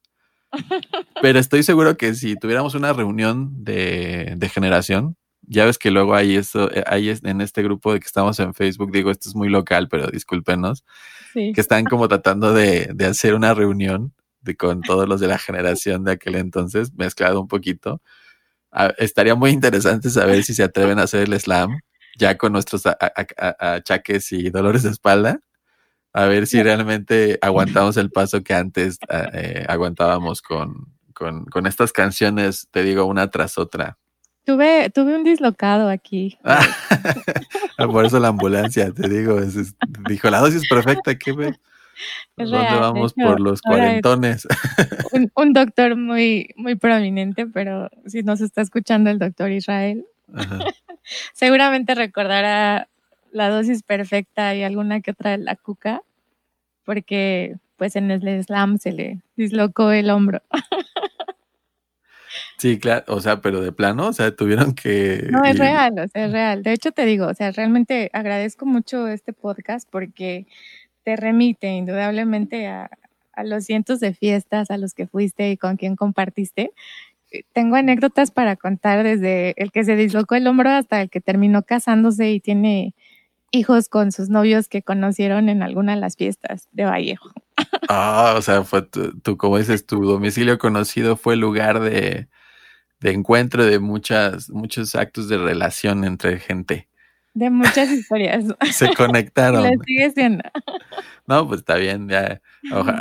pero 1.21 1.37
estoy 1.39 1.63
seguro 1.63 1.97
que 1.97 2.15
si 2.15 2.35
tuviéramos 2.35 2.75
una 2.75 2.93
reunión 2.93 3.63
de, 3.63 4.35
de 4.37 4.49
generación, 4.49 5.17
ya 5.47 5.65
ves 5.65 5.77
que 5.77 5.91
luego 5.91 6.15
hay 6.15 6.35
eso, 6.35 6.71
eh, 6.71 6.83
hay 6.87 7.09
en 7.09 7.41
este 7.41 7.63
grupo 7.63 7.93
de 7.93 7.99
que 7.99 8.05
estamos 8.05 8.39
en 8.39 8.53
Facebook, 8.53 8.91
digo, 8.91 9.11
esto 9.11 9.29
es 9.29 9.35
muy 9.35 9.49
local, 9.49 9.87
pero 9.89 10.07
discúlpenos, 10.07 10.83
que 11.33 11.59
están 11.59 11.83
como 11.85 12.07
tratando 12.07 12.53
de, 12.53 12.89
de 12.93 13.05
hacer 13.05 13.35
una 13.35 13.53
reunión 13.53 14.13
de, 14.41 14.55
con 14.55 14.81
todos 14.81 15.07
los 15.07 15.19
de 15.19 15.27
la 15.27 15.37
generación 15.37 16.05
de 16.05 16.13
aquel 16.13 16.35
entonces, 16.35 16.93
mezclado 16.93 17.41
un 17.41 17.47
poquito. 17.47 18.01
A, 18.71 18.87
estaría 18.97 19.35
muy 19.35 19.51
interesante 19.51 20.09
saber 20.09 20.43
si 20.43 20.53
se 20.53 20.63
atreven 20.63 20.99
a 20.99 21.03
hacer 21.03 21.23
el 21.23 21.39
slam 21.39 21.77
ya 22.17 22.37
con 22.37 22.53
nuestros 22.53 22.83
achaques 22.85 24.31
y 24.31 24.49
dolores 24.49 24.83
de 24.83 24.91
espalda. 24.91 25.39
A 26.13 26.25
ver 26.25 26.47
si 26.47 26.63
realmente 26.63 27.37
aguantamos 27.41 27.97
el 27.97 28.09
paso 28.09 28.41
que 28.41 28.53
antes 28.53 28.97
eh, 29.09 29.65
aguantábamos 29.67 30.41
con, 30.41 30.93
con, 31.13 31.45
con, 31.45 31.67
estas 31.67 31.91
canciones, 31.91 32.69
te 32.71 32.83
digo, 32.83 33.03
una 33.03 33.29
tras 33.29 33.57
otra. 33.57 33.97
Tuve, 34.45 34.91
tuve 34.91 35.15
un 35.15 35.23
dislocado 35.23 35.89
aquí. 35.89 36.37
Por 37.77 38.05
eso 38.05 38.19
la 38.19 38.27
ambulancia, 38.27 38.91
te 38.91 39.09
digo, 39.09 39.39
es, 39.39 39.55
es, 39.55 39.75
dijo, 40.07 40.29
la 40.29 40.39
dosis 40.39 40.69
perfecta, 40.69 41.15
¿qué 41.17 41.31
ve? 41.31 41.47
Es 42.37 42.49
¿Dónde 42.49 42.67
real, 42.67 42.79
vamos 42.79 43.13
hecho, 43.17 43.27
por 43.27 43.39
los 43.39 43.61
cuarentones? 43.61 44.47
Un, 45.13 45.31
un, 45.35 45.53
doctor 45.53 45.95
muy, 45.95 46.49
muy 46.57 46.75
prominente, 46.75 47.47
pero 47.47 47.89
si 48.05 48.21
nos 48.21 48.41
está 48.41 48.61
escuchando 48.61 49.09
el 49.09 49.17
doctor 49.17 49.49
Israel, 49.49 50.05
seguramente 51.33 51.95
recordará 51.95 52.89
la 53.31 53.49
dosis 53.49 53.81
perfecta 53.81 54.55
y 54.55 54.63
alguna 54.63 55.01
que 55.01 55.11
otra 55.11 55.31
de 55.31 55.37
la 55.37 55.55
cuca, 55.55 56.01
porque 56.83 57.55
pues 57.77 57.95
en 57.95 58.11
el 58.11 58.43
slam 58.43 58.77
se 58.77 58.91
le 58.91 59.21
dislocó 59.35 59.91
el 59.91 60.09
hombro. 60.09 60.41
Sí, 62.57 62.79
claro, 62.79 63.03
o 63.07 63.19
sea, 63.19 63.41
pero 63.41 63.61
de 63.61 63.71
plano, 63.71 64.07
o 64.07 64.13
sea, 64.13 64.33
tuvieron 64.35 64.73
que... 64.73 65.27
No, 65.29 65.43
es 65.43 65.57
real, 65.57 65.99
o 65.99 66.07
sea, 66.07 66.25
es 66.25 66.31
real. 66.31 66.63
De 66.63 66.71
hecho, 66.71 66.91
te 66.91 67.05
digo, 67.05 67.27
o 67.27 67.33
sea, 67.33 67.51
realmente 67.51 68.09
agradezco 68.13 68.65
mucho 68.65 69.07
este 69.07 69.33
podcast 69.33 69.89
porque 69.89 70.47
te 71.03 71.17
remite 71.17 71.67
indudablemente 71.67 72.67
a, 72.67 72.89
a, 73.33 73.43
los 73.43 73.65
cientos 73.65 73.99
de 73.99 74.13
fiestas 74.13 74.71
a 74.71 74.77
los 74.77 74.93
que 74.93 75.05
fuiste 75.05 75.51
y 75.51 75.57
con 75.57 75.75
quien 75.75 75.97
compartiste. 75.97 76.71
Eh, 77.31 77.43
tengo 77.51 77.75
anécdotas 77.75 78.31
para 78.31 78.55
contar 78.55 79.03
desde 79.03 79.53
el 79.57 79.71
que 79.71 79.83
se 79.83 79.97
dislocó 79.97 80.35
el 80.35 80.47
hombro 80.47 80.69
hasta 80.69 81.01
el 81.01 81.09
que 81.09 81.19
terminó 81.19 81.63
casándose 81.63 82.31
y 82.31 82.39
tiene 82.39 82.95
hijos 83.51 83.89
con 83.89 84.11
sus 84.11 84.29
novios 84.29 84.69
que 84.69 84.81
conocieron 84.81 85.49
en 85.49 85.61
alguna 85.61 85.95
de 85.95 86.01
las 86.01 86.15
fiestas 86.15 86.69
de 86.71 86.85
Vallejo. 86.85 87.31
Ah, 87.87 88.35
o 88.37 88.41
sea, 88.41 88.63
fue 88.63 88.81
tu, 88.81 89.19
tu 89.19 89.37
como 89.37 89.57
dices, 89.57 89.85
tu 89.85 90.03
domicilio 90.03 90.57
conocido 90.57 91.17
fue 91.17 91.35
el 91.35 91.41
lugar 91.41 91.79
de, 91.79 92.27
de 92.99 93.11
encuentro 93.11 93.65
de 93.65 93.79
muchas, 93.79 94.49
muchos 94.49 94.95
actos 94.95 95.29
de 95.29 95.37
relación 95.37 96.03
entre 96.03 96.39
gente. 96.39 96.87
De 97.33 97.49
muchas 97.49 97.89
historias. 97.89 98.45
Se 98.71 98.93
conectaron. 98.93 99.69
Sigue 99.85 100.11
siendo. 100.11 100.43
No, 101.27 101.47
pues 101.47 101.59
está 101.59 101.75
bien. 101.75 102.07
Ya. 102.07 102.41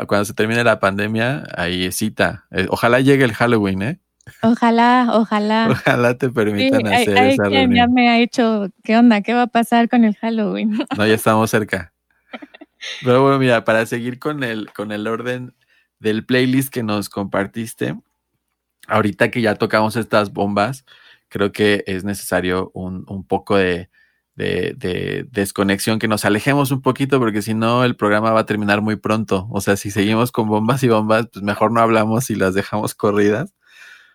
Cuando 0.07 0.24
se 0.24 0.34
termine 0.34 0.64
la 0.64 0.80
pandemia, 0.80 1.45
ahí 1.57 1.92
cita. 1.92 2.47
Eh, 2.51 2.66
ojalá 2.68 3.01
llegue 3.01 3.24
el 3.24 3.32
Halloween, 3.32 3.82
¿eh? 3.82 4.01
Ojalá, 4.42 5.11
ojalá. 5.12 5.68
Ojalá 5.70 6.18
te 6.18 6.30
permitan 6.30 6.80
sí, 6.80 6.92
hacer 6.92 7.18
hay, 7.18 7.24
hay 7.28 7.34
esa 7.34 7.45
quien 7.45 7.70
reunión. 7.70 7.88
ya 7.88 7.92
me 7.92 8.09
ha 8.09 8.18
hecho, 8.18 8.68
¿qué 8.82 8.97
onda? 8.97 9.20
¿Qué 9.20 9.34
va 9.34 9.42
a 9.42 9.47
pasar 9.47 9.88
con 9.88 10.05
el 10.05 10.16
Halloween? 10.16 10.78
No, 10.97 11.07
ya 11.07 11.14
estamos 11.14 11.51
cerca. 11.51 11.92
Pero 13.03 13.22
bueno, 13.22 13.38
mira, 13.38 13.64
para 13.64 13.86
seguir 13.86 14.18
con 14.18 14.42
el, 14.42 14.72
con 14.72 14.92
el 14.92 15.07
orden 15.07 15.55
del 15.99 16.24
playlist 16.24 16.72
que 16.72 16.82
nos 16.82 17.09
compartiste, 17.09 17.97
ahorita 18.89 19.30
que 19.30 19.41
ya 19.41 19.55
tocamos 19.57 19.97
estas 19.97 20.32
bombas, 20.32 20.85
creo 21.28 21.53
que 21.53 21.85
es 21.87 22.05
necesario 22.05 22.70
un, 22.74 23.05
un 23.09 23.26
poco 23.26 23.57
de, 23.57 23.91
de, 24.37 24.74
de, 24.76 25.26
desconexión, 25.30 25.99
que 25.99 26.09
nos 26.09 26.24
alejemos 26.24 26.70
un 26.70 26.82
poquito, 26.82 27.18
porque 27.18 27.43
si 27.43 27.55
no, 27.55 27.85
el 27.85 27.97
programa 27.97 28.32
va 28.32 28.41
a 28.41 28.47
terminar 28.47 28.82
muy 28.82 28.97
pronto. 28.97 29.49
O 29.51 29.61
sea, 29.61 29.76
si 29.76 29.91
seguimos 29.91 30.32
con 30.32 30.49
bombas 30.49 30.82
y 30.82 30.89
bombas, 30.89 31.28
pues 31.32 31.43
mejor 31.43 31.72
no 31.72 31.80
hablamos 31.80 32.30
y 32.30 32.35
las 32.35 32.55
dejamos 32.55 32.95
corridas. 32.95 33.55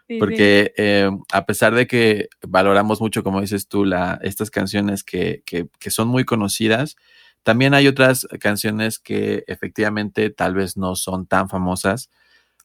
Sí, 0.07 0.17
porque 0.17 0.73
sí. 0.75 0.83
Eh, 0.83 1.09
a 1.31 1.45
pesar 1.45 1.75
de 1.75 1.87
que 1.87 2.29
valoramos 2.47 2.99
mucho, 2.99 3.23
como 3.23 3.41
dices 3.41 3.67
tú, 3.67 3.85
la, 3.85 4.19
estas 4.23 4.49
canciones 4.49 5.03
que, 5.03 5.43
que, 5.45 5.67
que 5.79 5.91
son 5.91 6.07
muy 6.07 6.25
conocidas, 6.25 6.95
también 7.43 7.73
hay 7.73 7.87
otras 7.87 8.27
canciones 8.39 8.99
que 8.99 9.43
efectivamente 9.47 10.29
tal 10.29 10.55
vez 10.55 10.77
no 10.77 10.95
son 10.95 11.25
tan 11.27 11.47
famosas 11.49 12.09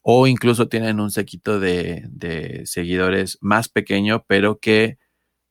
o 0.07 0.27
incluso 0.27 0.69
tienen 0.69 1.01
un 1.01 1.11
sequito 1.11 1.59
de, 1.59 2.05
de 2.11 2.67
seguidores 2.67 3.39
más 3.41 3.71
pequeño, 3.71 4.23
pero 4.29 4.59
que 4.59 4.99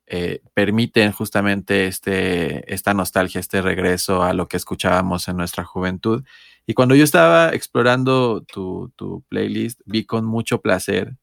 eh, 0.06 0.42
permiten 0.54 1.12
justamente 1.12 1.88
este, 1.88 2.72
esta 2.72 2.94
nostalgia, 2.94 3.40
este 3.40 3.64
regreso 3.64 4.22
a 4.22 4.34
lo 4.34 4.48
que 4.48 4.58
escuchábamos 4.58 5.28
en 5.28 5.38
nuestra 5.38 5.64
juventud. 5.64 6.24
Y 6.68 6.76
cuando 6.76 6.94
yo 6.94 7.04
estaba 7.04 7.50
explorando 7.50 8.44
tu, 8.44 8.94
tu 8.96 9.24
playlist, 9.28 9.82
vi 9.86 10.06
con 10.06 10.24
mucho 10.24 10.62
placer 10.62 11.18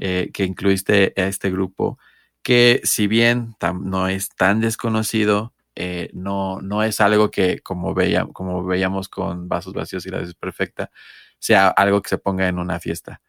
eh, 0.00 0.30
que 0.34 0.44
incluiste 0.44 1.14
a 1.16 1.22
este 1.22 1.50
grupo, 1.50 1.98
que 2.42 2.82
si 2.84 3.06
bien 3.06 3.54
no 3.80 4.08
es 4.08 4.28
tan 4.28 4.60
desconocido, 4.60 5.54
eh, 5.74 6.10
no, 6.12 6.60
no 6.60 6.82
es 6.82 7.00
algo 7.00 7.30
que, 7.30 7.60
como, 7.60 7.94
veía, 7.94 8.26
como 8.26 8.62
veíamos 8.62 9.08
con 9.08 9.48
Vasos 9.48 9.72
Vacíos 9.72 10.04
y 10.04 10.10
la 10.10 10.22
Perfecta, 10.38 10.90
sea 11.38 11.68
algo 11.68 12.02
que 12.02 12.10
se 12.10 12.18
ponga 12.18 12.48
en 12.48 12.58
una 12.58 12.80
fiesta 12.80 13.20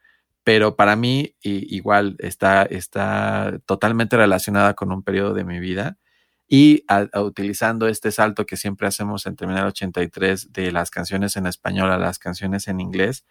pero 0.50 0.76
para 0.76 0.96
mí 0.96 1.36
igual 1.42 2.16
está, 2.18 2.64
está 2.64 3.60
totalmente 3.68 4.18
relacionada 4.18 4.74
con 4.74 4.92
un 4.92 5.04
periodo 5.04 5.36
de 5.36 5.44
mi 5.44 5.60
vida 5.60 6.00
y 6.48 6.84
a, 6.88 7.08
utilizando 7.22 7.88
este 7.88 8.12
salto 8.12 8.48
que 8.48 8.58
siempre 8.58 8.88
hacemos 8.88 9.28
en 9.28 9.36
Terminal 9.36 9.68
83 9.68 10.52
de 10.52 10.72
las 10.72 10.90
canciones 10.90 11.36
en 11.36 11.46
español 11.46 11.92
a 11.92 12.00
las 12.00 12.18
canciones 12.18 12.68
en 12.68 12.80
inglés, 12.80 13.28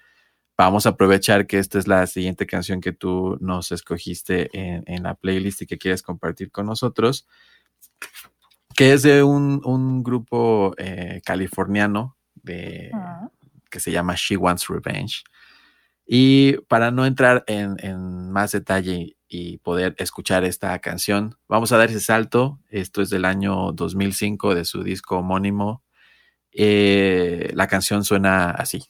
vamos 0.56 0.86
a 0.86 0.90
aprovechar 0.90 1.48
que 1.48 1.58
esta 1.58 1.80
es 1.80 1.88
la 1.88 2.06
siguiente 2.06 2.46
canción 2.46 2.80
que 2.80 2.92
tú 2.92 3.36
nos 3.40 3.72
escogiste 3.72 4.56
en, 4.56 4.84
en 4.86 5.02
la 5.02 5.16
playlist 5.16 5.62
y 5.62 5.66
que 5.66 5.78
quieres 5.78 6.02
compartir 6.02 6.52
con 6.52 6.66
nosotros, 6.66 7.26
que 8.76 8.92
es 8.92 9.02
de 9.02 9.24
un, 9.24 9.60
un 9.64 10.04
grupo 10.04 10.72
eh, 10.78 11.20
californiano 11.24 12.16
de. 12.36 12.92
Que 13.70 13.80
se 13.80 13.90
llama 13.92 14.14
She 14.16 14.36
Wants 14.36 14.68
Revenge. 14.68 15.22
Y 16.06 16.56
para 16.68 16.90
no 16.90 17.04
entrar 17.04 17.44
en, 17.46 18.30
más 18.32 18.52
detalle 18.52 19.16
y 19.28 19.58
poder 19.58 19.94
escuchar 19.98 20.44
esta 20.44 20.78
canción, 20.78 21.36
vamos 21.48 21.70
a 21.72 21.76
dar 21.76 21.90
ese 21.90 22.00
salto. 22.00 22.60
Esto 22.70 23.02
es 23.02 23.10
del 23.10 23.26
año 23.26 23.72
2005 23.72 24.54
de 24.54 24.64
su 24.64 24.82
disco 24.82 25.18
homónimo. 25.18 25.82
Eh, 26.52 27.50
la 27.54 27.66
canción 27.66 28.04
suena 28.04 28.50
así. 28.50 28.84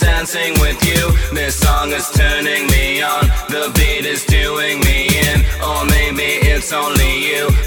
Dancing 0.00 0.52
with 0.60 0.78
you. 0.84 1.12
This 1.34 1.56
song 1.56 1.92
is 1.92 2.08
turning 2.10 2.66
me 2.68 3.02
on. 3.02 3.26
The 3.48 3.72
beat 3.74 4.06
is 4.06 4.24
doing 4.24 4.80
me 4.80 5.08
in. 5.08 5.40
Or 5.62 5.84
maybe 5.86 6.28
it's 6.52 6.72
only 6.72 7.28
you. 7.28 7.63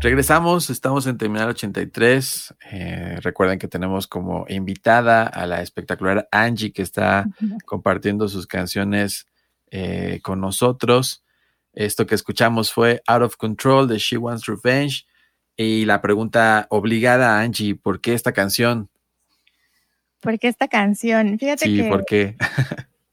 Regresamos, 0.00 0.68
estamos 0.68 1.06
en 1.06 1.16
Terminal 1.16 1.48
83. 1.48 2.54
Eh, 2.70 3.18
recuerden 3.22 3.58
que 3.58 3.66
tenemos 3.66 4.06
como 4.06 4.44
invitada 4.48 5.26
a 5.26 5.46
la 5.46 5.62
espectacular 5.62 6.28
Angie 6.30 6.72
que 6.72 6.82
está 6.82 7.26
compartiendo 7.64 8.28
sus 8.28 8.46
canciones 8.46 9.26
eh, 9.70 10.20
con 10.22 10.40
nosotros. 10.40 11.24
Esto 11.72 12.06
que 12.06 12.14
escuchamos 12.14 12.72
fue 12.72 13.02
Out 13.06 13.22
of 13.22 13.36
Control 13.36 13.88
de 13.88 13.98
She 13.98 14.18
Wants 14.18 14.46
Revenge. 14.46 15.06
Y 15.56 15.86
la 15.86 16.02
pregunta 16.02 16.66
obligada 16.68 17.38
a 17.38 17.40
Angie, 17.40 17.74
¿por 17.74 18.00
qué 18.00 18.12
esta 18.12 18.32
canción? 18.32 18.90
¿Por 20.20 20.38
qué 20.38 20.48
esta 20.48 20.68
canción? 20.68 21.38
Fíjate 21.38 21.66
Sí, 21.66 21.76
que 21.78 21.88
¿por 21.88 22.04
qué? 22.04 22.36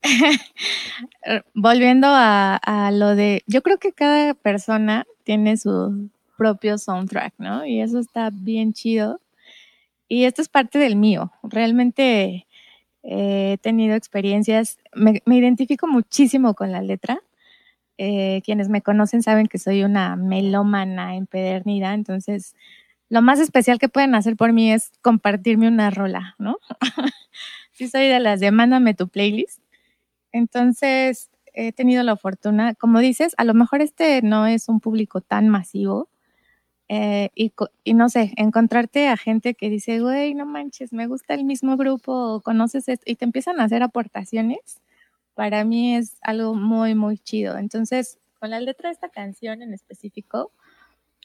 volviendo 1.53 2.07
a, 2.07 2.57
a 2.57 2.91
lo 2.91 3.15
de, 3.15 3.43
yo 3.47 3.61
creo 3.61 3.77
que 3.77 3.93
cada 3.93 4.33
persona 4.33 5.05
tiene 5.23 5.55
su 5.55 6.09
propio 6.43 6.77
soundtrack, 6.77 7.35
¿no? 7.37 7.65
Y 7.65 7.79
eso 7.79 7.99
está 7.99 8.29
bien 8.29 8.73
chido. 8.73 9.21
Y 10.09 10.25
esto 10.25 10.41
es 10.41 10.49
parte 10.49 10.77
del 10.77 10.97
mío. 10.97 11.31
Realmente 11.41 12.45
eh, 13.01 13.53
he 13.53 13.57
tenido 13.59 13.95
experiencias, 13.95 14.77
me, 14.93 15.21
me 15.25 15.37
identifico 15.37 15.87
muchísimo 15.87 16.53
con 16.53 16.73
la 16.73 16.81
letra. 16.81 17.21
Eh, 17.97 18.41
quienes 18.43 18.67
me 18.67 18.81
conocen 18.81 19.23
saben 19.23 19.47
que 19.47 19.57
soy 19.57 19.83
una 19.83 20.17
melómana 20.17 21.15
empedernida, 21.15 21.93
entonces 21.93 22.55
lo 23.07 23.21
más 23.21 23.39
especial 23.39 23.79
que 23.79 23.87
pueden 23.87 24.15
hacer 24.15 24.35
por 24.35 24.51
mí 24.51 24.73
es 24.73 24.91
compartirme 25.01 25.69
una 25.69 25.91
rola, 25.91 26.35
¿no? 26.39 26.57
sí 27.71 27.87
soy 27.87 28.09
de 28.09 28.19
las 28.19 28.41
de 28.41 28.51
mándame 28.51 28.95
tu 28.95 29.07
playlist. 29.07 29.61
Entonces 30.33 31.29
he 31.53 31.71
tenido 31.71 32.03
la 32.03 32.17
fortuna, 32.17 32.75
como 32.75 32.99
dices, 32.99 33.33
a 33.37 33.45
lo 33.45 33.53
mejor 33.53 33.81
este 33.81 34.21
no 34.23 34.47
es 34.47 34.67
un 34.67 34.81
público 34.81 35.21
tan 35.21 35.47
masivo, 35.47 36.09
eh, 36.89 37.29
y, 37.35 37.53
y 37.83 37.93
no 37.93 38.09
sé, 38.09 38.33
encontrarte 38.37 39.07
a 39.07 39.17
gente 39.17 39.53
que 39.53 39.69
dice, 39.69 39.99
güey, 39.99 40.33
no 40.35 40.45
manches, 40.45 40.93
me 40.93 41.07
gusta 41.07 41.33
el 41.33 41.45
mismo 41.45 41.77
grupo, 41.77 42.41
conoces 42.41 42.89
esto, 42.89 43.03
y 43.07 43.15
te 43.15 43.25
empiezan 43.25 43.59
a 43.59 43.65
hacer 43.65 43.83
aportaciones, 43.83 44.81
para 45.35 45.63
mí 45.63 45.95
es 45.95 46.17
algo 46.21 46.53
muy, 46.55 46.95
muy 46.95 47.17
chido. 47.17 47.57
Entonces, 47.57 48.19
con 48.39 48.49
la 48.51 48.59
letra 48.59 48.89
de 48.89 48.93
esta 48.93 49.09
canción 49.09 49.61
en 49.61 49.73
específico, 49.73 50.51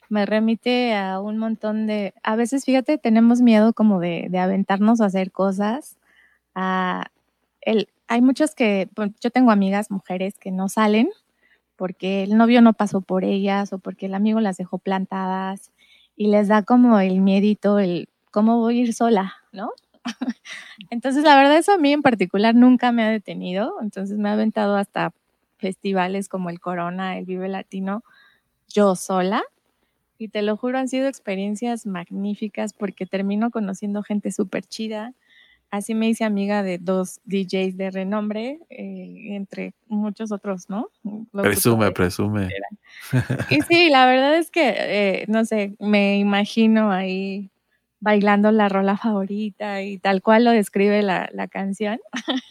me 0.08 0.24
remite 0.26 0.94
a 0.94 1.20
un 1.20 1.38
montón 1.38 1.86
de, 1.86 2.14
a 2.22 2.36
veces, 2.36 2.64
fíjate, 2.64 2.98
tenemos 2.98 3.40
miedo 3.42 3.72
como 3.74 4.00
de, 4.00 4.28
de 4.30 4.38
aventarnos 4.38 5.00
a 5.00 5.06
hacer 5.06 5.32
cosas. 5.32 5.98
a 6.54 7.06
el, 7.60 7.88
hay 8.08 8.22
muchos 8.22 8.54
que, 8.54 8.88
yo 9.20 9.30
tengo 9.30 9.50
amigas 9.50 9.90
mujeres 9.90 10.38
que 10.38 10.50
no 10.50 10.68
salen 10.68 11.10
porque 11.78 12.24
el 12.24 12.36
novio 12.36 12.60
no 12.60 12.74
pasó 12.74 13.00
por 13.00 13.24
ellas 13.24 13.72
o 13.72 13.78
porque 13.78 14.06
el 14.06 14.14
amigo 14.14 14.40
las 14.40 14.56
dejó 14.58 14.78
plantadas 14.78 15.70
y 16.16 16.26
les 16.26 16.48
da 16.48 16.64
como 16.64 16.98
el 16.98 17.20
miedito, 17.20 17.78
el 17.78 18.08
cómo 18.32 18.58
voy 18.58 18.80
a 18.80 18.82
ir 18.82 18.94
sola, 18.94 19.34
¿no? 19.52 19.70
Entonces, 20.90 21.22
la 21.22 21.36
verdad, 21.36 21.56
eso 21.56 21.72
a 21.72 21.78
mí 21.78 21.92
en 21.92 22.02
particular 22.02 22.56
nunca 22.56 22.90
me 22.90 23.04
ha 23.04 23.08
detenido. 23.10 23.74
Entonces, 23.80 24.18
me 24.18 24.28
ha 24.28 24.32
aventado 24.32 24.76
hasta 24.76 25.12
festivales 25.58 26.28
como 26.28 26.50
el 26.50 26.58
Corona, 26.60 27.16
el 27.16 27.26
Vive 27.26 27.48
Latino, 27.48 28.02
yo 28.68 28.96
sola. 28.96 29.44
Y 30.18 30.28
te 30.28 30.42
lo 30.42 30.56
juro, 30.56 30.78
han 30.78 30.88
sido 30.88 31.06
experiencias 31.06 31.86
magníficas 31.86 32.72
porque 32.72 33.06
termino 33.06 33.52
conociendo 33.52 34.02
gente 34.02 34.32
súper 34.32 34.64
chida. 34.64 35.14
Así 35.70 35.94
me 35.94 36.08
hice 36.08 36.24
amiga 36.24 36.62
de 36.62 36.78
dos 36.78 37.20
DJs 37.24 37.76
de 37.76 37.90
renombre, 37.90 38.60
eh, 38.70 39.34
entre 39.36 39.74
muchos 39.86 40.32
otros, 40.32 40.70
¿no? 40.70 40.88
Presume, 41.32 41.90
presume. 41.92 42.48
Y 43.50 43.60
sí, 43.62 43.90
la 43.90 44.06
verdad 44.06 44.36
es 44.36 44.50
que, 44.50 44.74
eh, 44.76 45.24
no 45.28 45.44
sé, 45.44 45.74
me 45.78 46.18
imagino 46.18 46.90
ahí 46.90 47.50
bailando 48.00 48.50
la 48.50 48.68
rola 48.68 48.96
favorita 48.96 49.82
y 49.82 49.98
tal 49.98 50.22
cual 50.22 50.44
lo 50.44 50.52
describe 50.52 51.02
la, 51.02 51.28
la 51.32 51.48
canción. 51.48 52.00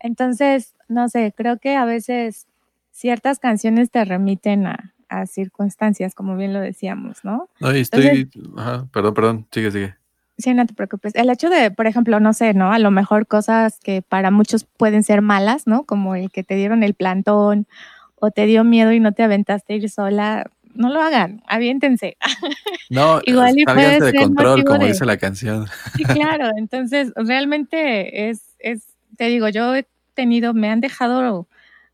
Entonces, 0.00 0.74
no 0.88 1.08
sé, 1.08 1.34
creo 1.36 1.58
que 1.58 1.76
a 1.76 1.84
veces 1.84 2.46
ciertas 2.92 3.40
canciones 3.40 3.90
te 3.90 4.04
remiten 4.04 4.66
a, 4.66 4.94
a 5.08 5.26
circunstancias, 5.26 6.14
como 6.14 6.36
bien 6.36 6.52
lo 6.52 6.60
decíamos, 6.60 7.24
¿no? 7.24 7.48
No, 7.60 7.76
y 7.76 7.80
estoy. 7.80 8.30
Ajá, 8.56 8.86
perdón, 8.92 9.14
perdón, 9.14 9.46
sigue, 9.50 9.70
sigue. 9.70 9.97
Sí, 10.38 10.54
no 10.54 10.64
te 10.66 10.72
preocupes. 10.74 11.14
El 11.16 11.30
hecho 11.30 11.50
de, 11.50 11.70
por 11.72 11.86
ejemplo, 11.88 12.20
no 12.20 12.32
sé, 12.32 12.54
¿no? 12.54 12.72
A 12.72 12.78
lo 12.78 12.92
mejor 12.92 13.26
cosas 13.26 13.80
que 13.80 14.02
para 14.02 14.30
muchos 14.30 14.64
pueden 14.64 15.02
ser 15.02 15.20
malas, 15.20 15.66
¿no? 15.66 15.84
Como 15.84 16.14
el 16.14 16.30
que 16.30 16.44
te 16.44 16.54
dieron 16.54 16.84
el 16.84 16.94
plantón 16.94 17.66
o 18.14 18.30
te 18.30 18.46
dio 18.46 18.62
miedo 18.62 18.92
y 18.92 19.00
no 19.00 19.12
te 19.12 19.24
aventaste 19.24 19.72
a 19.72 19.76
ir 19.76 19.90
sola. 19.90 20.48
No 20.74 20.90
lo 20.90 21.00
hagan, 21.02 21.42
aviéntense. 21.46 22.16
No, 22.90 23.20
Igual 23.26 23.58
y 23.58 23.64
puede 23.64 24.00
de 24.00 24.12
ser 24.12 24.14
control, 24.14 24.64
como 24.64 24.78
de- 24.78 24.86
dice 24.92 25.04
la 25.04 25.18
canción. 25.18 25.66
Sí, 25.94 26.04
claro. 26.04 26.48
Entonces, 26.56 27.12
realmente 27.16 28.30
es, 28.30 28.54
es, 28.60 28.84
te 29.18 29.24
digo, 29.26 29.48
yo 29.50 29.74
he 29.74 29.86
tenido, 30.14 30.54
me 30.54 30.70
han 30.70 30.80
dejado 30.80 31.46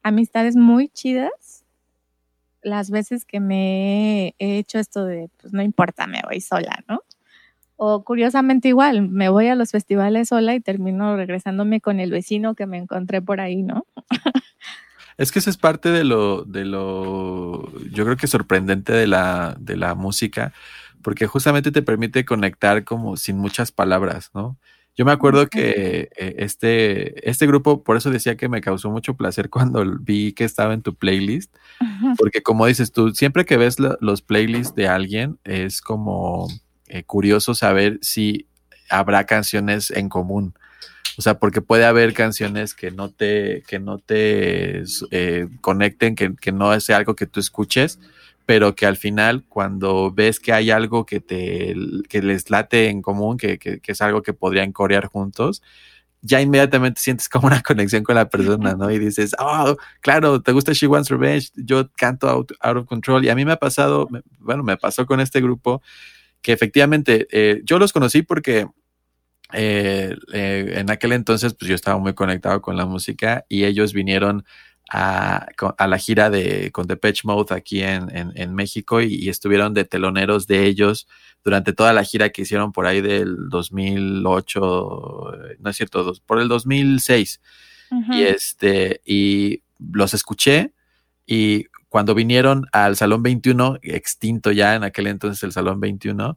amistades 0.04 0.54
muy 0.54 0.88
chidas 0.88 1.64
las 2.62 2.90
veces 2.90 3.24
que 3.24 3.40
me 3.40 4.34
he 4.38 4.58
hecho 4.58 4.78
esto 4.78 5.04
de, 5.04 5.28
pues 5.40 5.52
no 5.52 5.62
importa, 5.62 6.06
me 6.06 6.22
voy 6.22 6.40
sola, 6.40 6.84
¿no? 6.88 7.00
O 7.76 8.04
curiosamente 8.04 8.68
igual, 8.68 9.08
me 9.08 9.28
voy 9.28 9.48
a 9.48 9.54
los 9.54 9.72
festivales 9.72 10.28
sola 10.28 10.54
y 10.54 10.60
termino 10.60 11.16
regresándome 11.16 11.80
con 11.80 12.00
el 12.00 12.10
vecino 12.10 12.54
que 12.54 12.66
me 12.66 12.78
encontré 12.78 13.20
por 13.20 13.40
ahí, 13.40 13.62
¿no? 13.62 13.86
Es 15.16 15.30
que 15.30 15.38
eso 15.38 15.50
es 15.50 15.56
parte 15.56 15.90
de 15.90 16.02
lo, 16.02 16.42
de 16.42 16.64
lo, 16.64 17.70
yo 17.90 18.04
creo 18.04 18.16
que 18.16 18.26
sorprendente 18.26 18.92
de 18.92 19.06
la, 19.06 19.56
de 19.60 19.76
la 19.76 19.94
música, 19.94 20.52
porque 21.02 21.26
justamente 21.26 21.70
te 21.70 21.82
permite 21.82 22.24
conectar 22.24 22.82
como 22.82 23.16
sin 23.16 23.38
muchas 23.38 23.70
palabras, 23.70 24.30
¿no? 24.34 24.58
Yo 24.96 25.04
me 25.04 25.12
acuerdo 25.12 25.48
que 25.48 26.08
eh, 26.16 26.34
este, 26.38 27.28
este 27.28 27.46
grupo, 27.48 27.82
por 27.82 27.96
eso 27.96 28.10
decía 28.10 28.36
que 28.36 28.48
me 28.48 28.60
causó 28.60 28.90
mucho 28.90 29.14
placer 29.14 29.50
cuando 29.50 29.84
vi 30.00 30.32
que 30.32 30.44
estaba 30.44 30.72
en 30.72 30.82
tu 30.82 30.94
playlist, 30.94 31.54
porque 32.16 32.42
como 32.42 32.66
dices 32.66 32.92
tú, 32.92 33.10
siempre 33.10 33.44
que 33.44 33.56
ves 33.56 33.76
los 33.78 34.22
playlists 34.22 34.74
de 34.74 34.88
alguien, 34.88 35.38
es 35.44 35.80
como 35.80 36.48
eh, 36.88 37.04
curioso 37.04 37.54
saber 37.54 37.98
si 38.02 38.46
habrá 38.90 39.24
canciones 39.24 39.90
en 39.90 40.08
común. 40.08 40.54
O 41.16 41.22
sea, 41.22 41.38
porque 41.38 41.60
puede 41.60 41.84
haber 41.84 42.12
canciones 42.12 42.74
que 42.74 42.90
no 42.90 43.10
te, 43.10 43.62
que 43.68 43.78
no 43.78 43.98
te 43.98 44.82
eh, 45.10 45.48
conecten, 45.60 46.16
que, 46.16 46.34
que 46.34 46.52
no 46.52 46.78
sea 46.80 46.96
algo 46.96 47.14
que 47.14 47.26
tú 47.26 47.40
escuches, 47.40 47.98
pero 48.46 48.74
que 48.74 48.86
al 48.86 48.96
final, 48.96 49.44
cuando 49.48 50.12
ves 50.12 50.40
que 50.40 50.52
hay 50.52 50.70
algo 50.70 51.06
que 51.06 51.20
te 51.20 51.74
que 52.08 52.20
les 52.20 52.50
late 52.50 52.88
en 52.88 53.00
común, 53.00 53.38
que, 53.38 53.58
que, 53.58 53.80
que 53.80 53.92
es 53.92 54.02
algo 54.02 54.22
que 54.22 54.32
podrían 54.32 54.72
corear 54.72 55.06
juntos, 55.06 55.62
ya 56.24 56.40
inmediatamente 56.40 57.00
sientes 57.00 57.28
como 57.28 57.46
una 57.46 57.62
conexión 57.62 58.02
con 58.02 58.16
la 58.16 58.28
persona, 58.28 58.74
¿no? 58.74 58.90
Y 58.90 58.98
dices, 58.98 59.34
oh, 59.38 59.76
claro, 60.00 60.42
te 60.42 60.52
gusta 60.52 60.72
She 60.72 60.86
Wants 60.86 61.10
Revenge, 61.10 61.50
yo 61.54 61.90
canto 61.96 62.28
Out, 62.28 62.52
Out 62.60 62.76
of 62.78 62.86
Control. 62.86 63.24
Y 63.24 63.28
a 63.28 63.34
mí 63.34 63.44
me 63.44 63.52
ha 63.52 63.56
pasado, 63.56 64.08
bueno, 64.40 64.62
me 64.62 64.76
pasó 64.76 65.06
con 65.06 65.20
este 65.20 65.40
grupo 65.40 65.82
que 66.44 66.52
efectivamente 66.52 67.26
eh, 67.32 67.62
yo 67.64 67.78
los 67.78 67.92
conocí 67.92 68.20
porque 68.22 68.68
eh, 69.52 70.14
eh, 70.32 70.74
en 70.76 70.90
aquel 70.90 71.12
entonces 71.12 71.54
pues 71.54 71.68
yo 71.70 71.74
estaba 71.74 71.98
muy 71.98 72.12
conectado 72.14 72.60
con 72.60 72.76
la 72.76 72.84
música 72.86 73.44
y 73.48 73.64
ellos 73.64 73.92
vinieron 73.94 74.44
a, 74.92 75.46
a 75.78 75.86
la 75.88 75.96
gira 75.98 76.28
de 76.28 76.70
con 76.70 76.86
Depeche 76.86 77.22
Mode 77.24 77.54
aquí 77.54 77.80
en, 77.82 78.14
en, 78.14 78.32
en 78.36 78.54
México 78.54 79.00
y, 79.00 79.14
y 79.14 79.28
estuvieron 79.30 79.72
de 79.72 79.86
teloneros 79.86 80.46
de 80.46 80.66
ellos 80.66 81.08
durante 81.42 81.72
toda 81.72 81.94
la 81.94 82.04
gira 82.04 82.28
que 82.28 82.42
hicieron 82.42 82.72
por 82.72 82.86
ahí 82.86 83.00
del 83.00 83.48
2008, 83.48 85.34
eh, 85.50 85.56
no 85.60 85.70
es 85.70 85.76
cierto, 85.76 86.04
dos- 86.04 86.20
por 86.20 86.40
el 86.40 86.48
2006 86.48 87.40
Ujú. 87.90 88.12
y 88.12 88.22
este 88.24 89.00
y 89.04 89.62
los 89.78 90.12
escuché 90.14 90.72
y 91.26 91.66
cuando 91.94 92.16
vinieron 92.16 92.66
al 92.72 92.96
Salón 92.96 93.22
21, 93.22 93.78
extinto 93.82 94.50
ya 94.50 94.74
en 94.74 94.82
aquel 94.82 95.06
entonces 95.06 95.40
el 95.44 95.52
Salón 95.52 95.78
21, 95.78 96.36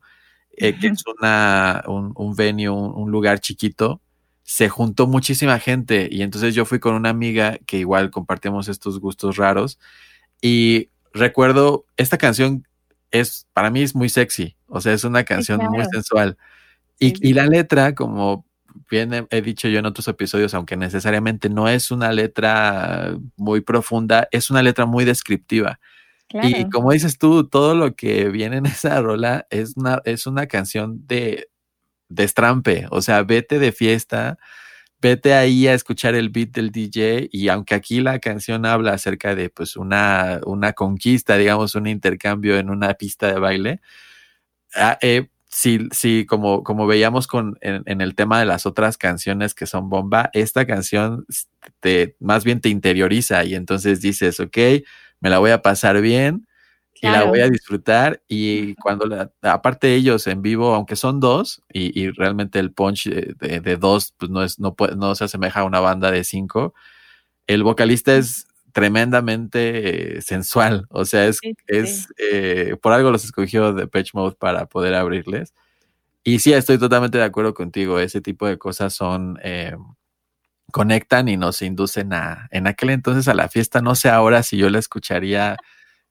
eh, 0.56 0.78
que 0.80 0.86
es 0.86 1.04
una, 1.08 1.84
un, 1.88 2.14
un 2.16 2.36
venue, 2.36 2.70
un, 2.70 2.94
un, 2.94 3.10
lugar 3.10 3.40
chiquito, 3.40 4.00
se 4.44 4.70
juntó 4.70 5.08
muchísima 5.08 5.58
gente 5.58 6.10
y 6.12 6.22
entonces 6.22 6.54
yo 6.54 6.64
fui 6.64 6.78
con 6.78 6.94
una 6.94 7.10
amiga 7.10 7.58
que 7.66 7.80
igual 7.80 8.12
compartimos 8.12 8.68
estos 8.68 9.00
gustos 9.00 9.38
raros 9.38 9.80
y 10.44 10.90
recuerdo, 11.12 11.86
esta 11.98 12.20
canción 12.20 12.68
es, 13.10 13.48
para 13.52 13.72
mí 13.72 13.82
es 13.82 13.96
muy 13.96 14.10
sexy, 14.10 14.56
o 14.68 14.80
sea, 14.80 14.94
es 14.94 15.06
una 15.06 15.24
canción 15.24 15.58
sí, 15.58 15.66
claro. 15.66 15.76
muy 15.76 15.86
sensual. 15.92 16.38
Y, 17.00 17.10
sí. 17.10 17.16
y, 17.22 17.34
la 17.34 17.48
letra, 17.48 17.96
como 17.96 18.46
bien 18.90 19.14
he, 19.14 19.28
he, 19.30 19.42
dicho 19.42 19.68
yo 19.68 19.80
en 19.80 19.86
otros 19.86 20.08
episodios, 20.08 20.54
aunque 20.54 20.78
necesariamente 20.78 21.50
no 21.50 21.68
es 21.68 21.92
una 21.92 22.12
letra 22.12 23.18
muy 23.36 23.62
profunda, 23.62 24.28
es 24.32 24.50
una 24.50 24.64
letra 24.64 24.86
muy 24.86 25.06
descriptiva. 25.06 25.80
Claro. 26.28 26.48
Y 26.50 26.70
como 26.70 26.92
dices 26.92 27.18
tú, 27.18 27.48
todo 27.48 27.76
lo 27.76 27.96
que 27.96 28.30
viene 28.30 28.58
en 28.58 28.66
esa 28.66 29.02
rola 29.02 29.48
es 29.50 29.76
una, 29.78 30.02
es 30.06 30.28
una 30.28 30.48
canción 30.48 31.06
de 31.08 31.50
destrampe, 32.10 32.88
o 32.90 33.02
sea, 33.02 33.24
vete 33.24 33.60
de 33.60 33.72
fiesta, 33.72 34.38
vete 35.02 35.34
ahí 35.34 35.68
a 35.68 35.74
escuchar 35.74 36.16
el 36.16 36.30
beat 36.30 36.50
del 36.52 36.72
DJ 36.72 37.30
y 37.32 37.50
aunque 37.50 37.76
aquí 37.76 38.02
la 38.02 38.20
canción 38.20 38.66
habla 38.66 38.94
acerca 38.94 39.36
de 39.36 39.50
pues 39.50 39.76
una, 39.76 40.40
una 40.46 40.74
conquista, 40.74 41.38
digamos, 41.38 41.76
un 41.76 41.88
intercambio 41.88 42.58
en 42.58 42.70
una 42.70 42.94
pista 42.96 43.28
de 43.28 43.40
baile, 43.40 43.82
eh, 45.02 45.30
sí, 45.50 45.88
sí, 45.92 46.26
como, 46.26 46.64
como 46.64 46.88
veíamos 46.88 47.28
con, 47.28 47.58
en, 47.62 47.84
en, 47.86 48.02
el 48.02 48.16
tema 48.16 48.40
de 48.40 48.46
las 48.46 48.66
otras 48.66 48.98
canciones 48.98 49.54
que 49.54 49.66
son 49.66 49.90
bomba, 49.90 50.30
esta 50.34 50.66
canción 50.66 51.26
te, 51.80 52.16
más 52.20 52.44
bien 52.44 52.62
te 52.62 52.70
interioriza 52.70 53.44
y 53.46 53.56
entonces 53.56 54.02
dices, 54.02 54.40
ok, 54.40 54.58
me 55.20 55.30
la 55.30 55.40
voy 55.40 55.52
a 55.52 55.62
pasar 55.62 56.02
bien, 56.02 56.48
Claro. 57.00 57.16
y 57.16 57.20
la 57.20 57.30
voy 57.30 57.40
a 57.42 57.50
disfrutar 57.50 58.24
y 58.28 58.74
cuando 58.76 59.06
la, 59.06 59.32
aparte 59.44 59.94
ellos 59.94 60.26
en 60.28 60.42
vivo 60.42 60.74
aunque 60.74 60.96
son 60.96 61.20
dos 61.20 61.62
y, 61.72 62.00
y 62.00 62.10
realmente 62.10 62.60
el 62.60 62.72
punch 62.74 63.08
de, 63.10 63.36
de, 63.38 63.60
de, 63.60 63.78
dos 63.78 64.14
pues 64.18 64.32
no 64.32 64.44
es 64.44 64.60
no 64.60 64.74
puede, 64.76 64.96
no 64.96 65.14
se 65.14 65.26
asemeja 65.26 65.60
a 65.60 65.66
una 65.66 65.80
banda 65.80 66.10
de 66.12 66.24
cinco 66.24 66.74
el 67.46 67.64
vocalista 67.64 68.16
es 68.16 68.47
tremendamente 68.78 70.18
eh, 70.18 70.22
sensual 70.22 70.86
o 70.92 71.04
sea 71.04 71.26
es, 71.26 71.40
sí, 71.42 71.56
es. 71.66 72.10
Eh, 72.20 72.76
por 72.80 72.94
algo 72.94 73.10
los 73.10 73.26
escogió 73.26 73.74
de 73.74 73.88
Patch 73.88 74.14
Mode 74.14 74.36
para 74.40 74.68
poder 74.68 74.94
abrirles 74.94 75.52
y 76.24 76.38
sí 76.38 76.54
estoy 76.54 76.78
totalmente 76.78 77.18
de 77.18 77.24
acuerdo 77.24 77.56
contigo 77.56 77.98
ese 77.98 78.22
tipo 78.22 78.46
de 78.46 78.60
cosas 78.60 78.94
son 78.94 79.40
eh, 79.42 79.76
conectan 80.72 81.28
y 81.28 81.38
nos 81.38 81.64
inducen 81.64 82.14
a 82.14 82.48
en 82.52 82.68
aquel 82.68 82.92
entonces 82.92 83.28
a 83.28 83.34
la 83.34 83.50
fiesta 83.50 83.82
no 83.82 83.96
sé 83.96 84.10
ahora 84.10 84.44
si 84.44 84.58
yo 84.58 84.70
la 84.70 84.78
escucharía 84.78 85.58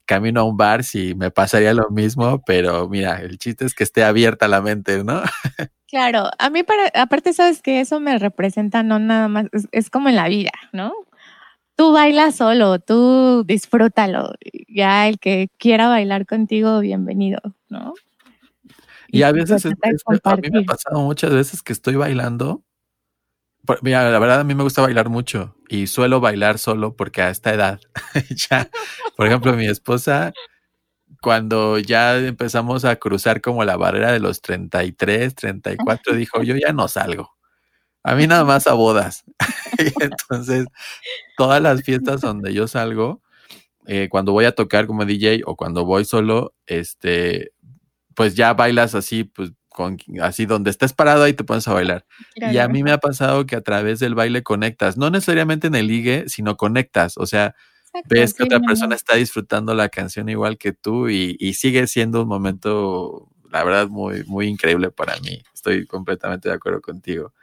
camino 0.05 0.41
a 0.41 0.43
un 0.43 0.57
bar 0.57 0.83
si 0.83 1.13
me 1.15 1.31
pasaría 1.31 1.73
lo 1.73 1.89
mismo, 1.89 2.41
pero 2.45 2.87
mira, 2.87 3.19
el 3.21 3.37
chiste 3.37 3.65
es 3.65 3.75
que 3.75 3.83
esté 3.83 4.05
abierta 4.05 4.47
la 4.47 4.61
mente, 4.61 5.03
¿no? 5.03 5.21
Claro, 5.89 6.29
a 6.37 6.49
mí 6.49 6.63
para, 6.63 6.91
aparte 7.01 7.31
sabes 7.31 7.61
que 7.61 7.79
eso 7.79 8.01
me 8.01 8.19
representa 8.19 8.83
no 8.83 8.99
nada 8.99 9.29
más, 9.29 9.45
es, 9.53 9.69
es 9.71 9.89
como 9.89 10.09
en 10.09 10.17
la 10.17 10.27
vida, 10.27 10.51
¿no? 10.73 10.91
Tú 11.77 11.93
bailas 11.93 12.35
solo, 12.35 12.79
tú 12.79 13.45
disfrútalo, 13.45 14.33
ya 14.67 15.07
el 15.07 15.19
que 15.19 15.49
quiera 15.57 15.87
bailar 15.87 16.25
contigo, 16.25 16.81
bienvenido, 16.81 17.39
¿no? 17.69 17.93
Y, 19.07 19.19
y 19.19 19.23
a 19.23 19.31
veces, 19.31 19.63
es, 19.63 19.73
es, 19.83 20.03
a 20.25 20.35
mí 20.35 20.49
me 20.51 20.59
ha 20.59 20.63
pasado 20.63 20.99
muchas 21.01 21.31
veces 21.33 21.63
que 21.63 21.71
estoy 21.71 21.95
bailando 21.95 22.63
Mira, 23.81 24.09
la 24.09 24.19
verdad 24.19 24.39
a 24.39 24.43
mí 24.43 24.55
me 24.55 24.63
gusta 24.63 24.81
bailar 24.81 25.09
mucho 25.09 25.55
y 25.67 25.87
suelo 25.87 26.21
bailar 26.21 26.57
solo 26.57 26.95
porque 26.95 27.21
a 27.21 27.29
esta 27.29 27.53
edad 27.53 27.79
ya, 28.49 28.69
por 29.17 29.27
ejemplo, 29.27 29.53
mi 29.53 29.67
esposa, 29.67 30.31
cuando 31.21 31.79
ya 31.79 32.17
empezamos 32.17 32.85
a 32.85 32.97
cruzar 32.97 33.41
como 33.41 33.65
la 33.65 33.77
barrera 33.77 34.11
de 34.11 34.19
los 34.19 34.41
33, 34.41 35.35
34, 35.35 36.15
dijo, 36.15 36.43
yo 36.43 36.55
ya 36.55 36.73
no 36.73 36.87
salgo. 36.87 37.36
A 38.03 38.15
mí 38.15 38.27
nada 38.27 38.45
más 38.45 38.67
a 38.67 38.73
bodas. 38.73 39.23
y 39.79 40.03
entonces, 40.03 40.67
todas 41.37 41.61
las 41.61 41.83
fiestas 41.83 42.21
donde 42.21 42.53
yo 42.53 42.67
salgo, 42.67 43.21
eh, 43.85 44.09
cuando 44.09 44.31
voy 44.31 44.45
a 44.45 44.53
tocar 44.53 44.87
como 44.87 45.05
DJ 45.05 45.41
o 45.45 45.55
cuando 45.55 45.85
voy 45.85 46.05
solo, 46.05 46.53
este, 46.65 47.51
pues 48.15 48.35
ya 48.35 48.53
bailas 48.53 48.95
así, 48.95 49.23
pues 49.23 49.51
con, 49.69 49.97
así 50.21 50.45
donde 50.45 50.71
estés 50.71 50.93
parado 50.93 51.23
ahí 51.23 51.33
te 51.33 51.43
pones 51.43 51.67
a 51.67 51.73
bailar. 51.73 52.05
Claro. 52.35 52.53
Y 52.53 52.57
a 52.57 52.67
mí 52.67 52.83
me 52.83 52.91
ha 52.91 52.97
pasado 52.97 53.45
que 53.45 53.55
a 53.55 53.61
través 53.61 53.99
del 53.99 54.15
baile 54.15 54.43
conectas, 54.43 54.97
no 54.97 55.09
necesariamente 55.09 55.67
en 55.67 55.75
el 55.75 55.87
ligue, 55.87 56.25
sino 56.27 56.57
conectas, 56.57 57.17
o 57.17 57.25
sea, 57.25 57.55
Exacto, 57.83 58.07
ves 58.09 58.33
que 58.33 58.43
sí, 58.43 58.47
otra 58.47 58.59
persona 58.59 58.95
está 58.95 59.15
disfrutando 59.15 59.73
la 59.73 59.89
canción 59.89 60.27
igual 60.29 60.57
que 60.57 60.73
tú 60.73 61.09
y, 61.09 61.37
y, 61.39 61.53
sigue 61.53 61.87
siendo 61.87 62.23
un 62.23 62.27
momento, 62.27 63.29
la 63.49 63.63
verdad, 63.63 63.87
muy, 63.87 64.23
muy 64.25 64.47
increíble 64.47 64.91
para 64.91 65.17
mí. 65.21 65.41
Estoy 65.53 65.85
completamente 65.85 66.49
de 66.49 66.55
acuerdo 66.55 66.81
contigo. 66.81 67.33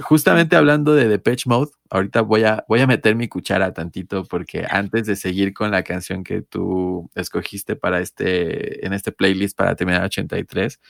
Justamente 0.00 0.56
hablando 0.56 0.94
de 0.94 1.08
Depeche 1.08 1.48
Mode, 1.48 1.72
ahorita 1.90 2.20
voy 2.22 2.44
a, 2.44 2.64
voy 2.68 2.80
a 2.80 2.86
meter 2.86 3.16
mi 3.16 3.28
cuchara 3.28 3.72
tantito 3.72 4.24
porque 4.24 4.66
antes 4.68 5.06
de 5.06 5.16
seguir 5.16 5.52
con 5.52 5.70
la 5.70 5.82
canción 5.82 6.24
que 6.24 6.42
tú 6.42 7.10
escogiste 7.14 7.76
para 7.76 8.00
este, 8.00 8.86
en 8.86 8.92
este 8.92 9.12
playlist 9.12 9.56
para 9.56 9.74
terminar 9.74 10.04
83, 10.04 10.80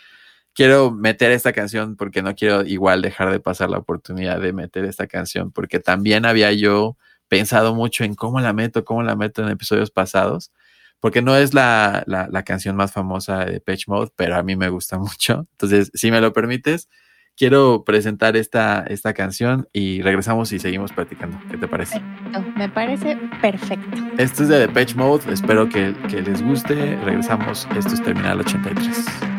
quiero 0.54 0.90
meter 0.90 1.30
esta 1.30 1.52
canción 1.52 1.96
porque 1.96 2.22
no 2.22 2.34
quiero 2.34 2.64
igual 2.64 3.02
dejar 3.02 3.30
de 3.30 3.40
pasar 3.40 3.70
la 3.70 3.78
oportunidad 3.78 4.40
de 4.40 4.52
meter 4.52 4.84
esta 4.84 5.06
canción 5.06 5.52
porque 5.52 5.80
también 5.80 6.26
había 6.26 6.52
yo 6.52 6.96
pensado 7.28 7.74
mucho 7.74 8.04
en 8.04 8.14
cómo 8.14 8.40
la 8.40 8.52
meto, 8.52 8.84
cómo 8.84 9.02
la 9.02 9.16
meto 9.16 9.42
en 9.42 9.50
episodios 9.50 9.90
pasados, 9.90 10.52
porque 11.00 11.22
no 11.22 11.36
es 11.36 11.54
la, 11.54 12.02
la, 12.06 12.28
la 12.30 12.42
canción 12.42 12.74
más 12.76 12.92
famosa 12.92 13.44
de 13.44 13.60
Pitch 13.60 13.86
Mode, 13.86 14.10
pero 14.16 14.36
a 14.36 14.42
mí 14.42 14.56
me 14.56 14.68
gusta 14.68 14.98
mucho. 14.98 15.46
Entonces, 15.52 15.90
si 15.94 16.10
me 16.10 16.20
lo 16.20 16.32
permites, 16.32 16.88
quiero 17.38 17.84
presentar 17.84 18.36
esta, 18.36 18.84
esta 18.88 19.14
canción 19.14 19.68
y 19.72 20.02
regresamos 20.02 20.52
y 20.52 20.58
seguimos 20.58 20.92
platicando. 20.92 21.38
¿Qué 21.50 21.56
te 21.56 21.68
parece? 21.68 22.00
Perfecto, 22.00 22.58
me 22.58 22.68
parece 22.68 23.16
perfecto. 23.40 23.96
Esto 24.18 24.42
es 24.42 24.48
de 24.48 24.68
Pitch 24.68 24.96
Mode, 24.96 25.32
espero 25.32 25.68
que, 25.68 25.94
que 26.08 26.20
les 26.20 26.42
guste. 26.42 26.96
Regresamos, 27.04 27.68
esto 27.76 27.94
es 27.94 28.02
Terminal 28.02 28.40
83. 28.40 29.37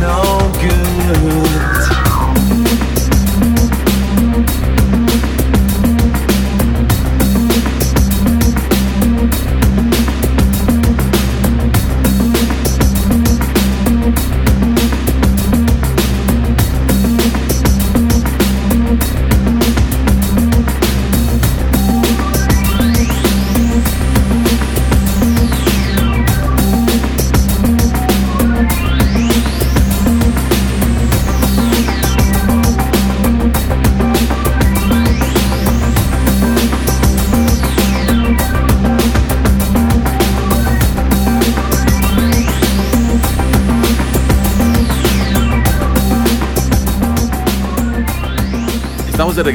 no 0.00 0.52
good. 0.60 1.45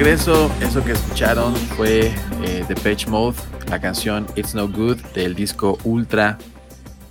Regreso. 0.03 0.51
Eso 0.61 0.83
que 0.83 0.93
escucharon 0.93 1.55
fue 1.55 2.07
eh, 2.43 2.65
The 2.67 2.73
Pitch 2.73 3.05
Mode, 3.07 3.37
la 3.69 3.79
canción 3.79 4.25
It's 4.35 4.55
No 4.55 4.67
Good 4.67 4.97
del 5.13 5.35
disco 5.35 5.77
Ultra. 5.83 6.39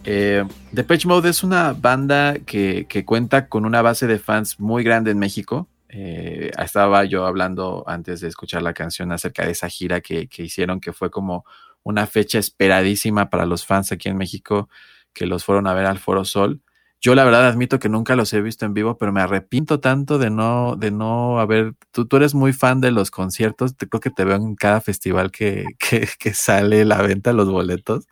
The 0.03 0.41
eh, 0.41 0.85
Pitch 0.89 1.07
Mode 1.07 1.29
es 1.29 1.45
una 1.45 1.73
banda 1.73 2.35
que, 2.45 3.05
cuenta 3.07 3.47
con 3.47 3.65
una 3.65 3.81
base 3.81 4.09
de 4.09 4.19
fans 4.19 4.59
muy 4.59 4.83
grande 4.83 5.13
en 5.13 5.21
México. 5.21 5.69
Eh, 5.89 6.51
estaba 6.59 7.05
yo 7.05 7.27
hablando 7.27 7.85
antes 7.87 8.23
de 8.23 8.27
escuchar 8.27 8.63
la 8.63 8.75
canción 8.75 9.13
acerca 9.13 9.45
de 9.45 9.53
esa 9.53 9.69
gira 9.69 10.01
que, 10.01 10.27
que, 10.27 10.43
hicieron, 10.43 10.81
que 10.81 10.93
fue 10.93 11.13
como 11.13 11.45
una 11.85 12.09
fecha 12.09 12.41
esperadísima 12.41 13.31
para 13.31 13.47
los 13.47 13.65
fans 13.65 13.93
aquí 13.93 14.09
en 14.09 14.17
México 14.17 14.69
que 15.13 15.27
los 15.27 15.45
fueron 15.45 15.69
a 15.69 15.75
ver 15.75 15.87
al 15.87 16.01
Foro 16.01 16.25
Sol. 16.25 16.61
Yo 17.01 17.15
la 17.15 17.25
verdad 17.25 17.49
admito 17.49 17.79
que 17.79 17.89
nunca 17.89 18.15
los 18.15 18.33
he 18.35 18.43
visto 18.43 18.67
en 18.67 18.75
vivo, 18.75 18.99
pero 18.99 19.13
me 19.13 19.23
arrepiento 19.23 19.81
tanto 19.81 20.19
de 20.19 20.29
no, 20.31 20.77
de 20.77 20.91
no 20.91 21.41
haber, 21.41 21.75
tú, 21.93 22.07
tú 22.07 22.17
eres 22.17 22.35
muy 22.35 22.53
fan 22.53 22.81
de 22.83 22.91
los 22.91 23.11
conciertos, 23.11 23.75
te, 23.77 23.89
creo 23.89 24.01
que 24.01 24.11
te 24.11 24.25
veo 24.25 24.37
en 24.37 24.55
cada 24.55 24.83
festival 24.83 25.31
que, 25.31 25.65
que, 25.79 26.09
que 26.19 26.35
sale 26.35 26.85
la 26.85 27.01
venta 27.03 27.33
los 27.33 27.51
boletos. 27.51 28.07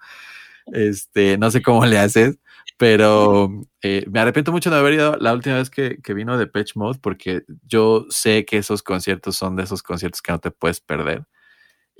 Este, 0.72 1.39
no 1.39 1.51
sé 1.51 1.62
cómo 1.62 1.86
le 1.86 1.99
haces, 1.99 2.39
pero 2.78 3.51
eh, 3.82 4.05
me 4.11 4.20
arrepiento 4.20 4.53
mucho 4.53 4.70
de 4.70 4.76
haber 4.76 4.95
ido 4.95 5.16
la 5.18 5.32
última 5.34 5.57
vez 5.57 5.70
que, 5.70 5.99
que 6.03 6.14
vino 6.14 6.39
de 6.39 6.47
Patch 6.47 6.76
Mode, 6.76 6.99
porque 7.03 7.43
yo 7.66 8.07
sé 8.11 8.45
que 8.45 8.59
esos 8.59 8.82
conciertos 8.82 9.36
son 9.36 9.57
de 9.57 9.64
esos 9.64 9.82
conciertos 9.82 10.22
que 10.22 10.32
no 10.32 10.39
te 10.41 10.51
puedes 10.51 10.80
perder. 10.80 11.26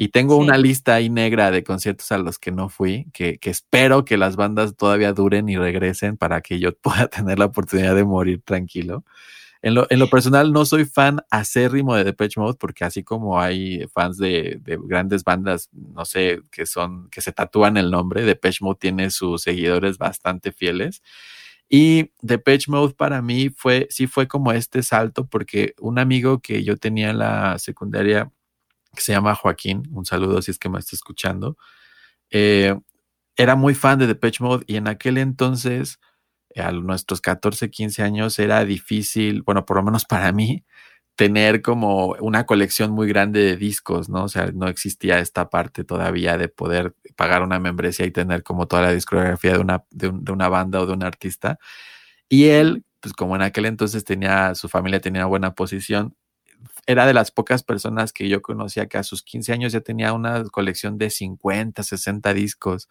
Y 0.01 0.11
tengo 0.11 0.36
una 0.36 0.57
lista 0.57 0.94
ahí 0.94 1.11
negra 1.11 1.51
de 1.51 1.64
conciertos 1.64 2.12
a 2.12 2.18
los 2.18 2.38
que 2.38 2.53
no 2.53 2.68
fui, 2.68 3.09
que, 3.12 3.38
que, 3.38 3.51
espero 3.51 4.05
que 4.05 4.16
las 4.16 4.36
bandas 4.36 4.76
todavía 4.76 5.12
duren 5.12 5.49
y 5.49 5.57
regresen 5.57 6.16
para 6.16 6.40
que 6.40 6.61
yo 6.61 6.72
pueda 6.80 7.09
tener 7.09 7.40
la 7.40 7.46
oportunidad 7.46 7.96
de 7.96 8.05
morir 8.05 8.40
tranquilo. 8.44 9.05
En 9.61 9.74
lo, 9.74 9.88
en 9.90 9.99
lo 9.99 10.09
personal, 10.09 10.53
no 10.53 10.64
soy 10.64 10.84
fan 10.84 11.20
acérrimo 11.30 11.96
de 11.96 12.05
Depeche 12.05 12.40
Mode, 12.40 12.57
porque 12.61 12.84
así 12.84 13.03
como 13.03 13.40
hay 13.40 13.88
fans 13.92 14.18
de, 14.18 14.61
de, 14.62 14.78
grandes 14.84 15.24
bandas, 15.24 15.68
no 15.72 16.05
sé, 16.05 16.42
que 16.53 16.64
son, 16.64 17.11
que 17.11 17.20
se 17.20 17.32
tatúan 17.32 17.76
el 17.76 17.90
nombre, 17.90 18.22
Depeche 18.22 18.64
Mode 18.64 18.78
tiene 18.80 19.11
sus 19.11 19.42
seguidores 19.42 19.99
bastante 19.99 20.53
fieles. 20.53 21.03
Y 21.68 22.12
Depeche 22.22 22.70
Mode 22.70 22.94
para 22.94 23.20
mí 23.20 23.51
fue, 23.51 23.88
sí 23.90 24.07
fue 24.07 24.28
como 24.28 24.53
este 24.53 24.84
salto, 24.84 25.26
porque 25.26 25.74
un 25.80 25.99
amigo 25.99 26.38
que 26.38 26.62
yo 26.62 26.76
tenía 26.76 27.11
en 27.11 27.18
la 27.18 27.59
secundaria 27.59 28.30
que 28.99 29.05
se 29.05 29.12
llama 29.12 29.34
Joaquín, 29.34 29.84
un 29.92 30.05
saludo 30.05 30.42
si 30.42 30.51
es 30.51 30.59
que 30.59 30.68
me 30.68 30.78
está 30.78 30.96
escuchando, 30.96 31.57
eh, 32.30 32.76
era 33.36 33.57
muy 33.57 33.74
fan 33.74 33.99
de 33.99 34.07
Depeche 34.09 34.44
Mode 34.44 34.64
y 34.66 34.76
en 34.76 34.88
aquel 34.88 35.18
entonces, 35.18 36.01
a 36.57 36.72
nuestros 36.72 37.20
14, 37.20 37.70
15 37.70 38.03
años, 38.03 38.38
era 38.38 38.64
difícil, 38.64 39.42
bueno, 39.42 39.64
por 39.66 39.76
lo 39.78 39.84
menos 39.84 40.05
para 40.05 40.32
mí, 40.32 40.64
tener 41.16 41.62
como 41.62 42.16
una 42.20 42.46
colección 42.46 42.92
muy 42.92 43.09
grande 43.09 43.40
de 43.40 43.57
discos, 43.57 44.09
¿no? 44.09 44.24
O 44.24 44.28
sea, 44.28 44.53
no 44.55 44.68
existía 44.68 45.18
esta 45.20 45.51
parte 45.51 45.84
todavía 45.84 46.38
de 46.38 46.49
poder 46.49 46.94
pagar 47.16 47.42
una 47.42 47.61
membresía 47.61 48.07
y 48.07 48.12
tener 48.12 48.42
como 48.44 48.68
toda 48.68 48.82
la 48.82 48.92
discografía 48.92 49.53
de 49.55 49.59
una, 49.59 49.84
de, 49.90 50.12
de 50.14 50.32
una 50.32 50.49
banda 50.49 50.80
o 50.80 50.86
de 50.86 50.92
un 50.94 51.03
artista. 51.05 51.59
Y 52.28 52.46
él, 52.49 52.84
pues 53.01 53.14
como 53.14 53.36
en 53.36 53.42
aquel 53.42 53.66
entonces 53.66 54.05
tenía, 54.05 54.55
su 54.55 54.68
familia 54.68 55.01
tenía 55.01 55.26
buena 55.26 55.55
posición, 55.55 56.16
era 56.89 57.07
de 57.07 57.12
las 57.12 57.30
pocas 57.30 57.62
personas 57.62 58.14
que 58.14 58.30
yo 58.30 58.41
conocía 58.41 58.86
que 58.86 58.97
a 58.97 59.03
sus 59.03 59.22
15 59.22 59.53
años 59.53 59.72
ya 59.72 59.82
tenía 59.82 60.14
una 60.14 60.43
colección 60.45 60.97
de 60.97 61.11
50, 61.11 61.82
60 61.82 62.32
discos. 62.32 62.89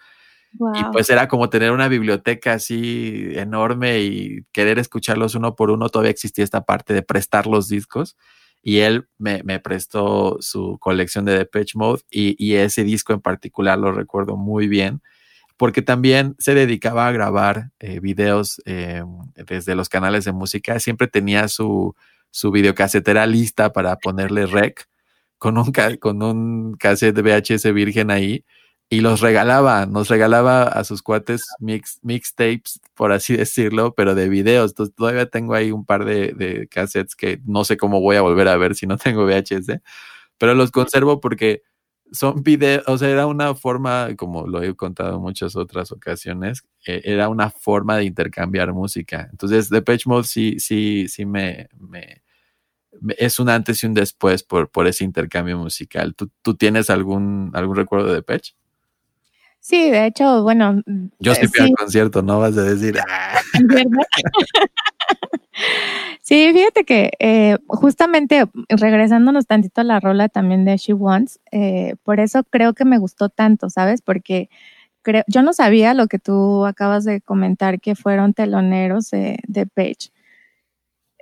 Y 0.54 0.84
pues 0.92 1.10
era 1.10 1.28
como 1.28 1.50
tener 1.50 1.72
una 1.72 1.88
biblioteca 1.88 2.54
así 2.54 3.30
enorme 3.34 4.02
y 4.02 4.44
querer 4.52 4.78
escucharlos 4.78 5.34
uno 5.34 5.56
por 5.56 5.72
uno. 5.72 5.90
Todavía 5.90 6.12
existía 6.12 6.44
esta 6.44 6.64
parte 6.64 6.94
de 6.94 7.02
prestar 7.02 7.48
los 7.48 7.68
discos. 7.68 8.16
Y 8.62 8.80
él 8.80 9.10
me, 9.18 9.42
me 9.44 9.60
prestó 9.60 10.38
su 10.42 10.78
colección 10.80 11.26
de 11.26 11.36
Depeche 11.36 11.74
Mode 11.76 12.04
y, 12.12 12.36
y, 12.38 12.56
ese 12.56 12.84
disco 12.84 13.14
en 13.14 13.22
particular 13.22 13.80
lo 13.80 13.92
recuerdo 13.92 14.36
muy 14.36 14.68
bien 14.68 15.02
porque 15.58 15.82
también 15.82 16.36
se 16.38 16.54
dedicaba 16.54 17.08
a 17.08 17.12
grabar 17.12 17.72
eh, 17.80 18.00
videos 18.00 18.62
eh, 18.66 19.04
desde 19.36 19.74
los 19.74 19.90
canales 19.90 20.26
de 20.26 20.32
música. 20.32 20.80
Siempre 20.80 21.08
tenía 21.08 21.48
su, 21.48 21.96
su 22.32 22.52
videocasetera 22.52 23.26
lista 23.26 23.74
para 23.74 23.98
ponerle 23.98 24.46
rec 24.46 24.88
con 25.38 25.58
un, 25.58 25.72
con 26.00 26.24
un 26.24 26.76
cassette 26.78 27.22
VHS 27.22 27.74
virgen 27.74 28.12
ahí 28.12 28.44
y 28.90 29.02
los 29.02 29.20
regalaba, 29.20 29.86
nos 29.86 30.08
regalaba 30.08 30.64
a 30.64 30.84
sus 30.86 31.02
cuates 31.02 31.46
mix, 31.60 32.00
mixtapes, 32.04 32.80
por 32.96 33.12
así 33.12 33.36
decirlo, 33.36 33.94
pero 33.94 34.16
de 34.16 34.30
videos. 34.30 34.72
Entonces 34.72 34.96
todavía 34.96 35.30
tengo 35.30 35.56
ahí 35.56 35.72
un 35.72 35.86
par 35.86 36.06
de, 36.06 36.32
de 36.34 36.68
cassettes 36.68 37.16
que 37.16 37.42
no 37.46 37.66
sé 37.66 37.76
cómo 37.78 38.00
voy 38.00 38.16
a 38.16 38.22
volver 38.22 38.48
a 38.48 38.58
ver 38.58 38.76
si 38.76 38.88
no 38.88 38.98
tengo 38.98 39.26
VHS, 39.26 39.82
pero 40.38 40.54
los 40.56 40.72
conservo 40.72 41.20
porque 41.20 41.64
son 42.12 42.44
videos, 42.44 42.84
o 42.88 42.98
sea, 42.98 43.10
era 43.10 43.28
una 43.28 43.56
forma, 43.56 44.10
como 44.16 44.48
lo 44.48 44.62
he 44.64 44.76
contado 44.76 45.16
en 45.16 45.22
muchas 45.22 45.56
otras 45.56 45.92
ocasiones, 45.92 46.64
eh, 46.86 47.02
era 47.04 47.30
una 47.30 47.50
forma 47.50 47.98
de 47.98 48.06
intercambiar 48.06 48.74
música. 48.74 49.28
Entonces, 49.32 49.70
Depeche 49.70 50.10
Mode 50.10 50.24
sí, 50.24 50.60
sí, 50.60 51.08
sí 51.08 51.26
me, 51.26 51.70
me, 51.78 52.22
es 53.18 53.40
un 53.40 53.50
antes 53.50 53.84
y 53.84 53.88
un 53.88 53.94
después 53.94 54.44
por, 54.44 54.70
por 54.70 54.88
ese 54.88 55.04
intercambio 55.04 55.58
musical. 55.58 56.16
¿Tú, 56.16 56.30
¿Tú, 56.42 56.56
tienes 56.56 56.90
algún, 56.90 57.52
algún 57.54 57.76
recuerdo 57.76 58.08
de 58.08 58.16
Depeche? 58.16 58.56
Sí, 59.60 59.90
de 59.90 60.06
hecho, 60.06 60.44
bueno. 60.44 60.82
Yo 61.20 61.36
sí 61.36 61.48
fui 61.48 61.66
al 61.66 61.72
concierto, 61.74 62.22
no 62.22 62.40
vas 62.40 62.58
a 62.58 62.64
decir. 62.64 62.98
Ah". 63.00 63.40
sí, 66.22 66.52
fíjate 66.54 66.84
que 66.84 67.12
eh, 67.20 67.58
justamente 67.68 68.46
regresándonos 68.70 69.48
tantito 69.48 69.82
a 69.82 69.84
la 69.84 70.00
rola 70.00 70.30
también 70.30 70.66
de 70.66 70.78
She 70.78 70.94
Wants, 70.94 71.40
eh, 71.52 71.96
por 72.04 72.20
eso 72.20 72.44
creo 72.44 72.74
que 72.74 72.86
me 72.86 72.98
gustó 72.98 73.30
tanto, 73.30 73.70
¿sabes? 73.70 74.02
Porque 74.02 74.50
creo, 75.02 75.24
yo 75.28 75.42
no 75.42 75.54
sabía 75.54 75.94
lo 75.94 76.08
que 76.08 76.20
tú 76.20 76.66
acabas 76.66 77.06
de 77.06 77.22
comentar, 77.22 77.80
que 77.80 77.96
fueron 77.96 78.34
teloneros 78.34 79.10
de, 79.12 79.40
Page. 79.74 80.12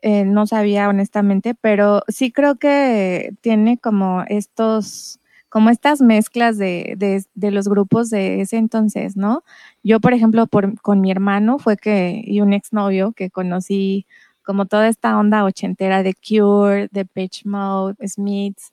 Eh, 0.02 0.26
no 0.26 0.46
sabía 0.46 0.90
honestamente, 0.90 1.56
pero 1.56 2.02
sí 2.08 2.32
creo 2.32 2.56
que 2.58 3.34
tiene 3.42 3.78
como 3.78 4.24
estos, 4.28 5.20
como 5.50 5.70
estas 5.70 6.02
mezclas 6.02 6.58
de, 6.58 6.98
los 7.36 7.68
grupos 7.68 8.10
de 8.10 8.42
ese 8.42 8.58
entonces, 8.58 9.18
¿no? 9.18 9.44
Yo, 9.84 10.00
por 10.00 10.14
ejemplo, 10.14 10.48
con 10.82 11.02
mi 11.02 11.12
hermano 11.12 11.60
fue 11.60 11.78
que, 11.78 12.22
y 12.26 12.42
un 12.42 12.54
exnovio 12.54 13.14
que 13.14 13.32
conocí 13.32 14.06
como 14.46 14.66
toda 14.68 14.88
esta 14.88 15.18
onda 15.18 15.44
ochentera 15.44 16.04
de 16.04 16.14
Cure, 16.14 16.88
de 16.92 17.06
Pitch 17.06 17.46
Mode, 17.46 17.96
Smiths, 18.08 18.72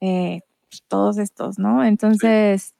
eh, 0.00 0.40
pues, 0.70 0.82
todos 0.88 1.18
estos, 1.18 1.58
¿no? 1.58 1.84
Entonces, 1.84 2.74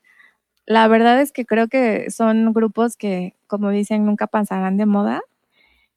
la 0.66 0.89
verdad 0.89 1.20
es 1.20 1.32
que 1.32 1.45
creo 1.45 1.68
que 1.68 2.11
son 2.11 2.53
grupos 2.53 2.97
que, 2.97 3.34
como 3.47 3.70
dicen, 3.70 4.07
nunca 4.07 4.26
pasarán 4.26 4.76
de 4.76 4.86
moda 4.86 5.20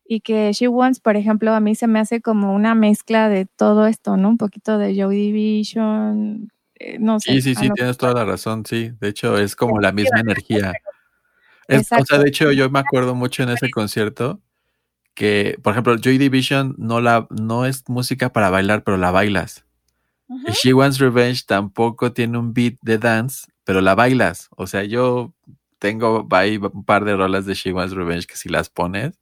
y 0.06 0.22
que 0.22 0.52
She 0.54 0.68
Wants, 0.68 1.00
por 1.00 1.16
ejemplo, 1.16 1.54
a 1.54 1.60
mí 1.60 1.76
se 1.76 1.88
me 1.88 2.00
hace 2.00 2.22
como 2.22 2.54
una 2.54 2.76
mezcla 2.76 3.30
de 3.30 3.46
todo 3.46 3.88
esto, 3.88 4.18
¿no? 4.18 4.30
Un 4.30 4.38
poquito 4.38 4.78
de 4.78 4.96
Joy 4.96 5.16
Division, 5.16 6.52
eh, 6.76 6.98
no 7.00 7.20
sé. 7.20 7.34
Sí, 7.34 7.42
sí, 7.42 7.56
sí, 7.56 7.70
tienes 7.76 7.98
toda 7.98 8.14
la 8.14 8.26
razón, 8.26 8.66
sí. 8.66 8.92
De 9.00 9.10
hecho, 9.10 9.38
es 9.38 9.56
como 9.56 9.80
la 9.80 9.92
misma 9.92 10.20
energía. 10.20 10.74
Es, 11.68 11.92
o 11.92 12.06
sea, 12.06 12.18
de 12.20 12.28
hecho, 12.28 12.52
yo 12.52 12.70
me 12.70 12.80
acuerdo 12.80 13.16
mucho 13.16 13.44
en 13.44 13.50
ese 13.50 13.70
concierto 13.70 14.42
que, 15.14 15.58
por 15.62 15.74
ejemplo, 15.74 15.96
Joy 15.98 16.18
Division 16.18 16.76
no, 16.78 17.02
la, 17.02 17.28
no 17.30 17.66
es 17.66 17.88
música 17.88 18.32
para 18.32 18.50
bailar, 18.50 18.84
pero 18.84 18.98
la 18.98 19.12
bailas. 19.12 19.66
She 20.64 20.74
Wants 20.74 20.98
Revenge 21.00 21.44
tampoco 21.46 22.14
tiene 22.14 22.38
un 22.38 22.54
beat 22.54 22.76
de 22.82 22.98
dance, 22.98 23.48
pero 23.66 23.82
la 23.82 23.96
bailas. 23.96 24.48
O 24.56 24.66
sea, 24.66 24.84
yo 24.84 25.34
tengo 25.78 26.26
ahí 26.32 26.58
un 26.58 26.86
par 26.86 27.04
de 27.04 27.18
rolas 27.18 27.46
de 27.46 27.54
She 27.54 27.74
Wants 27.74 27.94
Revenge 27.94 28.28
que 28.28 28.38
si 28.38 28.48
las 28.48 28.70
pones, 28.70 29.18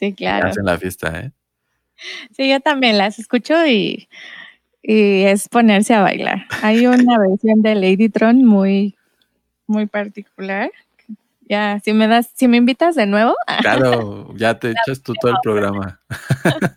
Sí, 0.00 0.14
claro. 0.14 0.48
Hacen 0.48 0.64
la 0.64 0.78
fiesta, 0.78 1.20
¿eh? 1.20 1.30
Sí, 2.34 2.48
yo 2.48 2.60
también 2.60 2.96
las 2.96 3.18
escucho 3.18 3.66
y, 3.66 4.08
y 4.82 5.24
es 5.24 5.46
ponerse 5.48 5.92
a 5.92 6.00
bailar. 6.00 6.46
Hay 6.62 6.86
una 6.86 7.18
versión 7.18 7.60
de 7.60 7.74
Ladytron 7.74 8.42
muy, 8.42 8.96
muy 9.66 9.84
particular. 9.84 10.70
Ya, 11.50 11.80
si 11.80 11.92
me 11.92 12.06
das, 12.06 12.30
si 12.36 12.46
me 12.46 12.58
invitas 12.58 12.94
de 12.94 13.06
nuevo. 13.06 13.34
Claro, 13.60 14.32
ya 14.36 14.60
te 14.60 14.70
echas 14.70 15.02
tú 15.02 15.14
todo 15.20 15.32
el 15.32 15.38
programa. 15.42 16.00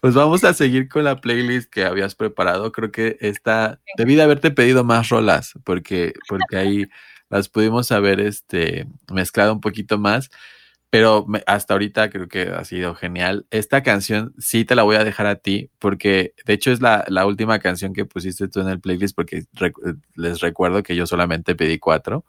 Pues 0.00 0.14
vamos 0.14 0.42
a 0.44 0.54
seguir 0.54 0.88
con 0.88 1.04
la 1.04 1.20
playlist 1.20 1.70
que 1.70 1.84
habías 1.84 2.14
preparado. 2.14 2.72
Creo 2.72 2.90
que 2.90 3.18
esta 3.20 3.78
debí 3.98 4.14
de 4.14 4.22
haberte 4.22 4.50
pedido 4.50 4.84
más 4.84 5.10
rolas 5.10 5.52
porque 5.64 6.14
porque 6.28 6.56
ahí 6.56 6.86
las 7.28 7.50
pudimos 7.50 7.92
haber 7.92 8.20
este 8.20 8.86
mezclado 9.12 9.52
un 9.52 9.60
poquito 9.60 9.98
más 9.98 10.30
pero 10.88 11.26
hasta 11.46 11.74
ahorita 11.74 12.08
creo 12.08 12.28
que 12.28 12.42
ha 12.42 12.64
sido 12.64 12.94
genial. 12.94 13.46
Esta 13.50 13.82
canción 13.82 14.34
sí 14.38 14.64
te 14.64 14.74
la 14.74 14.82
voy 14.82 14.96
a 14.96 15.04
dejar 15.04 15.26
a 15.26 15.36
ti, 15.36 15.70
porque 15.78 16.32
de 16.46 16.54
hecho 16.54 16.70
es 16.70 16.80
la, 16.80 17.04
la 17.08 17.26
última 17.26 17.58
canción 17.58 17.92
que 17.92 18.06
pusiste 18.06 18.48
tú 18.48 18.60
en 18.60 18.68
el 18.68 18.80
playlist, 18.80 19.14
porque 19.14 19.44
les 20.14 20.40
recuerdo 20.40 20.82
que 20.82 20.96
yo 20.96 21.06
solamente 21.06 21.54
pedí 21.54 21.78
cuatro. 21.78 22.24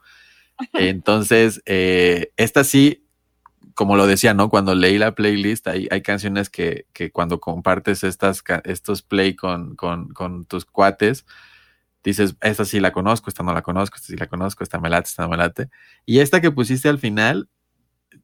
Entonces, 0.74 1.62
eh, 1.66 2.32
esta 2.36 2.64
sí, 2.64 3.04
como 3.74 3.96
lo 3.96 4.06
decía, 4.06 4.34
¿no? 4.34 4.50
Cuando 4.50 4.74
leí 4.74 4.98
la 4.98 5.14
playlist, 5.14 5.68
hay, 5.68 5.88
hay 5.90 6.02
canciones 6.02 6.50
que, 6.50 6.86
que 6.92 7.12
cuando 7.12 7.40
compartes 7.40 8.04
estas, 8.04 8.42
estos 8.64 9.02
play 9.02 9.36
con, 9.36 9.76
con, 9.76 10.44
tus 10.46 10.64
cuates, 10.64 11.26
dices, 12.04 12.36
esta 12.42 12.64
sí 12.64 12.80
la 12.80 12.92
conozco, 12.92 13.30
esta 13.30 13.42
no 13.44 13.54
la 13.54 13.62
conozco, 13.62 13.96
esta 13.96 14.08
sí 14.08 14.16
la 14.16 14.28
conozco, 14.28 14.64
esta 14.64 14.80
me 14.80 14.90
late, 14.90 15.08
esta 15.08 15.24
no 15.24 15.30
me 15.30 15.36
late. 15.36 15.68
Y 16.06 16.20
esta 16.20 16.40
que 16.40 16.50
pusiste 16.52 16.88
al 16.88 16.98
final, 16.98 17.48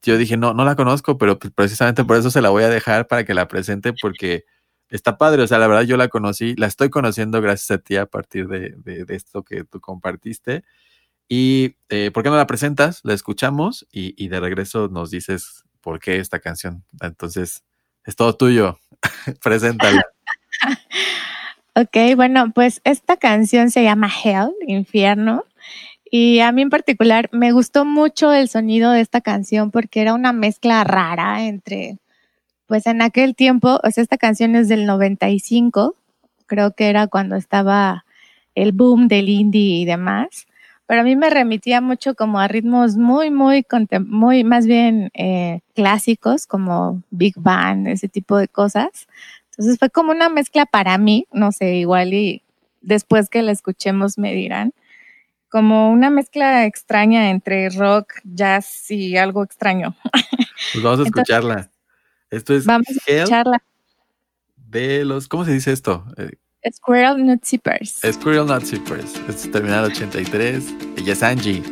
yo 0.03 0.19
dije, 0.19 0.37
no, 0.37 0.55
no 0.55 0.65
la 0.65 0.77
conozco, 0.77 1.19
pero 1.19 1.39
precisamente 1.39 2.05
por 2.05 2.17
eso 2.17 2.31
se 2.31 2.43
la 2.43 2.51
voy 2.51 2.65
a 2.65 2.69
dejar 2.71 3.07
para 3.09 3.25
que 3.25 3.35
la 3.35 3.49
presente 3.49 3.93
porque 3.95 4.45
está 4.91 5.19
padre. 5.19 5.43
O 5.43 5.47
sea, 5.47 5.59
la 5.59 5.69
verdad 5.69 5.83
yo 5.85 5.97
la 5.97 6.09
conocí, 6.09 6.55
la 6.57 6.67
estoy 6.67 6.91
conociendo 6.91 7.41
gracias 7.43 7.71
a 7.73 7.83
ti 7.83 7.97
a 7.97 8.07
partir 8.07 8.49
de- 8.49 8.71
de 8.79 9.07
esto 9.15 9.43
que 9.45 9.65
tú 9.65 9.81
compartiste. 9.81 10.65
Y 11.29 11.77
eh, 11.89 12.11
¿por 12.13 12.23
qué 12.23 12.31
no 12.31 12.37
la 12.37 12.47
presentas? 12.47 13.01
La 13.03 13.15
escuchamos 13.15 13.87
y, 13.91 14.15
y 14.23 14.29
de 14.29 14.41
regreso 14.41 14.89
nos 14.89 15.11
dices 15.11 15.65
por 15.81 16.01
qué 16.01 16.19
esta 16.19 16.39
canción. 16.39 16.85
Entonces, 17.01 17.63
es 18.05 18.17
todo 18.17 18.37
tuyo. 18.37 18.79
Preséntala. 19.43 20.05
Ok, 21.77 22.15
bueno, 22.15 22.53
pues 22.55 22.81
esta 22.85 23.17
canción 23.17 23.73
se 23.73 23.83
llama 23.83 24.09
Hell, 24.09 24.53
Infierno. 24.69 25.45
Y 26.09 26.39
a 26.39 26.53
mí 26.53 26.63
en 26.63 26.71
particular 26.71 27.29
me 27.33 27.51
gustó 27.51 27.85
mucho 27.85 28.33
el 28.33 28.49
sonido 28.49 28.93
de 28.93 29.01
esta 29.01 29.21
canción 29.21 29.73
porque 29.73 30.01
era 30.01 30.15
una 30.15 30.33
mezcla 30.33 30.85
rara 30.85 31.47
entre, 31.47 31.99
pues 32.69 32.87
en 32.87 33.03
aquel 33.03 33.35
tiempo, 33.35 33.81
o 33.83 33.91
sea, 33.91 34.03
esta 34.03 34.19
canción 34.19 34.55
es 34.55 34.69
del 34.69 34.87
95, 34.87 35.97
creo 36.47 36.77
que 36.77 36.89
era 36.91 37.09
cuando 37.09 37.35
estaba 37.35 38.05
el 38.55 38.71
boom 38.71 39.09
del 39.09 39.29
indie 39.29 39.81
y 39.81 39.85
demás, 39.85 40.47
pero 40.87 41.01
a 41.01 41.05
mí 41.05 41.17
me 41.17 41.31
remitía 41.31 41.81
mucho 41.81 42.15
como 42.15 42.39
a 42.39 42.49
ritmos 42.49 42.97
muy, 42.97 43.31
muy, 43.31 43.67
muy 44.07 44.45
más 44.45 44.67
bien 44.67 45.11
eh, 45.15 45.61
clásicos 45.75 46.47
como 46.47 47.03
Big 47.11 47.35
Band, 47.39 47.89
ese 47.89 48.09
tipo 48.09 48.37
de 48.37 48.49
cosas. 48.49 49.09
Entonces 49.51 49.79
fue 49.79 49.89
como 49.89 50.11
una 50.11 50.29
mezcla 50.29 50.67
para 50.67 50.99
mí, 50.99 51.27
no 51.33 51.53
sé, 51.53 51.77
igual 51.77 52.13
y 52.13 52.43
después 52.83 53.31
que 53.31 53.43
la 53.43 53.53
escuchemos 53.53 54.19
me 54.19 54.35
dirán, 54.35 54.73
como 55.49 55.91
una 55.91 56.11
mezcla 56.11 56.67
extraña 56.67 57.31
entre 57.31 57.71
rock, 57.71 58.15
jazz 58.25 58.91
y 58.91 59.17
algo 59.17 59.45
extraño. 59.45 59.95
Pues 60.73 60.83
vamos 60.83 61.01
a 61.01 61.03
Entonces, 61.07 61.07
escucharla. 61.07 61.71
Esto 62.31 62.55
es 62.55 62.67
Vamos 62.67 62.89
a 62.89 63.13
escucharla. 63.13 63.63
de 64.57 65.05
los, 65.05 65.29
¿cómo 65.29 65.45
se 65.45 65.53
dice 65.53 65.73
esto? 65.73 66.05
Eh, 66.17 66.33
Squirrel 66.73 67.19
Nut 67.19 67.45
Zippers. 67.45 68.01
Squirrel 68.13 68.47
Not 68.47 68.65
Zippers. 68.65 69.21
Es 69.29 69.51
terminal 69.51 69.91
83. 69.91 70.65
Ella 70.97 71.13
es 71.13 71.23
Angie. 71.23 71.63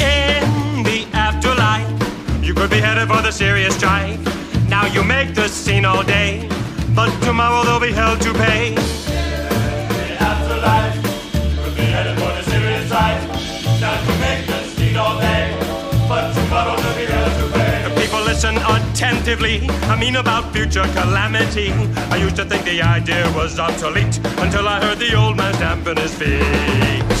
In 0.00 0.82
the 0.82 1.06
afterlife, 1.12 1.88
you 2.42 2.54
could 2.54 2.70
be 2.70 2.80
headed 2.80 3.06
for 3.08 3.22
the 3.22 3.30
serious 3.30 3.76
strike. 3.76 4.35
Now 4.86 4.92
you 4.92 5.02
make 5.02 5.34
the 5.34 5.48
scene 5.48 5.84
all 5.84 6.04
day, 6.04 6.48
but 6.94 7.10
tomorrow 7.24 7.64
there'll 7.64 7.80
be 7.80 7.90
hell 7.90 8.16
to 8.18 8.32
pay. 8.34 8.72
afterlife, 10.20 10.94
you 11.34 11.64
could 11.64 11.74
be 11.74 11.82
headed 11.82 12.16
for 12.16 12.30
the 12.30 12.42
serious. 12.48 12.88
Now 12.88 14.00
you 14.06 14.20
make 14.20 14.46
the 14.46 14.62
scene 14.62 14.96
all 14.96 15.18
day, 15.18 15.58
but 16.08 16.32
tomorrow 16.34 16.76
there'll 16.76 16.96
be 16.96 17.04
hell 17.06 17.48
to 17.48 17.52
pay. 17.58 17.88
The 17.88 18.00
people 18.00 18.20
listen 18.20 18.58
attentively. 18.58 19.68
I 19.90 19.98
mean 19.98 20.14
about 20.14 20.52
future 20.52 20.86
calamity. 20.94 21.72
I 22.12 22.16
used 22.18 22.36
to 22.36 22.44
think 22.44 22.64
the 22.64 22.80
idea 22.80 23.28
was 23.34 23.58
obsolete 23.58 24.20
until 24.38 24.68
I 24.68 24.80
heard 24.80 25.00
the 25.00 25.16
old 25.16 25.36
man 25.36 25.52
stamping 25.54 25.96
his 25.96 26.14
feet. 26.14 27.15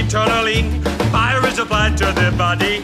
Eternally 0.00 0.62
fire 1.10 1.46
is 1.46 1.58
applied 1.58 1.96
to 1.98 2.06
the 2.06 2.34
body. 2.36 2.82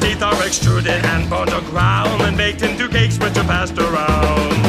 Teeth 0.00 0.22
are 0.22 0.46
extruded 0.46 1.04
and 1.04 1.28
bones 1.28 1.52
are 1.52 1.60
ground 1.62 2.22
and 2.22 2.36
baked 2.36 2.62
into 2.62 2.88
cakes 2.88 3.18
which 3.18 3.36
are 3.36 3.44
passed 3.44 3.76
around. 3.78 4.65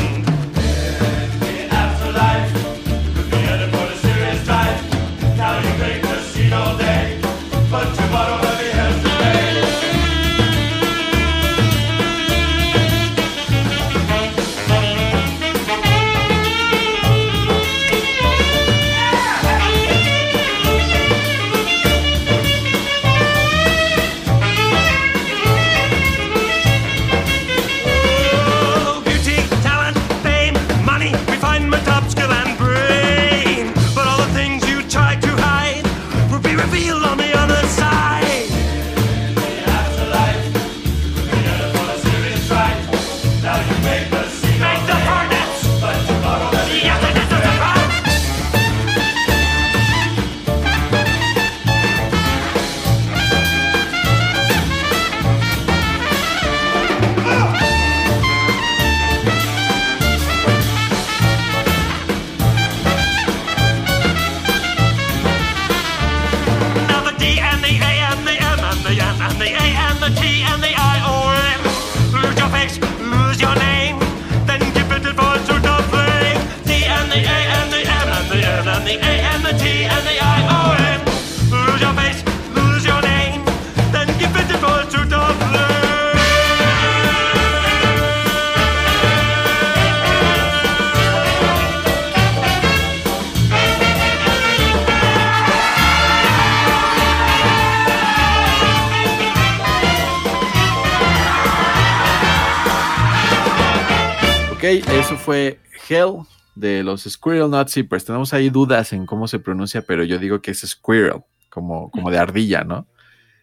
Fue 105.27 105.59
Hell 105.89 106.25
de 106.55 106.83
los 106.83 107.03
Squirrel 107.03 107.49
Not 107.49 107.67
Zippers. 107.67 108.05
Tenemos 108.05 108.33
ahí 108.33 108.49
dudas 108.49 108.93
en 108.93 109.05
cómo 109.05 109.27
se 109.27 109.39
pronuncia, 109.39 109.81
pero 109.81 110.05
yo 110.05 110.19
digo 110.19 110.41
que 110.41 110.51
es 110.51 110.61
Squirrel, 110.61 111.21
como, 111.49 111.91
como 111.91 112.09
de 112.09 112.17
ardilla, 112.17 112.63
¿no? 112.63 112.87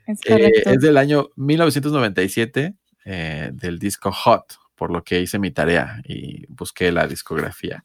Es 0.07 0.21
Eh, 0.25 0.51
es 0.65 0.81
del 0.81 0.97
año 0.97 1.29
1997, 1.37 2.75
eh, 3.05 3.51
del 3.53 3.79
disco 3.79 4.11
Hot, 4.11 4.55
por 4.75 4.91
lo 4.91 5.05
que 5.05 5.21
hice 5.21 5.39
mi 5.39 5.51
tarea 5.51 6.01
y 6.07 6.47
busqué 6.49 6.91
la 6.91 7.07
discografía. 7.07 7.83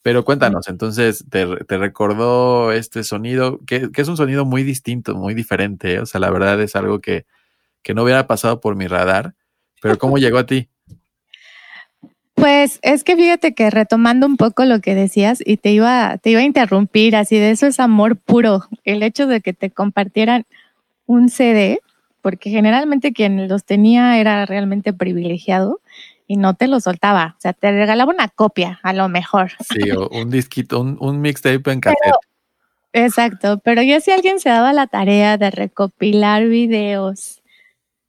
Pero 0.00 0.24
cuéntanos, 0.24 0.68
entonces, 0.68 1.24
¿te, 1.28 1.44
te 1.64 1.76
recordó 1.76 2.70
este 2.70 3.02
sonido? 3.02 3.58
Que, 3.66 3.90
que 3.90 4.00
es 4.00 4.06
un 4.06 4.16
sonido 4.16 4.44
muy 4.44 4.62
distinto, 4.62 5.16
muy 5.16 5.34
diferente. 5.34 5.94
¿eh? 5.94 6.00
O 6.00 6.06
sea, 6.06 6.20
la 6.20 6.30
verdad 6.30 6.60
es 6.62 6.76
algo 6.76 7.00
que, 7.00 7.26
que 7.82 7.94
no 7.94 8.04
hubiera 8.04 8.28
pasado 8.28 8.60
por 8.60 8.76
mi 8.76 8.86
radar. 8.86 9.34
Pero 9.82 9.98
¿cómo 9.98 10.18
llegó 10.18 10.38
a 10.38 10.46
ti? 10.46 10.68
Pues 12.40 12.78
es 12.80 13.04
que 13.04 13.16
fíjate 13.16 13.52
que 13.52 13.68
retomando 13.68 14.26
un 14.26 14.38
poco 14.38 14.64
lo 14.64 14.80
que 14.80 14.94
decías 14.94 15.42
y 15.44 15.58
te 15.58 15.72
iba, 15.72 16.16
te 16.18 16.30
iba 16.30 16.40
a 16.40 16.44
interrumpir, 16.44 17.14
así 17.14 17.36
de 17.36 17.50
eso 17.50 17.66
es 17.66 17.78
amor 17.78 18.16
puro, 18.16 18.64
el 18.84 19.02
hecho 19.02 19.26
de 19.26 19.42
que 19.42 19.52
te 19.52 19.70
compartieran 19.70 20.46
un 21.04 21.28
CD, 21.28 21.80
porque 22.22 22.48
generalmente 22.48 23.12
quien 23.12 23.46
los 23.46 23.64
tenía 23.64 24.18
era 24.18 24.46
realmente 24.46 24.94
privilegiado 24.94 25.80
y 26.26 26.38
no 26.38 26.54
te 26.54 26.66
lo 26.66 26.80
soltaba, 26.80 27.34
o 27.36 27.40
sea, 27.40 27.52
te 27.52 27.72
regalaba 27.72 28.10
una 28.10 28.28
copia 28.28 28.80
a 28.82 28.94
lo 28.94 29.08
mejor. 29.10 29.52
Sí, 29.68 29.90
o 29.90 30.08
un 30.08 30.30
disquito, 30.30 30.80
un, 30.80 30.96
un 30.98 31.20
mixtape 31.20 31.70
en 31.70 31.80
cassette. 31.80 32.14
Exacto, 32.94 33.58
pero 33.58 33.82
ya 33.82 34.00
si 34.00 34.12
alguien 34.12 34.40
se 34.40 34.48
daba 34.48 34.72
la 34.72 34.86
tarea 34.86 35.36
de 35.36 35.50
recopilar 35.50 36.46
videos 36.46 37.39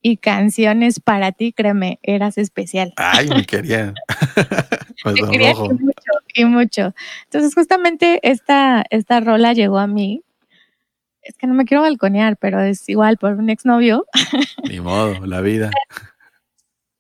y 0.02 0.18
canciones 0.18 1.00
para 1.00 1.32
ti, 1.32 1.54
créeme, 1.54 2.00
eras 2.02 2.38
especial. 2.38 2.94
Ay, 2.98 3.28
me 3.30 3.46
querían. 3.46 3.96
Pues 5.04 5.16
don 5.16 5.32
quería 5.32 5.52
y 5.52 5.56
mucho, 5.56 6.12
y 6.36 6.46
mucho. 6.46 6.94
Entonces, 7.24 7.56
justamente 7.56 8.20
esta, 8.22 8.86
esta 8.92 9.20
rola 9.20 9.54
llegó 9.54 9.80
a 9.80 9.88
mí. 9.88 10.22
Es 11.24 11.38
que 11.38 11.48
no 11.48 11.54
me 11.54 11.66
quiero 11.66 11.82
balconear, 11.82 12.38
pero 12.38 12.62
es 12.62 12.88
igual 12.90 13.18
por 13.18 13.34
un 13.34 13.50
exnovio. 13.50 14.06
Ni 14.70 14.80
modo, 14.80 15.26
la 15.26 15.42
vida. 15.42 15.72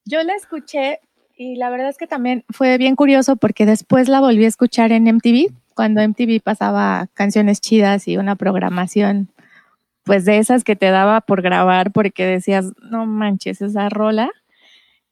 Yo 0.06 0.24
la 0.24 0.34
escuché 0.34 1.00
y 1.36 1.56
la 1.56 1.70
verdad 1.70 1.90
es 1.90 1.98
que 1.98 2.08
también 2.08 2.44
fue 2.50 2.78
bien 2.78 2.96
curioso 2.96 3.36
porque 3.36 3.66
después 3.66 4.10
la 4.10 4.20
volví 4.20 4.46
a 4.46 4.48
escuchar 4.48 4.92
en 4.92 5.08
MTV, 5.08 5.52
cuando 5.76 6.02
MTV 6.02 6.42
pasaba 6.44 7.08
canciones 7.14 7.62
chidas 7.62 8.08
y 8.08 8.18
una 8.18 8.36
programación, 8.36 9.30
pues 10.04 10.26
de 10.26 10.38
esas 10.38 10.64
que 10.64 10.76
te 10.76 10.90
daba 10.90 11.22
por 11.22 11.42
grabar 11.42 11.92
porque 11.92 12.26
decías, 12.26 12.74
no 12.82 13.06
manches, 13.06 13.62
esa 13.62 13.90
rola. 13.90 14.30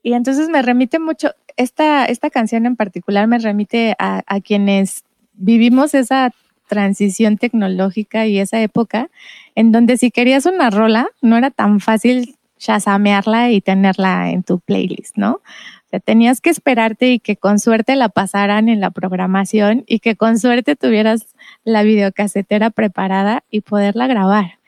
Y 0.01 0.13
entonces 0.13 0.49
me 0.49 0.61
remite 0.61 0.99
mucho, 0.99 1.31
esta, 1.57 2.05
esta 2.05 2.29
canción 2.29 2.65
en 2.65 2.75
particular 2.75 3.27
me 3.27 3.37
remite 3.37 3.95
a, 3.99 4.23
quienes 4.41 5.03
vivimos 5.33 5.93
esa 5.93 6.31
transición 6.67 7.37
tecnológica 7.37 8.27
y 8.27 8.39
esa 8.39 8.61
época 8.61 9.09
en 9.55 9.71
donde 9.71 9.97
si 9.97 10.11
querías 10.11 10.45
una 10.45 10.69
rola 10.69 11.09
no 11.21 11.35
era 11.35 11.49
tan 11.49 11.79
fácil 11.79 12.35
shazamearla 12.59 13.51
y 13.51 13.61
tenerla 13.61 14.31
en 14.31 14.43
tu 14.43 14.59
playlist, 14.59 15.17
¿no? 15.17 15.31
O 15.31 15.89
sea, 15.89 15.99
tenías 15.99 16.39
que 16.39 16.49
esperarte 16.49 17.11
y 17.11 17.19
que 17.19 17.35
con 17.35 17.57
suerte 17.57 17.95
la 17.95 18.09
pasaran 18.09 18.69
en 18.69 18.79
la 18.79 18.91
programación 18.91 19.83
y 19.87 19.99
que 19.99 20.15
con 20.15 20.37
suerte 20.37 20.75
tuvieras 20.75 21.35
la 21.63 21.83
videocasetera 21.83 22.69
preparada 22.69 23.43
y 23.49 23.61
poderla 23.61 24.07
grabar. 24.07 24.58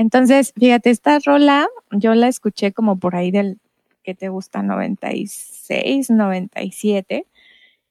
Entonces, 0.00 0.54
fíjate, 0.58 0.88
esta 0.88 1.18
rola 1.18 1.68
yo 1.90 2.14
la 2.14 2.28
escuché 2.28 2.72
como 2.72 2.98
por 2.98 3.14
ahí 3.14 3.30
del 3.30 3.58
que 4.02 4.14
te 4.14 4.30
gusta 4.30 4.62
96, 4.62 6.08
97 6.08 7.26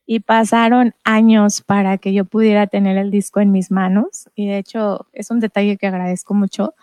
y 0.08 0.22
pasaron 0.22 0.96
años 1.04 1.62
para 1.62 2.00
que 2.00 2.12
yo 2.12 2.26
pudiera 2.26 2.66
tener 2.66 2.98
el 2.98 3.12
disco 3.12 3.42
en 3.42 3.52
mis 3.52 3.70
manos. 3.70 4.28
Y 4.34 4.48
de 4.48 4.58
hecho 4.58 5.06
es 5.14 5.30
un 5.30 5.40
detalle 5.40 5.78
que 5.78 5.86
agradezco 5.86 6.34
mucho 6.34 6.74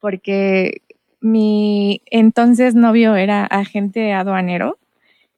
porque 0.00 0.80
mi 1.20 2.00
entonces 2.06 2.74
novio 2.74 3.16
era 3.16 3.44
agente 3.44 4.14
aduanero, 4.14 4.78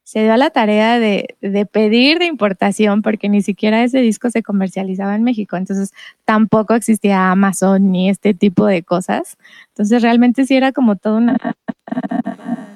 se 0.07 0.23
dio 0.23 0.31
a 0.31 0.37
la 0.37 0.51
tarea 0.51 0.99
de, 0.99 1.35
de, 1.41 1.65
pedir 1.65 2.17
de 2.17 2.27
importación 2.27 3.01
porque 3.01 3.27
ni 3.27 3.41
siquiera 3.41 3.83
ese 3.83 3.99
disco 3.99 4.29
se 4.29 4.41
comercializaba 4.41 5.13
en 5.15 5.23
México, 5.23 5.57
entonces 5.57 5.91
tampoco 6.23 6.75
existía 6.75 7.29
Amazon 7.29 7.91
ni 7.91 8.09
este 8.09 8.33
tipo 8.33 8.65
de 8.65 8.83
cosas. 8.83 9.37
Entonces 9.67 10.01
realmente 10.01 10.45
sí 10.45 10.55
era 10.55 10.71
como 10.71 10.95
todo 10.95 11.17
una 11.17 11.35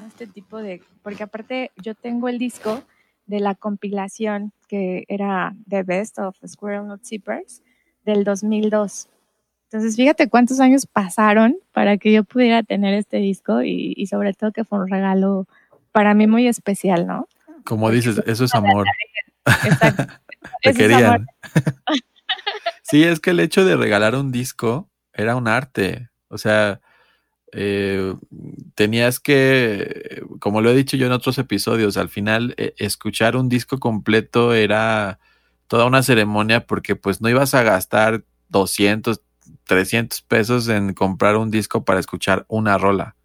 este 0.09 0.27
tipo 0.27 0.57
de 0.57 0.81
porque 1.03 1.23
aparte 1.23 1.71
yo 1.81 1.95
tengo 1.95 2.27
el 2.27 2.37
disco 2.37 2.83
de 3.27 3.39
la 3.39 3.55
compilación 3.55 4.51
que 4.67 5.05
era 5.07 5.55
The 5.69 5.83
Best 5.83 6.19
of 6.19 6.35
Squirrel 6.45 6.85
Nut 6.85 7.05
Zippers 7.05 7.61
del 8.03 8.25
2002. 8.25 9.07
Entonces, 9.69 9.95
fíjate 9.95 10.27
cuántos 10.27 10.59
años 10.59 10.85
pasaron 10.85 11.55
para 11.71 11.95
que 11.95 12.11
yo 12.11 12.25
pudiera 12.25 12.61
tener 12.61 12.93
este 12.93 13.17
disco 13.17 13.61
y, 13.61 13.93
y, 13.95 14.07
sobre 14.07 14.33
todo 14.33 14.51
que 14.51 14.65
fue 14.65 14.79
un 14.79 14.89
regalo 14.89 15.47
para 15.91 16.13
mí 16.13 16.27
muy 16.27 16.47
especial, 16.47 17.07
¿no? 17.07 17.27
Como 17.65 17.89
dices, 17.91 18.21
eso 18.25 18.45
es 18.45 18.55
amor. 18.55 18.87
Exacto. 19.45 20.05
Te 20.63 20.69
es 20.71 20.77
querían. 20.77 21.27
sí, 22.83 23.03
es 23.03 23.19
que 23.19 23.31
el 23.31 23.39
hecho 23.39 23.65
de 23.65 23.75
regalar 23.75 24.15
un 24.15 24.31
disco 24.31 24.89
era 25.13 25.35
un 25.35 25.47
arte. 25.47 26.09
O 26.29 26.37
sea, 26.37 26.81
eh, 27.51 28.15
tenías 28.75 29.19
que, 29.19 30.23
como 30.39 30.61
lo 30.61 30.71
he 30.71 30.75
dicho 30.75 30.97
yo 30.97 31.05
en 31.05 31.11
otros 31.11 31.37
episodios, 31.37 31.97
al 31.97 32.09
final 32.09 32.53
eh, 32.57 32.73
escuchar 32.77 33.35
un 33.35 33.49
disco 33.49 33.79
completo 33.79 34.53
era 34.53 35.19
toda 35.67 35.85
una 35.85 36.03
ceremonia 36.03 36.65
porque 36.65 36.95
pues 36.95 37.21
no 37.21 37.29
ibas 37.29 37.53
a 37.53 37.63
gastar 37.63 38.23
200, 38.49 39.21
300 39.65 40.21
pesos 40.21 40.67
en 40.67 40.93
comprar 40.93 41.35
un 41.37 41.51
disco 41.51 41.83
para 41.83 41.99
escuchar 41.99 42.45
una 42.47 42.77
rola. 42.77 43.15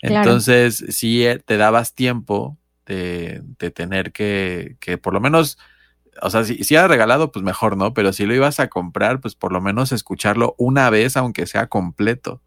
Claro. 0.00 0.16
Entonces, 0.16 0.84
sí 0.90 1.26
eh, 1.26 1.38
te 1.44 1.56
dabas 1.56 1.94
tiempo 1.94 2.56
de, 2.86 3.42
de 3.58 3.70
tener 3.70 4.12
que, 4.12 4.76
que, 4.80 4.98
por 4.98 5.12
lo 5.12 5.20
menos, 5.20 5.58
o 6.22 6.30
sea, 6.30 6.44
si, 6.44 6.62
si, 6.64 6.74
era 6.74 6.88
regalado, 6.88 7.32
pues 7.32 7.44
mejor, 7.44 7.76
¿no? 7.76 7.94
Pero 7.94 8.12
si 8.12 8.26
lo 8.26 8.34
ibas 8.34 8.60
a 8.60 8.68
comprar, 8.68 9.20
pues 9.20 9.34
por 9.34 9.52
lo 9.52 9.60
menos 9.60 9.92
escucharlo 9.92 10.54
una 10.58 10.88
vez, 10.90 11.16
aunque 11.16 11.46
sea 11.46 11.66
completo. 11.66 12.40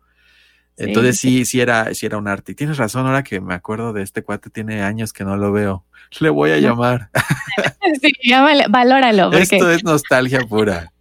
Entonces 0.78 1.19
sí, 1.19 1.40
sí, 1.40 1.45
sí 1.45 1.61
era, 1.61 1.94
sí 1.94 2.06
era 2.06 2.18
un 2.18 2.28
arte. 2.28 2.53
Y 2.53 2.56
tienes 2.56 2.78
razón, 2.78 3.06
ahora 3.06 3.23
que 3.23 3.40
me 3.40 3.53
acuerdo 3.53 3.94
de 3.94 4.03
este 4.03 4.23
cuate, 4.23 4.49
tiene 4.49 4.82
años 4.82 5.14
que 5.14 5.23
no 5.23 5.38
lo 5.38 5.52
veo. 5.52 5.86
Le 6.19 6.30
voy 6.30 6.52
a 6.52 6.57
llamar. 6.57 7.10
Sí, 8.02 8.14
llámale, 8.23 8.65
valóralo. 8.69 9.32
Porque... 9.32 9.44
Esto 9.44 9.69
es 9.69 9.84
nostalgia 9.84 10.41
pura. 10.41 10.91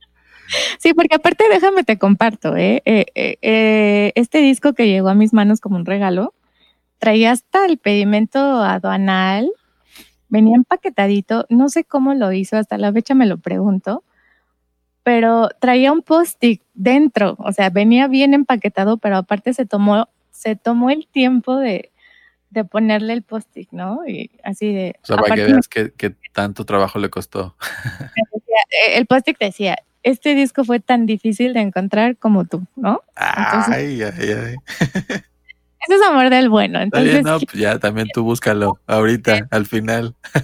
Sí, 0.78 0.92
porque 0.94 1.14
aparte 1.14 1.44
déjame 1.48 1.84
te 1.84 1.98
comparto. 1.98 2.56
Eh, 2.56 2.82
eh, 2.84 3.06
eh, 3.14 4.12
este 4.16 4.38
disco 4.38 4.74
que 4.74 4.88
llegó 4.88 5.08
a 5.08 5.14
mis 5.14 5.32
manos 5.32 5.60
como 5.60 5.76
un 5.76 5.86
regalo, 5.86 6.34
traía 7.00 7.32
hasta 7.32 7.66
el 7.66 7.78
pedimento 7.78 8.38
aduanal, 8.38 9.50
venía 10.28 10.54
empaquetadito, 10.54 11.46
no 11.48 11.68
sé 11.68 11.82
cómo 11.82 12.14
lo 12.14 12.30
hizo, 12.32 12.56
hasta 12.56 12.78
la 12.78 12.92
fecha 12.92 13.14
me 13.14 13.26
lo 13.26 13.38
pregunto, 13.38 14.04
pero 15.02 15.48
traía 15.60 15.92
un 15.92 16.02
post-it 16.02 16.62
dentro, 16.74 17.36
o 17.38 17.52
sea, 17.52 17.70
venía 17.70 18.06
bien 18.06 18.34
empaquetado, 18.34 18.98
pero 18.98 19.16
aparte 19.16 19.52
se 19.54 19.66
tomó, 19.66 20.08
se 20.30 20.54
tomó 20.56 20.90
el 20.90 21.08
tiempo 21.08 21.56
de, 21.56 21.90
de 22.50 22.64
ponerle 22.64 23.14
el 23.14 23.22
post-it, 23.22 23.70
¿no? 23.72 24.06
Y 24.06 24.30
así 24.44 24.72
de... 24.72 24.94
O 25.02 25.06
sea, 25.06 25.16
para 25.16 25.34
que 25.34 25.44
veas 25.44 25.68
que 25.68 26.14
tanto 26.32 26.64
trabajo 26.64 26.98
le 26.98 27.08
costó. 27.08 27.56
Decía, 28.32 28.96
el 28.96 29.06
post-it 29.06 29.38
decía, 29.38 29.78
este 30.02 30.34
disco 30.34 30.64
fue 30.64 30.80
tan 30.80 31.06
difícil 31.06 31.54
de 31.54 31.60
encontrar 31.60 32.16
como 32.16 32.44
tú, 32.44 32.66
¿no? 32.76 33.02
Entonces, 33.16 33.74
ay, 33.74 34.02
ay, 34.02 34.30
ay. 34.30 34.56
Ese 35.86 35.94
es 35.96 36.02
amor 36.02 36.30
del 36.30 36.48
bueno. 36.48 36.80
Entonces, 36.80 37.12
bien, 37.12 37.24
no, 37.24 37.38
pues 37.40 37.52
ya 37.54 37.78
también 37.78 38.08
tú 38.12 38.22
búscalo 38.22 38.78
ahorita, 38.86 39.48
al 39.50 39.66
final. 39.66 40.14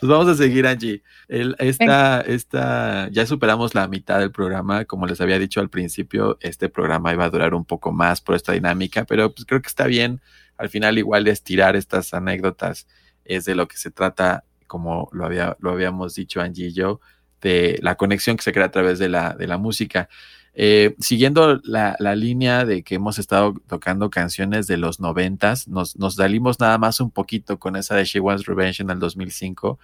pues 0.00 0.10
vamos 0.10 0.28
a 0.28 0.34
seguir, 0.34 0.66
Angie. 0.66 1.02
El, 1.28 1.56
esta, 1.58 2.20
esta, 2.20 3.08
ya 3.10 3.24
superamos 3.24 3.74
la 3.74 3.88
mitad 3.88 4.20
del 4.20 4.30
programa. 4.30 4.84
Como 4.84 5.06
les 5.06 5.20
había 5.20 5.38
dicho 5.38 5.60
al 5.60 5.70
principio, 5.70 6.36
este 6.40 6.68
programa 6.68 7.12
iba 7.12 7.24
a 7.24 7.30
durar 7.30 7.54
un 7.54 7.64
poco 7.64 7.92
más 7.92 8.20
por 8.20 8.34
esta 8.34 8.52
dinámica, 8.52 9.04
pero 9.04 9.32
pues 9.32 9.46
creo 9.46 9.62
que 9.62 9.68
está 9.68 9.86
bien. 9.86 10.20
Al 10.58 10.68
final, 10.68 10.98
igual 10.98 11.24
de 11.24 11.30
estirar 11.30 11.74
estas 11.74 12.12
anécdotas 12.12 12.86
es 13.24 13.44
de 13.44 13.54
lo 13.54 13.68
que 13.68 13.76
se 13.76 13.90
trata, 13.90 14.44
como 14.66 15.08
lo, 15.12 15.24
había, 15.24 15.56
lo 15.60 15.72
habíamos 15.72 16.14
dicho 16.14 16.40
Angie 16.40 16.68
y 16.68 16.72
yo, 16.72 17.00
de 17.40 17.78
la 17.82 17.96
conexión 17.96 18.36
que 18.36 18.42
se 18.42 18.52
crea 18.52 18.66
a 18.66 18.70
través 18.70 18.98
de 18.98 19.08
la, 19.08 19.34
de 19.34 19.46
la 19.46 19.58
música. 19.58 20.08
Eh, 20.54 20.94
siguiendo 20.98 21.60
la, 21.64 21.96
la, 21.98 22.14
línea 22.14 22.66
de 22.66 22.82
que 22.82 22.96
hemos 22.96 23.18
estado 23.18 23.54
tocando 23.66 24.10
canciones 24.10 24.66
de 24.66 24.76
los 24.76 25.00
noventas, 25.00 25.66
nos, 25.66 25.96
nos 25.96 26.16
salimos 26.16 26.60
nada 26.60 26.76
más 26.76 27.00
un 27.00 27.10
poquito 27.10 27.58
con 27.58 27.74
esa 27.74 27.96
de 27.96 28.04
She 28.04 28.20
Wants 28.20 28.44
Revenge 28.44 28.82
en 28.82 28.90
el 28.90 28.98
2005, 28.98 29.78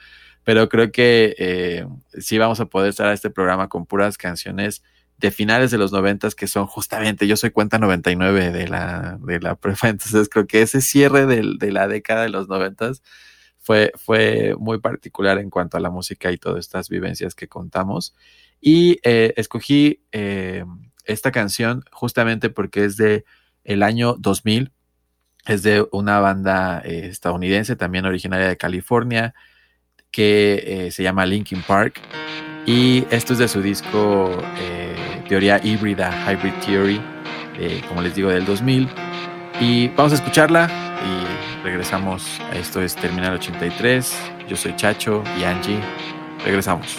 pero 0.45 0.69
creo 0.69 0.93
que 0.93 1.35
eh, 1.39 1.87
sí 2.19 2.37
vamos 2.37 2.61
a 2.61 2.67
poder 2.67 2.91
estar 2.91 3.07
a 3.07 3.15
este 3.15 3.31
programa 3.31 3.69
con 3.69 3.87
puras 3.87 4.19
canciones 4.19 4.83
de 5.17 5.31
finales 5.31 5.71
de 5.71 5.79
los 5.79 5.91
noventas 5.91 6.35
que 6.35 6.47
son 6.47 6.67
justamente, 6.67 7.27
yo 7.27 7.37
soy 7.37 7.51
cuenta 7.51 7.79
99 7.79 8.53
de 8.53 8.69
la, 8.69 9.19
de 9.23 9.41
la 9.41 9.55
prepa, 9.55 9.89
entonces 9.89 10.29
creo 10.29 10.47
que 10.47 10.61
ese 10.61 10.83
cierre 10.83 11.25
de, 11.25 11.55
de 11.59 11.73
la 11.73 11.89
década 11.89 12.23
de 12.23 12.29
los 12.29 12.47
noventas 12.47 13.03
fue, 13.59 13.93
fue 13.97 14.55
muy 14.59 14.81
particular 14.81 15.39
en 15.39 15.51
cuanto 15.51 15.77
a 15.77 15.81
la 15.81 15.91
música 15.91 16.33
y 16.33 16.39
todas 16.39 16.61
estas 16.61 16.89
vivencias 16.89 17.35
que 17.35 17.49
contamos. 17.49 18.15
Y 18.61 18.99
eh, 19.03 19.35
escogí 19.37 20.03
eh, 20.13 20.65
esta 21.05 21.31
canción 21.31 21.85
justamente 21.93 22.51
porque 22.51 22.85
es 22.85 22.97
de 22.97 23.25
el 23.65 23.83
año 23.83 24.15
2000, 24.19 24.73
es 25.47 25.63
de 25.63 25.87
una 25.93 26.21
banda 26.21 26.83
eh, 26.85 27.07
estadounidense, 27.07 27.77
también 27.77 28.07
originaria 28.07 28.49
de 28.49 28.57
California, 28.57 29.35
que 30.11 30.89
se 30.91 31.03
llama 31.03 31.27
Linkin 31.27 31.63
Park. 31.63 32.01
Y 32.67 33.05
esto 33.11 33.35
es 33.35 33.39
de 33.39 33.49
su 33.49 33.61
disco 33.61 34.43
Teoría 35.29 35.61
Híbrida, 35.63 36.11
Hybrid 36.27 36.55
Theory, 36.65 37.01
como 37.89 38.01
les 38.01 38.15
digo, 38.15 38.31
del 38.31 38.47
2000. 38.47 38.89
Y 39.61 39.89
vamos 39.89 40.13
a 40.13 40.15
escucharla 40.17 40.71
y 41.05 41.63
regresamos. 41.65 42.41
Esto 42.53 42.81
es 42.81 42.95
Terminal 42.97 43.35
83. 43.35 44.17
Yo 44.49 44.57
soy 44.57 44.75
Chacho 44.77 45.23
y 45.39 45.45
Angie. 45.45 45.81
Regresamos. 46.45 46.99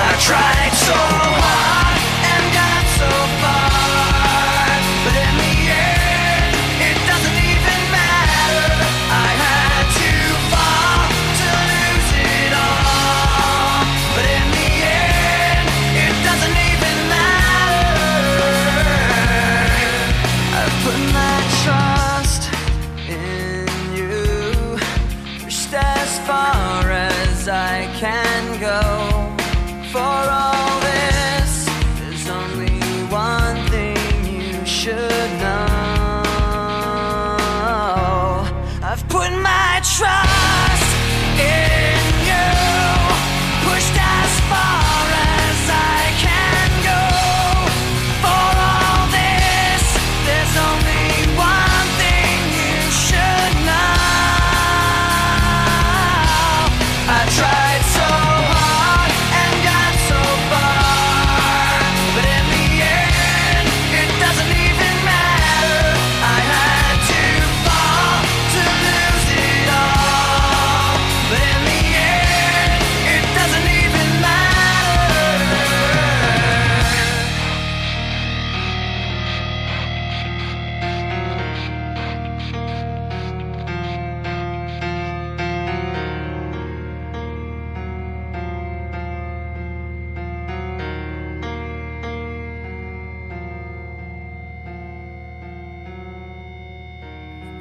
I 0.00 0.16
tried 0.20 0.74
so 0.74 0.94
hard 0.94 1.87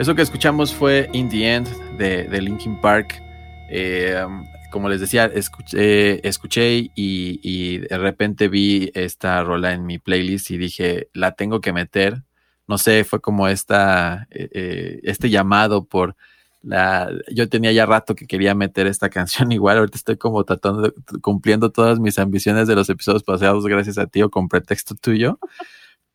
Eso 0.08 0.16
que 0.16 0.22
escuchamos 0.22 0.74
fue 0.74 1.10
In 1.12 1.28
the 1.28 1.54
End 1.54 1.68
de, 1.98 2.42
Linkin 2.42 2.80
Park. 2.80 3.22
Eh, 3.70 4.26
como 4.72 4.88
les 4.88 5.02
decía, 5.02 5.26
escuché, 5.26 6.26
escuché 6.26 6.90
y, 6.96 7.80
de 7.80 7.98
repente 7.98 8.48
vi 8.48 8.90
esta 8.94 9.44
rola 9.44 9.74
en 9.74 9.86
mi 9.86 10.00
playlist 10.00 10.50
y 10.52 10.58
dije, 10.58 11.10
la 11.12 11.34
tengo 11.34 11.60
que 11.60 11.74
meter. 11.74 12.24
No 12.68 12.78
sé, 12.78 13.04
fue 13.04 13.20
como 13.20 13.50
esta, 13.50 14.30
eh, 14.32 14.48
eh, 14.54 15.00
este 15.04 15.30
llamado 15.30 15.84
por 15.84 16.16
la... 16.62 17.12
Yo 17.30 17.50
tenía 17.50 17.74
ya 17.74 17.86
rato 17.86 18.16
que 18.16 18.28
quería 18.28 18.56
meter 18.56 18.88
esta 18.88 19.10
canción 19.18 19.52
igual, 19.52 19.80
ahorita 19.80 19.98
estoy 19.98 20.16
como 20.16 20.42
tratando, 20.46 20.94
cumpliendo 21.22 21.70
todas 21.70 22.00
mis 22.00 22.18
ambiciones 22.18 22.70
de 22.70 22.76
los 22.76 22.90
episodios 22.90 23.24
pasados 23.24 23.66
gracias 23.66 23.98
a 23.98 24.08
ti 24.08 24.22
o 24.22 24.30
con 24.30 24.48
pretexto 24.48 24.96
tuyo 24.96 25.38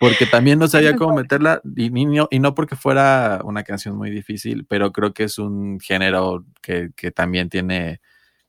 porque 0.02 0.26
también 0.26 0.58
no 0.58 0.66
sabía 0.68 0.96
cómo 0.96 1.14
meterla 1.14 1.62
y, 1.76 1.88
no, 1.90 2.26
y, 2.28 2.40
no, 2.40 2.56
porque 2.56 2.74
fuera 2.74 3.40
una 3.44 3.62
canción 3.62 3.96
muy 3.96 4.10
difícil, 4.10 4.66
pero 4.66 4.90
creo 4.90 5.14
que 5.14 5.22
es 5.22 5.38
un 5.38 5.78
género 5.78 6.44
que, 6.60 6.90
que, 6.96 7.12
también 7.12 7.48
tiene 7.48 8.00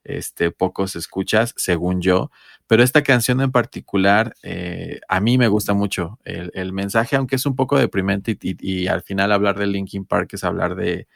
este, 0.04 0.50
pocos 0.50 0.96
escuchas, 0.96 1.54
según 1.56 2.02
yo. 2.02 2.32
Pero 2.66 2.82
esta 2.82 3.04
canción 3.04 3.40
en 3.40 3.52
particular, 3.52 4.34
eh, 4.42 5.00
a 5.08 5.20
mí 5.20 5.38
me 5.38 5.48
gusta 5.48 5.76
mucho 5.76 6.18
el, 6.26 6.50
el, 6.56 6.74
mensaje, 6.74 7.18
aunque 7.18 7.36
es 7.36 7.46
un 7.46 7.56
poco 7.56 7.78
deprimente 7.78 8.36
y, 8.42 8.56
y, 8.60 8.88
al 8.88 9.04
final 9.04 9.32
hablar 9.32 9.60
de 9.60 9.68
Linkin 9.68 10.06
Park 10.06 10.34
es 10.34 10.44
hablar 10.44 10.74
de, 10.74 11.08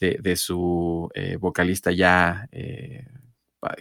de, 0.00 0.18
de 0.22 0.36
su 0.36 1.10
eh, 1.14 1.36
vocalista 1.36 1.92
ya 1.92 2.48
eh, 2.50 3.04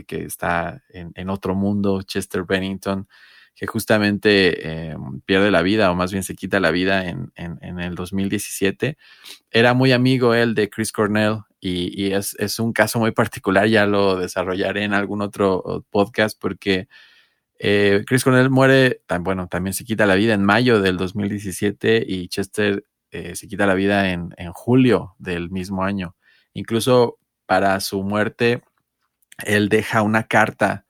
que 0.05 0.25
está 0.25 0.83
en, 0.89 1.13
en 1.15 1.29
otro 1.29 1.55
mundo, 1.55 2.01
Chester 2.01 2.43
Bennington 2.43 3.07
que 3.55 3.67
justamente 3.67 4.89
eh, 4.91 4.95
pierde 5.25 5.49
la 5.49 5.61
vida, 5.61 5.89
o 5.89 5.95
más 5.95 6.11
bien 6.11 6.23
se 6.23 6.35
quita 6.35 6.59
la 6.59 6.71
vida 6.71 7.07
en, 7.07 7.31
en, 7.35 7.79
el 7.79 7.95
2017. 7.95 8.97
Era 9.49 9.73
muy 9.73 9.93
amigo 9.93 10.33
él 10.33 10.55
de 10.55 10.69
Chris 10.69 10.91
Cornell 10.91 11.39
y, 11.61 11.89
y 11.99 12.13
es, 12.13 12.35
es, 12.37 12.59
un 12.59 12.73
caso 12.73 12.99
muy 12.99 13.11
particular, 13.11 13.67
ya 13.67 13.85
lo 13.85 14.17
desarrollaré 14.17 14.83
en 14.83 14.93
algún 14.93 15.21
otro 15.21 15.85
podcast 15.89 16.37
porque 16.39 16.87
eh, 17.57 18.03
Chris 18.05 18.23
Cornell 18.23 18.49
muere, 18.49 19.01
bueno, 19.21 19.47
también 19.47 19.73
se 19.73 19.85
quita 19.85 20.05
la 20.05 20.15
vida 20.15 20.33
en 20.33 20.43
mayo 20.43 20.81
del 20.81 20.97
2017 20.97 22.03
y 22.05 22.27
Chester 22.27 22.85
eh, 23.11 23.35
se 23.35 23.47
quita 23.47 23.65
la 23.65 23.75
vida 23.75 24.11
en, 24.11 24.33
en 24.37 24.51
julio 24.51 25.15
del 25.19 25.49
mismo 25.49 25.83
año. 25.83 26.15
Incluso 26.53 27.17
para 27.45 27.79
su 27.79 28.03
muerte, 28.03 28.63
él 29.45 29.69
deja 29.69 30.01
una 30.01 30.23
carta. 30.23 30.85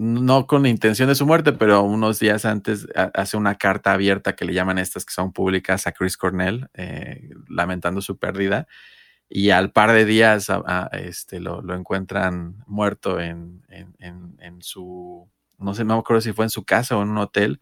No 0.00 0.46
con 0.46 0.62
la 0.62 0.68
intención 0.68 1.08
de 1.08 1.16
su 1.16 1.26
muerte, 1.26 1.52
pero 1.52 1.82
unos 1.82 2.20
días 2.20 2.44
antes 2.44 2.86
hace 3.14 3.36
una 3.36 3.56
carta 3.56 3.92
abierta 3.92 4.36
que 4.36 4.44
le 4.44 4.54
llaman 4.54 4.78
estas 4.78 5.04
que 5.04 5.12
son 5.12 5.32
públicas 5.32 5.88
a 5.88 5.92
Chris 5.92 6.16
Cornell, 6.16 6.68
eh, 6.74 7.30
lamentando 7.48 8.00
su 8.00 8.16
pérdida. 8.16 8.68
Y 9.28 9.50
al 9.50 9.72
par 9.72 9.90
de 9.90 10.04
días 10.04 10.46
este, 10.92 11.40
lo, 11.40 11.62
lo, 11.62 11.74
encuentran 11.74 12.62
muerto 12.68 13.18
en, 13.18 13.66
en, 13.68 14.36
en, 14.38 14.62
su, 14.62 15.28
no 15.58 15.74
sé, 15.74 15.84
no 15.84 15.94
me 15.94 16.00
acuerdo 16.00 16.20
si 16.20 16.32
fue 16.32 16.44
en 16.44 16.50
su 16.50 16.64
casa 16.64 16.96
o 16.96 17.02
en 17.02 17.08
un 17.08 17.18
hotel. 17.18 17.60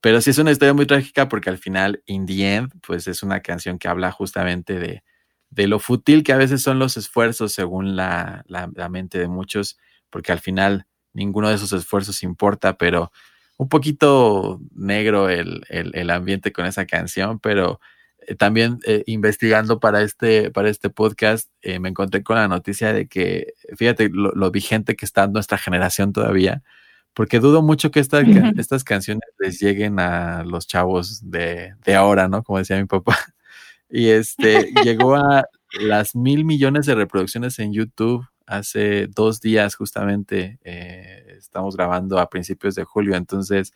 Pero 0.00 0.20
sí 0.20 0.30
es 0.30 0.38
una 0.38 0.52
historia 0.52 0.72
muy 0.72 0.86
trágica 0.86 1.28
porque 1.28 1.50
al 1.50 1.58
final, 1.58 2.00
in 2.06 2.26
the 2.26 2.54
end, 2.54 2.72
pues 2.86 3.08
es 3.08 3.24
una 3.24 3.40
canción 3.40 3.80
que 3.80 3.88
habla 3.88 4.12
justamente 4.12 4.78
de, 4.78 5.02
de 5.50 5.66
lo 5.66 5.80
fútil 5.80 6.22
que 6.22 6.32
a 6.32 6.36
veces 6.36 6.62
son 6.62 6.78
los 6.78 6.96
esfuerzos 6.96 7.52
según 7.52 7.96
la, 7.96 8.44
la 8.46 8.88
mente 8.88 9.18
de 9.18 9.26
muchos, 9.26 9.78
porque 10.10 10.30
al 10.30 10.38
final 10.38 10.86
ninguno 11.16 11.48
de 11.48 11.56
esos 11.56 11.72
esfuerzos 11.72 12.22
importa, 12.22 12.76
pero 12.76 13.10
un 13.56 13.68
poquito 13.68 14.60
negro 14.74 15.30
el, 15.30 15.64
el, 15.68 15.92
el 15.94 16.10
ambiente 16.10 16.52
con 16.52 16.66
esa 16.66 16.86
canción, 16.86 17.40
pero 17.40 17.80
eh, 18.26 18.34
también 18.34 18.80
eh, 18.86 19.02
investigando 19.06 19.80
para 19.80 20.02
este, 20.02 20.50
para 20.50 20.68
este 20.68 20.90
podcast, 20.90 21.50
eh, 21.62 21.80
me 21.80 21.88
encontré 21.88 22.22
con 22.22 22.36
la 22.36 22.48
noticia 22.48 22.92
de 22.92 23.08
que, 23.08 23.54
fíjate, 23.76 24.10
lo, 24.10 24.32
lo, 24.32 24.50
vigente 24.50 24.94
que 24.94 25.06
está 25.06 25.26
nuestra 25.26 25.56
generación 25.58 26.12
todavía, 26.12 26.62
porque 27.14 27.40
dudo 27.40 27.62
mucho 27.62 27.90
que 27.90 28.00
esta, 28.00 28.20
estas 28.58 28.84
canciones 28.84 29.24
les 29.38 29.58
lleguen 29.58 29.98
a 30.00 30.44
los 30.44 30.66
chavos 30.66 31.30
de, 31.30 31.74
de 31.84 31.94
ahora, 31.94 32.28
¿no? 32.28 32.42
Como 32.42 32.58
decía 32.58 32.76
mi 32.78 32.86
papá. 32.86 33.16
Y 33.88 34.08
este 34.08 34.72
llegó 34.84 35.14
a 35.14 35.44
las 35.80 36.16
mil 36.16 36.44
millones 36.44 36.86
de 36.86 36.96
reproducciones 36.96 37.60
en 37.60 37.72
YouTube 37.72 38.26
hace 38.46 39.06
dos 39.08 39.40
días 39.40 39.74
justamente. 39.74 40.58
Eh, 40.64 41.36
estamos 41.38 41.76
grabando 41.76 42.18
a 42.18 42.30
principios 42.30 42.74
de 42.74 42.84
julio, 42.84 43.16
entonces 43.16 43.72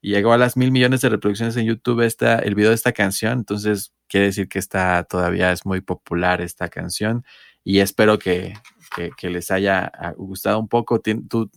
llegó 0.00 0.32
a 0.32 0.38
las 0.38 0.56
mil 0.56 0.70
millones 0.70 1.00
de 1.00 1.08
reproducciones 1.08 1.56
en 1.56 1.66
YouTube 1.66 2.02
esta, 2.02 2.38
el 2.38 2.54
video 2.54 2.70
de 2.70 2.76
esta 2.76 2.92
canción. 2.92 3.38
Entonces 3.38 3.92
quiere 4.08 4.26
decir 4.26 4.48
que 4.48 4.58
está 4.58 5.04
todavía 5.04 5.52
es 5.52 5.64
muy 5.64 5.80
popular 5.80 6.40
esta 6.40 6.68
canción 6.68 7.24
y 7.64 7.78
espero 7.78 8.18
que, 8.18 8.54
que, 8.94 9.10
que 9.16 9.30
les 9.30 9.50
haya 9.50 9.90
gustado 10.16 10.58
un 10.58 10.68
poco. 10.68 11.00
¿Tú 11.00 11.50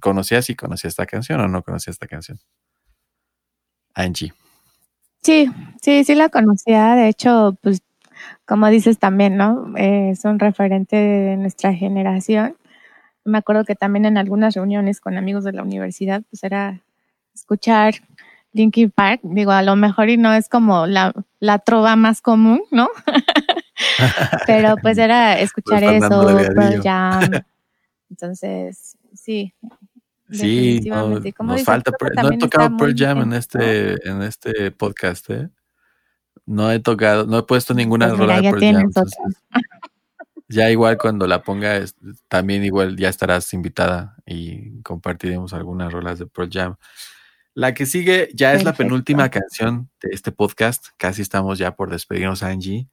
conocías 0.00 0.50
y 0.50 0.56
conocías 0.56 0.92
esta 0.92 1.06
canción 1.06 1.40
o 1.40 1.48
no 1.48 1.62
conocías 1.62 1.94
esta 1.94 2.08
canción? 2.08 2.40
Angie. 3.94 4.32
Sí, 5.22 5.48
sí, 5.80 6.02
sí 6.04 6.14
la 6.14 6.28
conocía. 6.28 6.94
De 6.94 7.08
hecho, 7.08 7.56
pues 7.62 7.82
como 8.46 8.68
dices 8.68 8.98
también, 8.98 9.36
¿no? 9.36 9.72
Eh, 9.76 10.10
es 10.10 10.24
un 10.24 10.38
referente 10.38 10.96
de 10.96 11.36
nuestra 11.36 11.74
generación. 11.74 12.56
Me 13.24 13.38
acuerdo 13.38 13.64
que 13.64 13.74
también 13.74 14.04
en 14.04 14.18
algunas 14.18 14.54
reuniones 14.54 15.00
con 15.00 15.16
amigos 15.16 15.44
de 15.44 15.52
la 15.52 15.62
universidad, 15.62 16.22
pues 16.30 16.42
era 16.44 16.80
escuchar 17.34 17.94
Linkin 18.52 18.90
Park. 18.90 19.20
Digo, 19.22 19.52
a 19.52 19.62
lo 19.62 19.76
mejor 19.76 20.08
y 20.08 20.16
no 20.16 20.32
es 20.32 20.48
como 20.48 20.86
la, 20.86 21.12
la 21.40 21.58
trova 21.58 21.96
más 21.96 22.20
común, 22.20 22.62
¿no? 22.70 22.88
Pero 24.46 24.76
pues 24.82 24.98
era 24.98 25.38
escuchar 25.38 25.82
Pues 25.82 26.02
eso, 26.02 26.26
Pearl 26.54 26.82
Jam. 26.82 27.30
Entonces, 28.10 28.96
sí. 29.14 29.54
Sí, 30.30 30.80
no, 30.86 31.08
nos 31.08 31.62
falta. 31.62 31.92
No 32.22 32.32
he 32.32 32.38
tocado 32.38 32.76
Pearl 32.76 32.94
Jam 32.96 33.22
en 33.22 33.32
este, 33.34 34.08
en 34.08 34.22
este 34.22 34.70
podcast, 34.70 35.30
¿eh? 35.30 35.48
No 36.46 36.70
he 36.72 36.80
tocado, 36.80 37.26
no 37.26 37.38
he 37.38 37.42
puesto 37.44 37.72
ninguna 37.74 38.08
Pues 38.08 38.18
rola 38.18 38.40
de 38.40 38.50
Pearl 38.50 38.60
Jam. 38.60 38.80
entonces, 38.82 39.18
ya 40.48 40.70
igual 40.70 40.98
cuando 40.98 41.26
la 41.26 41.42
ponga, 41.42 41.76
es- 41.76 41.96
también 42.28 42.64
igual 42.64 42.96
ya 42.96 43.08
estarás 43.08 43.52
invitada 43.54 44.16
y 44.26 44.80
compartiremos 44.82 45.52
algunas 45.52 45.92
rolas 45.92 46.18
de 46.18 46.26
Pearl 46.26 46.50
Jam. 46.52 46.76
La 47.54 47.74
que 47.74 47.84
sigue 47.86 48.30
ya 48.34 48.54
es 48.54 48.64
la 48.64 48.72
penúltima 48.72 49.28
canción 49.30 49.90
de 50.02 50.08
este 50.12 50.32
podcast. 50.32 50.86
Casi 50.96 51.20
estamos 51.22 51.58
ya 51.58 51.74
por 51.76 51.90
despedirnos, 51.90 52.42
Angie. 52.42 52.88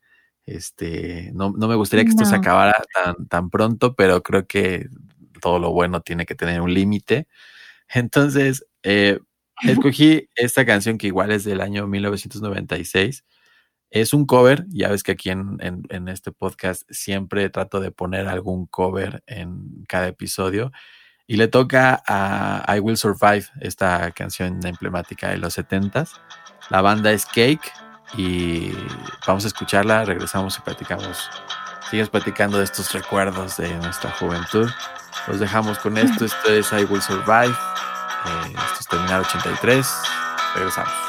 Este, 0.46 1.32
no, 1.34 1.54
no 1.58 1.68
me 1.68 1.76
gustaría 1.76 2.04
que 2.04 2.10
esto 2.12 2.26
se 2.26 2.36
acabara 2.36 2.82
tan, 2.94 3.28
tan 3.28 3.50
pronto, 3.50 3.96
pero 3.96 4.22
creo 4.22 4.48
que 4.48 4.88
todo 5.42 5.60
lo 5.60 5.72
bueno 5.72 6.02
tiene 6.02 6.26
que 6.26 6.36
tener 6.36 6.60
un 6.60 6.74
límite. 6.74 7.28
Entonces, 7.88 8.66
eh, 8.84 9.20
escogí 9.64 10.28
esta 10.36 10.66
canción 10.66 10.98
que 10.98 11.08
igual 11.08 11.32
es 11.32 11.46
del 11.46 11.62
año 11.62 11.88
1996. 11.88 13.24
Es 13.92 14.14
un 14.14 14.26
cover, 14.26 14.66
ya 14.70 14.90
ves 14.90 15.02
que 15.04 15.14
aquí 15.14 15.30
en, 15.30 15.58
en- 15.62 15.84
en 15.90 16.08
este 16.10 16.32
podcast 16.32 16.84
siempre 16.92 17.50
trato 17.50 17.80
de 17.80 17.92
poner 17.92 18.28
algún 18.28 18.68
cover 18.68 19.24
en 19.26 19.84
cada 19.88 20.08
episodio. 20.08 20.72
Y 21.26 21.38
le 21.38 21.48
toca 21.48 22.02
a 22.08 22.76
I 22.76 22.80
Will 22.80 22.98
Survive, 22.98 23.46
esta 23.62 24.12
canción 24.12 24.60
emblemática 24.66 25.30
de 25.30 25.38
los 25.38 25.58
70s. 25.58 26.12
La 26.70 26.82
banda 26.82 27.12
es 27.12 27.26
Cake 27.26 27.72
y 28.18 28.72
vamos 29.28 29.44
a 29.46 29.48
escucharla, 29.48 30.06
regresamos 30.06 30.58
y 30.58 30.62
platicamos. 30.62 31.30
Sigues 31.90 32.10
platicando 32.10 32.58
de 32.60 32.64
estos 32.66 32.92
recuerdos 32.94 33.58
de 33.58 33.74
nuestra 33.78 34.12
juventud. 34.12 34.70
Los 35.28 35.40
dejamos 35.40 35.78
con 35.80 35.98
esto. 35.98 36.26
Esto 36.26 36.52
es 36.52 36.72
I 36.72 36.86
Will 36.86 37.02
Survive. 37.02 37.56
Eh, 38.26 38.50
esto 38.54 38.80
es 38.82 38.88
Terminal 38.88 39.22
83. 39.22 39.88
Regresamos. 40.56 41.09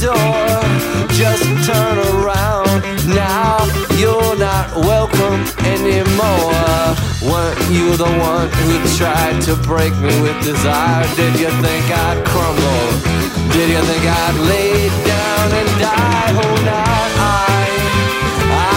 door. 0.00 0.48
Just 1.12 1.44
turn 1.68 1.96
around. 2.16 2.80
Now 3.06 3.60
you're 4.00 4.36
not 4.36 4.74
welcome 4.76 5.44
anymore. 5.68 6.56
Weren't 7.20 7.60
you 7.68 7.96
the 7.96 8.08
one 8.16 8.48
who 8.64 8.74
tried 8.96 9.42
to 9.42 9.54
break 9.68 9.92
me 10.00 10.12
with 10.22 10.40
desire? 10.42 11.04
Did 11.16 11.38
you 11.38 11.50
think 11.60 11.84
I'd 11.92 12.24
crumble? 12.24 12.86
Did 13.52 13.68
you 13.68 13.82
think 13.84 14.04
I'd 14.08 14.36
lay 14.48 14.88
down 15.04 15.46
and 15.60 15.70
die? 15.84 16.32
Oh, 16.40 16.56
now 16.64 17.00
I, 17.20 17.60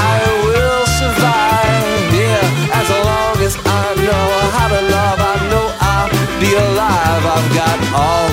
I 0.04 0.20
will 0.48 0.86
survive. 1.00 2.04
Yeah, 2.20 2.80
as 2.82 2.90
long 3.08 3.38
as 3.48 3.56
I 3.64 3.95
know 4.08 4.28
how 4.56 4.68
to 4.76 4.82
love, 4.91 5.20
I 5.24 5.36
know 5.52 5.66
I'll 5.80 6.12
be 6.41 6.52
alive. 6.52 7.24
I've 7.36 7.50
got 7.56 7.78
all 7.95 8.32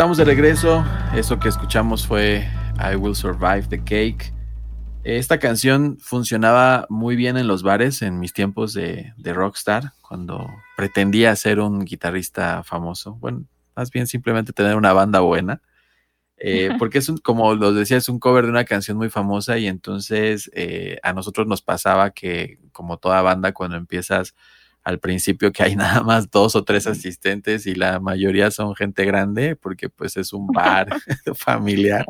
Estamos 0.00 0.16
de 0.16 0.24
regreso. 0.24 0.82
Eso 1.14 1.38
que 1.38 1.50
escuchamos 1.50 2.06
fue 2.06 2.48
I 2.78 2.96
Will 2.96 3.14
Survive 3.14 3.64
the 3.68 3.84
Cake. 3.84 4.32
Esta 5.04 5.38
canción 5.38 5.98
funcionaba 6.00 6.86
muy 6.88 7.16
bien 7.16 7.36
en 7.36 7.46
los 7.46 7.62
bares 7.62 8.00
en 8.00 8.18
mis 8.18 8.32
tiempos 8.32 8.72
de, 8.72 9.12
de 9.18 9.34
rockstar, 9.34 9.92
cuando 10.00 10.48
pretendía 10.74 11.36
ser 11.36 11.60
un 11.60 11.84
guitarrista 11.84 12.62
famoso. 12.62 13.16
Bueno, 13.16 13.44
más 13.76 13.90
bien 13.90 14.06
simplemente 14.06 14.54
tener 14.54 14.74
una 14.74 14.94
banda 14.94 15.20
buena. 15.20 15.60
Eh, 16.38 16.70
porque 16.78 16.96
es 16.96 17.10
un, 17.10 17.18
como 17.18 17.54
los 17.54 17.74
decía, 17.74 17.98
es 17.98 18.08
un 18.08 18.18
cover 18.18 18.44
de 18.44 18.52
una 18.52 18.64
canción 18.64 18.96
muy 18.96 19.10
famosa 19.10 19.58
y 19.58 19.66
entonces 19.66 20.50
eh, 20.54 20.98
a 21.02 21.12
nosotros 21.12 21.46
nos 21.46 21.60
pasaba 21.60 22.08
que 22.12 22.58
como 22.72 22.96
toda 22.96 23.20
banda 23.20 23.52
cuando 23.52 23.76
empiezas 23.76 24.34
al 24.90 24.98
principio 24.98 25.52
que 25.52 25.62
hay 25.62 25.76
nada 25.76 26.02
más 26.02 26.30
dos 26.30 26.56
o 26.56 26.64
tres 26.64 26.86
asistentes 26.86 27.66
y 27.66 27.74
la 27.74 28.00
mayoría 28.00 28.50
son 28.50 28.74
gente 28.74 29.04
grande 29.04 29.56
porque 29.56 29.88
pues 29.88 30.16
es 30.16 30.32
un 30.32 30.48
bar 30.48 30.88
familiar 31.34 32.04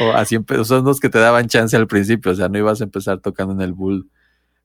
o 0.00 0.12
así 0.12 0.38
son 0.64 0.84
los 0.84 1.00
que 1.00 1.08
te 1.08 1.18
daban 1.18 1.48
chance 1.48 1.76
al 1.76 1.86
principio, 1.86 2.32
o 2.32 2.34
sea, 2.34 2.48
no 2.48 2.58
ibas 2.58 2.80
a 2.80 2.84
empezar 2.84 3.20
tocando 3.20 3.52
en 3.54 3.60
el 3.60 3.72
bull. 3.72 4.10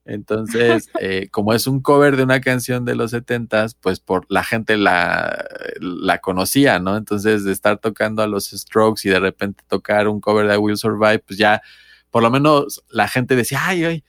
Entonces, 0.04 0.90
eh, 1.00 1.28
como 1.30 1.54
es 1.54 1.68
un 1.68 1.80
cover 1.80 2.16
de 2.16 2.24
una 2.24 2.40
canción 2.40 2.84
de 2.84 2.96
los 2.96 3.12
setentas, 3.12 3.74
pues 3.74 4.00
por 4.00 4.26
la 4.28 4.42
gente 4.42 4.76
la, 4.76 5.46
la 5.80 6.18
conocía, 6.18 6.80
¿no? 6.80 6.96
Entonces, 6.96 7.44
de 7.44 7.52
estar 7.52 7.78
tocando 7.78 8.20
a 8.20 8.26
los 8.26 8.46
Strokes 8.50 9.02
y 9.04 9.10
de 9.10 9.20
repente 9.20 9.62
tocar 9.68 10.08
un 10.08 10.20
cover 10.20 10.48
de 10.48 10.54
I 10.54 10.58
Will 10.58 10.76
Survive, 10.76 11.20
pues 11.20 11.38
ya 11.38 11.62
por 12.10 12.22
lo 12.22 12.30
menos 12.30 12.82
la 12.90 13.06
gente 13.06 13.36
decía, 13.36 13.60
ay, 13.62 13.84
ay, 13.84 14.04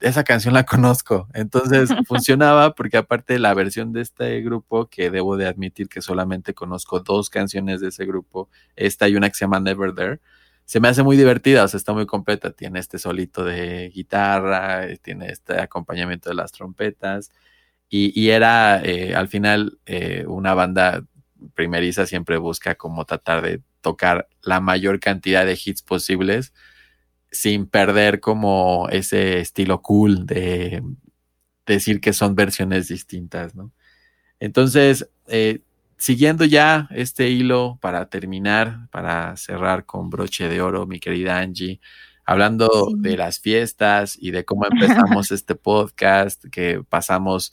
esa 0.00 0.24
canción 0.24 0.54
la 0.54 0.64
conozco. 0.64 1.28
Entonces 1.34 1.90
funcionaba 2.06 2.74
porque 2.74 2.96
aparte 2.96 3.38
la 3.38 3.54
versión 3.54 3.92
de 3.92 4.02
este 4.02 4.40
grupo, 4.42 4.86
que 4.88 5.10
debo 5.10 5.36
de 5.36 5.46
admitir 5.46 5.88
que 5.88 6.02
solamente 6.02 6.54
conozco 6.54 7.00
dos 7.00 7.30
canciones 7.30 7.80
de 7.80 7.88
ese 7.88 8.06
grupo, 8.06 8.48
esta 8.76 9.08
y 9.08 9.16
una 9.16 9.28
que 9.28 9.34
se 9.36 9.44
llama 9.44 9.60
Never 9.60 9.94
There, 9.94 10.20
se 10.64 10.80
me 10.80 10.88
hace 10.88 11.02
muy 11.02 11.16
divertida, 11.16 11.64
o 11.64 11.68
sea, 11.68 11.78
está 11.78 11.94
muy 11.94 12.06
completa. 12.06 12.50
Tiene 12.52 12.78
este 12.78 12.98
solito 12.98 13.42
de 13.44 13.90
guitarra, 13.94 14.86
eh, 14.86 14.98
tiene 14.98 15.28
este 15.30 15.60
acompañamiento 15.60 16.28
de 16.28 16.34
las 16.34 16.52
trompetas 16.52 17.32
y, 17.88 18.28
era 18.28 18.82
eh, 18.84 19.14
al 19.14 19.28
final 19.28 19.78
eh, 19.86 20.24
una 20.26 20.52
banda 20.54 21.04
primeriza 21.54 22.06
siempre 22.06 22.36
busca 22.36 22.74
como 22.74 23.06
tratar 23.06 23.42
de 23.42 23.62
tocar 23.80 24.28
la 24.42 24.60
mayor 24.60 25.00
cantidad 25.00 25.46
de 25.46 25.58
hits 25.64 25.82
posibles 25.82 26.52
sin 27.30 27.66
perder 27.66 28.20
como 28.20 28.88
ese 28.90 29.40
estilo 29.40 29.82
cool 29.82 30.26
de 30.26 30.82
decir 31.66 32.00
que 32.00 32.12
son 32.12 32.34
versiones 32.34 32.88
distintas, 32.88 33.54
¿no? 33.54 33.72
Entonces, 34.40 35.08
eh, 35.26 35.60
siguiendo 35.96 36.44
ya 36.44 36.88
este 36.90 37.28
hilo 37.28 37.78
para 37.80 38.08
terminar, 38.08 38.88
para 38.90 39.36
cerrar 39.36 39.84
con 39.84 40.10
broche 40.10 40.48
de 40.48 40.62
oro, 40.62 40.86
mi 40.86 41.00
querida 41.00 41.38
Angie, 41.38 41.80
hablando 42.24 42.90
de 42.96 43.16
las 43.16 43.40
fiestas 43.40 44.16
y 44.20 44.30
de 44.30 44.44
cómo 44.44 44.66
empezamos 44.66 45.30
este 45.32 45.54
podcast, 45.54 46.44
que 46.50 46.82
pasamos 46.88 47.52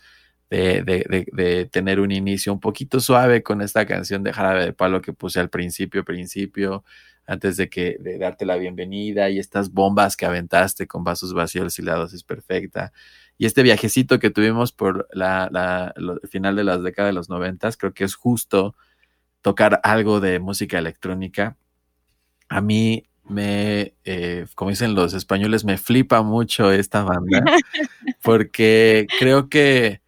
de, 0.50 0.84
de, 0.84 1.26
de, 1.32 1.66
tener 1.66 2.00
un 2.00 2.12
inicio 2.12 2.54
un 2.54 2.60
poquito 2.60 3.00
suave 3.00 3.42
con 3.42 3.62
esta 3.62 3.86
canción 3.86 4.24
de 4.24 4.32
Jarabe 4.32 4.66
de 4.66 4.74
Palo 4.74 5.02
que 5.02 5.12
puse 5.12 5.40
al 5.40 5.50
principio, 5.50 6.06
principio, 6.06 6.84
antes 7.28 7.58
de 7.58 7.70
que 7.70 7.98
de 8.00 8.18
darte 8.18 8.46
la 8.46 8.58
bienvenida 8.58 9.30
y 9.30 9.40
estas 9.40 9.72
bombas 9.72 10.16
que 10.16 10.26
aventaste 10.26 10.88
con 10.88 11.04
vasos 11.04 11.34
vacíos 11.34 11.80
y 11.80 11.82
la 11.82 11.96
dosis 11.96 12.24
perfecta. 12.24 12.94
Y 13.38 13.46
este 13.46 13.64
viajecito 13.64 14.20
que 14.20 14.30
tuvimos 14.30 14.72
por 14.72 15.08
la, 15.12 15.50
la, 15.52 15.94
el 15.96 16.30
final 16.30 16.56
de 16.56 16.64
las 16.64 16.84
décadas 16.84 17.10
de 17.10 17.14
los 17.14 17.30
noventas, 17.30 17.78
creo 17.78 17.94
que 17.94 18.04
es 18.04 18.16
justo 18.16 18.76
tocar 19.42 19.80
algo 19.84 20.20
de 20.20 20.40
música 20.40 20.78
electrónica. 20.78 21.58
A 22.48 22.62
mí 22.62 23.08
me, 23.24 23.96
eh, 24.04 24.46
como 24.56 24.70
dicen 24.70 24.96
los 24.96 25.14
españoles, 25.14 25.66
me 25.66 25.78
flipa 25.78 26.22
mucho 26.22 26.72
esta 26.72 27.04
banda, 27.04 27.44
porque 28.24 29.08
creo 29.20 29.50
que 29.50 30.02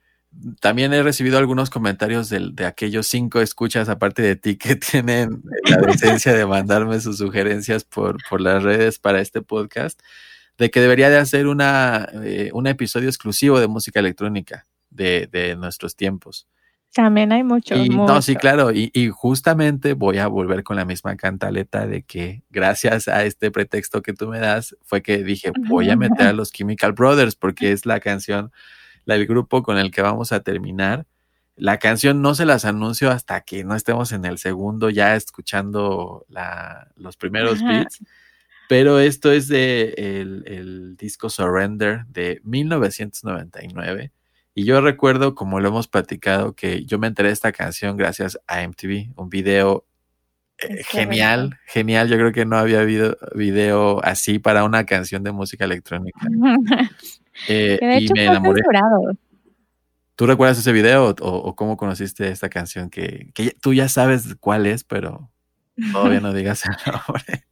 también 0.59 0.93
he 0.93 1.03
recibido 1.03 1.37
algunos 1.37 1.69
comentarios 1.69 2.29
de, 2.29 2.51
de, 2.53 2.65
aquellos 2.65 3.07
cinco 3.07 3.41
escuchas, 3.41 3.89
aparte 3.89 4.21
de 4.21 4.35
ti, 4.35 4.57
que 4.57 4.75
tienen 4.75 5.41
la 5.69 5.77
decencia 5.77 6.33
de 6.33 6.45
mandarme 6.45 6.99
sus 6.99 7.17
sugerencias 7.17 7.83
por, 7.83 8.17
por 8.29 8.41
las 8.41 8.63
redes 8.63 8.99
para 8.99 9.21
este 9.21 9.41
podcast, 9.41 9.99
de 10.57 10.71
que 10.71 10.81
debería 10.81 11.09
de 11.09 11.17
hacer 11.17 11.47
una, 11.47 12.09
eh, 12.23 12.49
un 12.53 12.67
episodio 12.67 13.09
exclusivo 13.09 13.59
de 13.59 13.67
música 13.67 13.99
electrónica 13.99 14.65
de, 14.89 15.27
de 15.31 15.55
nuestros 15.55 15.95
tiempos. 15.95 16.47
También 16.93 17.31
hay 17.31 17.43
mucho. 17.43 17.75
Y, 17.75 17.89
No, 17.89 18.21
sí, 18.21 18.35
claro. 18.35 18.71
Y, 18.71 18.89
y, 18.93 19.09
justamente 19.09 19.93
voy 19.93 20.17
a 20.17 20.27
volver 20.27 20.63
con 20.63 20.77
la 20.77 20.85
misma 20.85 21.15
cantaleta 21.15 21.85
de 21.85 22.01
que 22.01 22.43
gracias 22.49 23.07
a 23.07 23.23
este 23.25 23.51
pretexto 23.51 24.01
que 24.01 24.13
tú 24.13 24.27
me 24.29 24.39
das, 24.39 24.75
fue 24.83 25.03
que 25.03 25.23
dije, 25.23 25.51
voy 25.67 25.89
a 25.91 25.95
meter 25.95 26.27
a 26.27 26.33
los 26.33 26.51
Chemical 26.51 26.93
Brothers 26.93 27.35
porque 27.35 27.71
es 27.71 27.85
la 27.85 27.99
canción 27.99 28.51
el 29.15 29.25
grupo 29.27 29.63
con 29.63 29.77
el 29.77 29.91
que 29.91 30.01
vamos 30.01 30.31
a 30.31 30.41
terminar. 30.41 31.05
La 31.55 31.79
canción 31.79 32.21
no 32.21 32.35
se 32.35 32.45
las 32.45 32.65
anuncio 32.65 33.09
hasta 33.09 33.41
que 33.41 33.63
no 33.63 33.75
estemos 33.75 34.11
en 34.11 34.25
el 34.25 34.37
segundo 34.37 34.89
ya 34.89 35.15
escuchando 35.15 36.25
la, 36.29 36.91
los 36.95 37.17
primeros 37.17 37.61
Ajá. 37.61 37.79
beats. 37.79 37.99
Pero 38.69 38.99
esto 38.99 39.31
es 39.31 39.47
de 39.47 39.93
el, 39.97 40.43
el 40.45 40.97
disco 40.97 41.29
Surrender 41.29 42.05
de 42.07 42.41
1999. 42.43 44.11
Y 44.53 44.65
yo 44.65 44.81
recuerdo, 44.81 45.35
como 45.35 45.59
lo 45.59 45.69
hemos 45.69 45.87
platicado, 45.87 46.53
que 46.53 46.83
yo 46.83 46.99
me 46.99 47.07
enteré 47.07 47.29
de 47.29 47.33
esta 47.33 47.51
canción 47.51 47.95
gracias 47.95 48.39
a 48.47 48.67
MTV, 48.67 49.13
un 49.15 49.29
video 49.29 49.85
eh, 50.59 50.83
genial, 50.83 51.57
genial. 51.65 52.09
Yo 52.09 52.17
creo 52.17 52.31
que 52.31 52.45
no 52.45 52.57
había 52.57 52.81
habido 52.81 53.17
video 53.35 54.03
así 54.03 54.39
para 54.39 54.63
una 54.63 54.85
canción 54.85 55.23
de 55.23 55.31
música 55.31 55.65
electrónica. 55.65 56.19
Eh, 57.49 57.79
y 58.01 58.11
me 58.13 58.25
enamoré. 58.25 58.61
censurado. 58.61 59.13
¿Tú 60.17 60.25
recuerdas 60.25 60.57
ese 60.57 60.71
video 60.71 61.09
o, 61.09 61.13
o 61.29 61.55
cómo 61.55 61.77
conociste 61.77 62.27
esta 62.29 62.49
canción? 62.49 62.89
Que, 62.89 63.29
que 63.35 63.45
ya- 63.45 63.51
tú 63.61 63.73
ya 63.73 63.87
sabes 63.87 64.35
cuál 64.39 64.65
es, 64.65 64.83
pero 64.83 65.31
todavía 65.93 66.19
no 66.19 66.33
digas 66.33 66.63
el 66.65 66.71
nombre. 67.07 67.45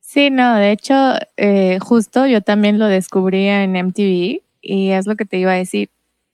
Sí, 0.00 0.30
no, 0.30 0.56
de 0.56 0.72
hecho, 0.72 0.94
eh, 1.36 1.78
justo 1.80 2.26
yo 2.26 2.40
también 2.42 2.78
lo 2.78 2.86
descubrí 2.86 3.46
en 3.48 3.76
MTV 3.76 4.42
y 4.60 4.90
es 4.90 5.06
lo 5.06 5.16
que 5.16 5.24
te 5.24 5.38
iba 5.38 5.52
a 5.52 5.56
decir. 5.56 5.88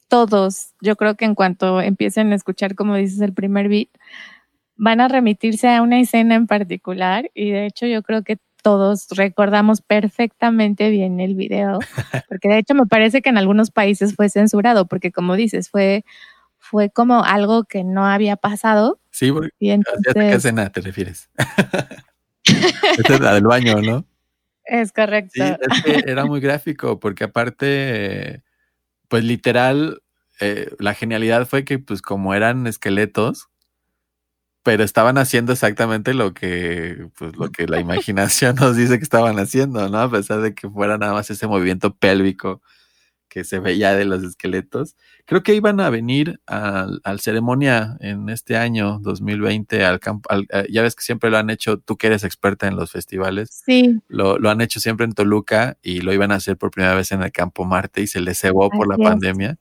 Todos, 0.09 0.73
yo 0.81 0.97
creo 0.97 1.15
que 1.15 1.25
en 1.27 1.35
cuanto 1.35 1.81
empiecen 1.81 2.33
a 2.33 2.35
escuchar, 2.35 2.75
como 2.75 2.97
dices, 2.97 3.21
el 3.21 3.33
primer 3.33 3.69
beat, 3.69 3.89
van 4.77 5.01
a 5.01 5.09
remitirse 5.09 5.69
a 5.69 5.83
una 5.83 6.01
escena 6.01 6.35
en 6.35 6.47
particular 6.47 7.31
y 7.35 7.51
de 7.51 7.67
hecho 7.67 7.87
yo 7.87 8.03
creo 8.03 8.23
que 8.23 8.39
todos 8.63 9.09
recordamos 9.11 9.83
perfectamente 9.83 10.89
bien 10.91 11.21
el 11.21 11.35
video, 11.35 11.79
porque 12.29 12.49
de 12.49 12.59
hecho 12.59 12.75
me 12.75 12.87
parece 12.87 13.21
que 13.21 13.31
en 13.31 13.39
algunos 13.39 13.71
países 13.71 14.15
fue 14.15 14.29
censurado, 14.29 14.87
porque 14.87 15.11
como 15.11 15.35
dices, 15.35 15.69
fue, 15.69 16.05
fue 16.59 16.91
como 16.91 17.25
algo 17.25 17.65
que 17.65 17.85
no 17.85 18.07
había 18.07 18.37
pasado 18.37 19.01
Sí, 19.13 19.31
porque 19.31 19.51
y 19.59 19.69
¿ya 19.69 19.77
sé 19.77 20.11
a 20.11 20.15
qué 20.15 20.33
escena 20.33 20.73
te 20.73 20.81
refieres? 20.81 21.31
Esta 22.99 23.15
es 23.15 23.21
la 23.21 23.35
del 23.35 23.45
baño, 23.45 23.81
¿no? 23.81 24.05
es 24.65 24.93
correcto. 24.93 25.33
Sí, 25.35 25.43
es 25.43 25.83
que 25.83 26.11
era 26.11 26.25
muy 26.25 26.41
gráfico, 26.41 26.99
porque 26.99 27.25
aparte, 27.25 28.43
pues 29.09 29.23
literal, 29.25 30.03
eh, 30.41 30.71
la 30.79 30.95
genialidad 30.95 31.47
fue 31.47 31.65
que, 31.65 31.79
pues 31.79 32.01
como 32.01 32.35
eran 32.35 32.67
esqueletos, 32.67 33.49
pero 34.63 34.85
estaban 34.85 35.19
haciendo 35.19 35.53
exactamente 35.53 36.15
lo 36.15 36.35
que, 36.35 37.09
pues 37.19 37.37
lo 37.37 37.51
que 37.51 37.67
la 37.67 37.81
imaginación 37.81 38.57
nos 38.61 38.77
dice 38.77 38.99
que 38.99 39.05
estaban 39.05 39.39
haciendo, 39.39 39.89
¿no? 39.89 39.99
A 39.99 40.11
pesar 40.11 40.41
de 40.41 40.55
que 40.55 40.69
fuera 40.71 40.99
nada 40.99 41.13
más 41.15 41.31
ese 41.31 41.47
movimiento 41.47 41.95
pélvico 41.97 42.63
que 43.29 43.45
se 43.45 43.61
veía 43.61 43.95
de 43.95 44.05
los 44.05 44.23
esqueletos. 44.23 44.95
Creo 45.25 45.43
que 45.43 45.55
iban 45.55 45.81
a 45.81 45.89
venir 45.89 46.41
al, 46.47 47.01
al 47.03 47.19
ceremonia 47.21 47.97
en 48.01 48.29
este 48.29 48.57
año 48.59 48.99
2020 49.01 49.85
al 49.87 50.01
campo. 50.01 50.29
al- 50.31 50.47
eh, 50.53 50.67
ya 50.71 50.83
ves 50.83 50.95
que 50.95 51.03
siempre 51.03 51.31
lo 51.31 51.39
han 51.39 51.49
hecho, 51.49 51.79
tú 51.79 51.97
que 51.97 52.09
eres 52.09 52.25
experta 52.25 52.67
en 52.69 52.77
los 52.77 52.91
festivales, 52.93 53.63
Sí, 53.65 54.01
lo, 54.09 54.39
lo 54.39 54.51
han 54.51 54.61
hecho 54.61 54.81
siempre 54.81 55.07
en 55.07 55.13
Toluca 55.15 55.79
y 55.83 56.03
lo 56.03 56.13
iban 56.13 56.31
a 56.31 56.35
hacer 56.37 56.59
por 56.59 56.71
primera 56.71 56.95
vez 56.95 57.11
en 57.11 57.23
el 57.23 57.33
campo 57.33 57.65
Marte 57.65 58.03
y 58.03 58.07
se 58.07 58.21
les 58.21 58.39
cebó 58.39 58.69
por 58.69 58.87
la 58.87 58.97
es. 58.97 59.01
pandemia. 59.11 59.57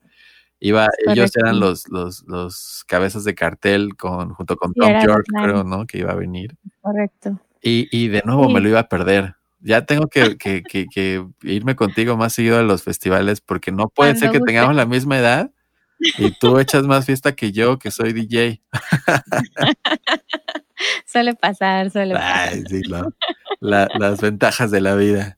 Iba, 0.64 0.90
ellos 1.08 1.36
eran 1.36 1.60
los, 1.60 1.90
los, 1.90 2.24
los 2.28 2.84
cabezas 2.88 3.24
de 3.24 3.34
cartel 3.34 3.96
con, 3.98 4.30
junto 4.36 4.56
con 4.58 4.74
Tom 4.76 4.92
York, 5.04 5.26
creo, 5.44 5.64
¿no? 5.64 5.88
Que 5.88 5.98
iba 5.98 6.12
a 6.12 6.16
venir. 6.16 6.56
correcto. 6.82 7.40
Y, 7.64 7.88
y 7.92 8.08
de 8.10 8.22
nuevo 8.26 8.46
Sí. 8.48 8.54
me 8.54 8.60
lo 8.62 8.70
iba 8.70 8.80
a 8.80 8.88
perder. 8.88 9.36
Ya 9.60 9.86
tengo 9.86 10.08
que, 10.08 10.38
que, 10.38 10.62
que, 10.64 10.86
que 10.88 11.26
irme 11.44 11.76
contigo 11.76 12.16
más 12.18 12.34
seguido 12.34 12.58
a 12.60 12.64
los 12.64 12.84
festivales 12.84 13.42
porque 13.42 13.72
no 13.72 13.90
puede 13.90 14.16
ser 14.16 14.30
que 14.32 14.38
guste. 14.40 14.54
tengamos 14.54 14.76
la 14.76 14.86
misma 14.86 15.18
edad 15.20 15.52
y 16.00 16.32
tú 16.40 16.58
echas 16.60 16.84
más 16.88 17.06
fiesta 17.06 17.34
que 17.34 17.52
yo, 17.52 17.78
que 17.80 17.90
soy 17.92 18.14
DJ. 18.14 18.62
Suele 21.06 21.36
pasar, 21.36 21.92
suele 21.92 22.16
pasar. 22.16 22.50
Ay, 22.50 22.64
sí, 22.68 22.82
la- 22.84 23.08
la- 23.60 23.88
las 24.00 24.22
ventajas 24.22 24.72
de 24.72 24.82
la 24.82 24.96
vida. 24.96 25.38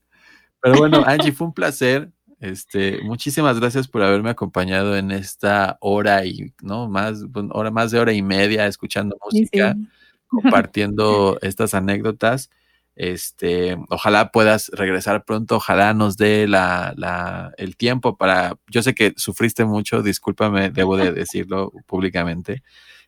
Pero 0.62 0.76
bueno, 0.78 1.02
Angie, 1.06 1.32
fue 1.32 1.46
un 1.48 1.52
placer. 1.54 2.10
Este, 2.44 3.00
muchísimas 3.02 3.58
gracias 3.58 3.88
por 3.88 4.02
haberme 4.02 4.28
acompañado 4.28 4.98
en 4.98 5.12
esta 5.12 5.78
hora 5.80 6.26
y 6.26 6.52
no 6.60 6.90
más, 6.90 7.22
hora 7.52 7.70
más 7.70 7.90
de 7.90 7.98
hora 7.98 8.12
y 8.12 8.20
media 8.20 8.66
escuchando 8.66 9.16
Sí, 9.30 9.38
sí. 9.38 9.42
música, 9.62 9.74
compartiendo 10.28 11.38
estas 11.40 11.72
anécdotas. 11.72 12.50
Este, 12.96 13.78
ojalá 13.88 14.30
puedas 14.30 14.68
regresar 14.74 15.24
pronto, 15.24 15.56
ojalá 15.56 15.94
nos 15.94 16.18
dé 16.18 16.46
la, 16.46 16.92
la, 16.98 17.52
el 17.56 17.76
tiempo 17.78 18.18
para. 18.18 18.58
Yo 18.68 18.82
sé 18.82 18.94
que 18.94 19.14
sufriste 19.16 19.64
mucho, 19.64 20.02
discúlpame, 20.02 20.68
debo 20.70 20.98
de 20.98 21.12
decirlo 21.12 21.72
públicamente, 21.86 22.62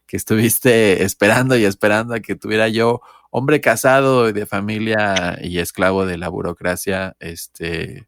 que 0.07 0.17
estuviste 0.17 1.03
esperando 1.05 1.57
y 1.59 1.65
esperando 1.67 2.15
a 2.15 2.21
que 2.21 2.37
tuviera 2.37 2.69
yo, 2.69 3.03
hombre 3.31 3.61
casado 3.61 4.31
y 4.31 4.33
de 4.33 4.47
familia 4.47 5.39
y 5.43 5.59
esclavo 5.59 6.07
de 6.07 6.17
la 6.17 6.31
burocracia, 6.31 7.17
este, 7.21 8.07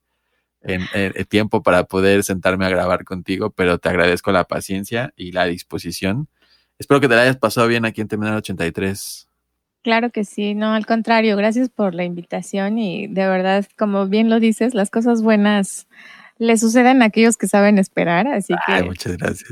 en, 0.63 0.83
en- 0.95 1.13
en 1.15 1.25
tiempo 1.27 1.63
para 1.63 1.85
poder 1.85 2.25
sentarme 2.25 2.67
a 2.67 2.71
grabar 2.71 3.05
contigo, 3.05 3.51
pero 3.51 3.79
te 3.79 3.89
agradezco 3.89 4.33
la 4.33 4.45
paciencia 4.45 5.13
y 5.17 5.33
la 5.33 5.45
disposición. 5.47 6.29
Espero 6.79 7.01
que 7.01 7.09
te 7.09 7.17
la 7.17 7.23
hayas 7.23 7.37
pasado 7.39 7.67
bien 7.69 7.85
aquí 7.85 8.01
en 8.01 8.09
Terminal 8.09 8.37
83. 8.37 9.29
Claro 9.83 10.11
que 10.11 10.25
sí, 10.25 10.55
no, 10.55 10.73
al 10.75 10.87
contrario, 10.87 11.37
gracias 11.37 11.69
por 11.71 11.95
la 11.95 12.05
invitación 12.05 12.79
y 12.79 13.07
de 13.07 13.27
verdad, 13.29 13.67
como 13.79 14.07
bien 14.07 14.29
lo 14.29 14.41
dices, 14.41 14.75
las 14.75 14.91
cosas 14.91 15.23
buenas 15.23 15.87
le 16.39 16.57
suceden 16.57 17.01
a 17.03 17.07
aquellos 17.07 17.37
que 17.37 17.49
saben 17.49 17.79
esperar, 17.79 18.27
así 18.29 18.55
que 18.67 18.73
Ay, 18.73 18.85
muchas 18.85 19.17
gracias. 19.17 19.51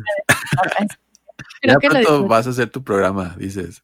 creo 1.60 1.74
ya 1.74 1.78
que 1.78 1.88
pronto 1.88 2.26
vas 2.28 2.46
a 2.46 2.50
hacer 2.50 2.68
tu 2.70 2.82
programa, 2.84 3.34
dices. 3.38 3.82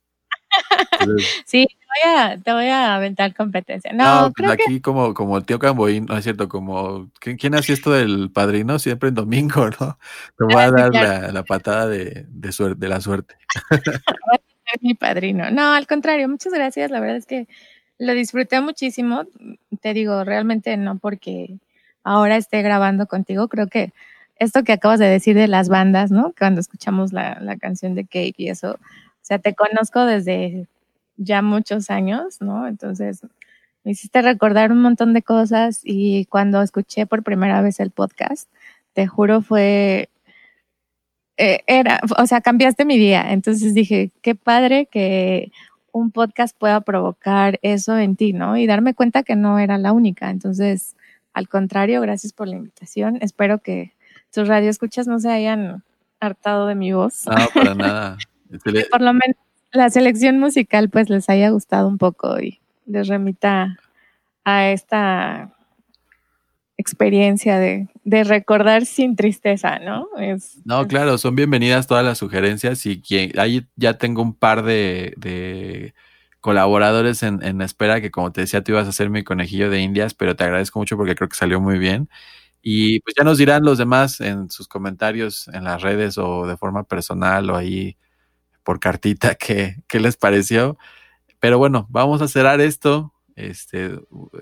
Entonces, 1.01 1.29
Sí, 1.47 1.67
te 1.67 2.09
voy 2.09 2.17
a, 2.17 2.39
te 2.39 2.53
voy 2.53 2.67
a 2.67 2.95
aventar 2.95 3.35
competencia. 3.35 3.93
No, 3.93 4.05
no, 4.05 4.33
pues 4.33 4.35
creo 4.35 4.57
que 4.57 4.63
aquí 4.65 4.81
como, 4.81 5.15
como 5.15 5.37
el 5.37 5.45
tío 5.45 5.59
Camboín, 5.59 6.07
no 6.07 6.17
es 6.17 6.25
cierto, 6.25 6.49
como 6.49 7.11
¿quién, 7.21 7.37
quién 7.37 7.55
hacía 7.55 7.75
esto 7.75 7.93
del 7.93 8.31
padrino? 8.31 8.79
Siempre 8.79 9.11
en 9.11 9.15
domingo, 9.15 9.67
¿no? 9.81 9.99
Te 10.37 10.45
voy 10.45 10.63
a 10.63 10.71
dar 10.71 10.93
la, 10.93 11.33
la 11.33 11.43
patada 11.45 11.87
de, 11.87 12.27
de, 12.29 12.53
suerte, 12.53 12.81
de 12.81 12.89
la 12.89 13.01
suerte. 13.01 13.37
mi 14.81 14.95
padrino. 14.95 15.51
No, 15.51 15.73
al 15.73 15.87
contrario, 15.87 16.29
muchas 16.29 16.53
gracias. 16.53 16.91
La 16.91 17.01
verdad 17.01 17.17
es 17.17 17.27
que 17.27 17.47
lo 17.99 18.15
disfruté 18.15 18.61
muchísimo. 18.61 19.25
Te 19.81 19.95
digo, 19.95 20.25
realmente 20.25 20.77
no 20.77 20.99
porque 20.99 21.59
ahora 22.05 22.37
esté 22.37 22.63
grabando 22.63 23.07
contigo. 23.07 23.49
Creo 23.49 23.67
que 23.67 23.93
esto 24.37 24.65
que 24.65 24.73
acabas 24.73 24.99
de 24.99 25.07
decir 25.07 25.37
de 25.37 25.47
las 25.47 25.69
bandas, 25.69 26.11
¿no? 26.11 26.35
Cuando 26.37 26.61
escuchamos 26.61 27.13
la, 27.13 27.39
la 27.41 27.57
canción 27.57 27.95
de 27.95 28.05
Cake 28.05 28.35
y 28.39 28.49
eso, 28.49 28.79
o 29.23 29.25
sea, 29.25 29.39
te 29.39 29.55
conozco 29.55 30.05
desde 30.05 30.67
ya 31.17 31.43
muchos 31.43 31.91
años, 31.91 32.41
¿no? 32.41 32.67
Entonces, 32.67 33.23
me 33.85 33.93
hiciste 33.93 34.23
recordar 34.23 34.73
un 34.73 34.83
montón 34.83 35.13
de 35.15 35.23
cosas 35.23 35.81
y 35.85 36.27
cuando 36.27 36.63
escuché 36.63 37.07
por 37.07 37.23
primera 37.23 37.63
vez 37.63 37.81
el 37.81 37.91
podcast, 37.91 38.49
te 38.95 39.07
juro 39.07 39.43
fue 39.43 40.09
eh, 41.37 41.61
era, 41.67 42.01
o 42.19 42.27
sea, 42.27 42.41
cambiaste 42.41 42.85
mi 42.85 42.99
día. 42.99 43.33
Entonces 43.33 43.75
dije, 43.75 44.11
qué 44.23 44.35
padre 44.35 44.87
que 44.87 45.51
un 45.93 46.11
podcast 46.11 46.57
pueda 46.57 46.81
provocar 46.81 47.59
eso 47.63 47.97
en 47.99 48.17
ti, 48.17 48.33
¿no? 48.33 48.57
Y 48.57 48.67
darme 48.67 48.95
cuenta 48.95 49.23
que 49.23 49.37
no 49.37 49.59
era 49.59 49.79
la 49.79 49.93
única. 49.93 50.31
Entonces, 50.31 50.97
al 51.33 51.49
contrario, 51.49 52.01
gracias 52.01 52.33
por 52.33 52.49
la 52.49 52.57
invitación. 52.57 53.19
Espero 53.21 53.59
que 53.59 53.93
tus 54.33 54.49
radioescuchas 54.49 55.07
no 55.07 55.19
se 55.21 55.31
hayan 55.31 55.83
hartado 56.21 56.67
de 56.67 56.75
mi 56.75 56.93
voz. 56.93 57.27
No, 57.27 57.35
para 57.55 57.75
nada. 57.75 58.19
Por 58.91 59.01
lo 59.01 59.13
menos 59.13 59.37
la 59.73 59.89
selección 59.91 60.39
musical 60.39 60.91
pues 60.91 61.09
les 61.09 61.29
haya 61.29 61.51
gustado 61.51 61.89
un 61.89 61.99
poco 61.99 62.39
y 62.41 62.61
les 62.87 63.09
remita 63.09 63.79
a 64.45 64.69
esta 64.71 65.53
experiencia 66.77 67.59
de, 67.59 67.89
de 68.05 68.25
recordar 68.25 68.87
sin 68.87 69.15
tristeza, 69.15 69.79
¿no? 69.79 70.09
Es, 70.19 70.59
No, 70.65 70.83
es- 70.83 70.89
claro, 70.89 71.19
son 71.19 71.37
bienvenidas 71.37 71.87
todas 71.87 72.05
las 72.05 72.19
sugerencias 72.19 72.85
y 72.87 73.01
quien, 73.01 73.39
ahí 73.39 73.67
ya 73.77 73.99
tengo 73.99 74.23
un 74.23 74.35
par 74.35 74.63
de, 74.65 75.15
de 75.17 75.95
colaboradores 76.41 77.23
en, 77.23 77.43
en 77.43 77.61
espera 77.61 78.01
que 78.01 78.11
como 78.11 78.33
te 78.33 78.41
decía 78.43 78.65
tú 78.65 78.73
ibas 78.73 78.89
a 78.89 78.93
ser 78.93 79.11
mi 79.11 79.23
conejillo 79.23 79.71
de 79.71 79.81
indias, 79.81 80.15
pero 80.15 80.35
te 80.35 80.45
agradezco 80.45 80.79
mucho 80.79 80.97
porque 80.97 81.15
creo 81.15 81.29
que 81.29 81.37
salió 81.37 81.61
muy 81.61 81.79
bien. 81.79 82.09
Y 82.63 83.01
pues 83.01 83.15
ya 83.19 83.25
nos 83.25 83.39
dirán 83.39 83.65
los 83.65 83.79
demás 83.79 84.21
en 84.21 84.51
sus 84.51 84.69
comentarios 84.69 85.49
en 85.49 85.65
las 85.65 85.83
redes 85.83 86.17
o 86.19 86.47
de 86.47 86.57
forma 86.57 86.85
personal 86.85 87.51
o 87.51 87.57
ahí 87.57 87.97
por 88.65 88.81
cartita 88.81 89.35
qué, 89.37 89.77
qué 89.89 90.01
les 90.01 90.17
pareció. 90.17 90.77
Pero 91.41 91.59
bueno, 91.59 91.87
vamos 91.91 92.23
a 92.23 92.29
cerrar 92.29 92.61
esto. 92.61 93.13
Este, 93.35 93.91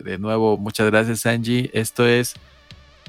de 0.04 0.18
nuevo, 0.18 0.58
muchas 0.58 0.86
gracias 0.90 1.24
Angie. 1.26 1.70
Esto 1.72 2.06
es 2.06 2.34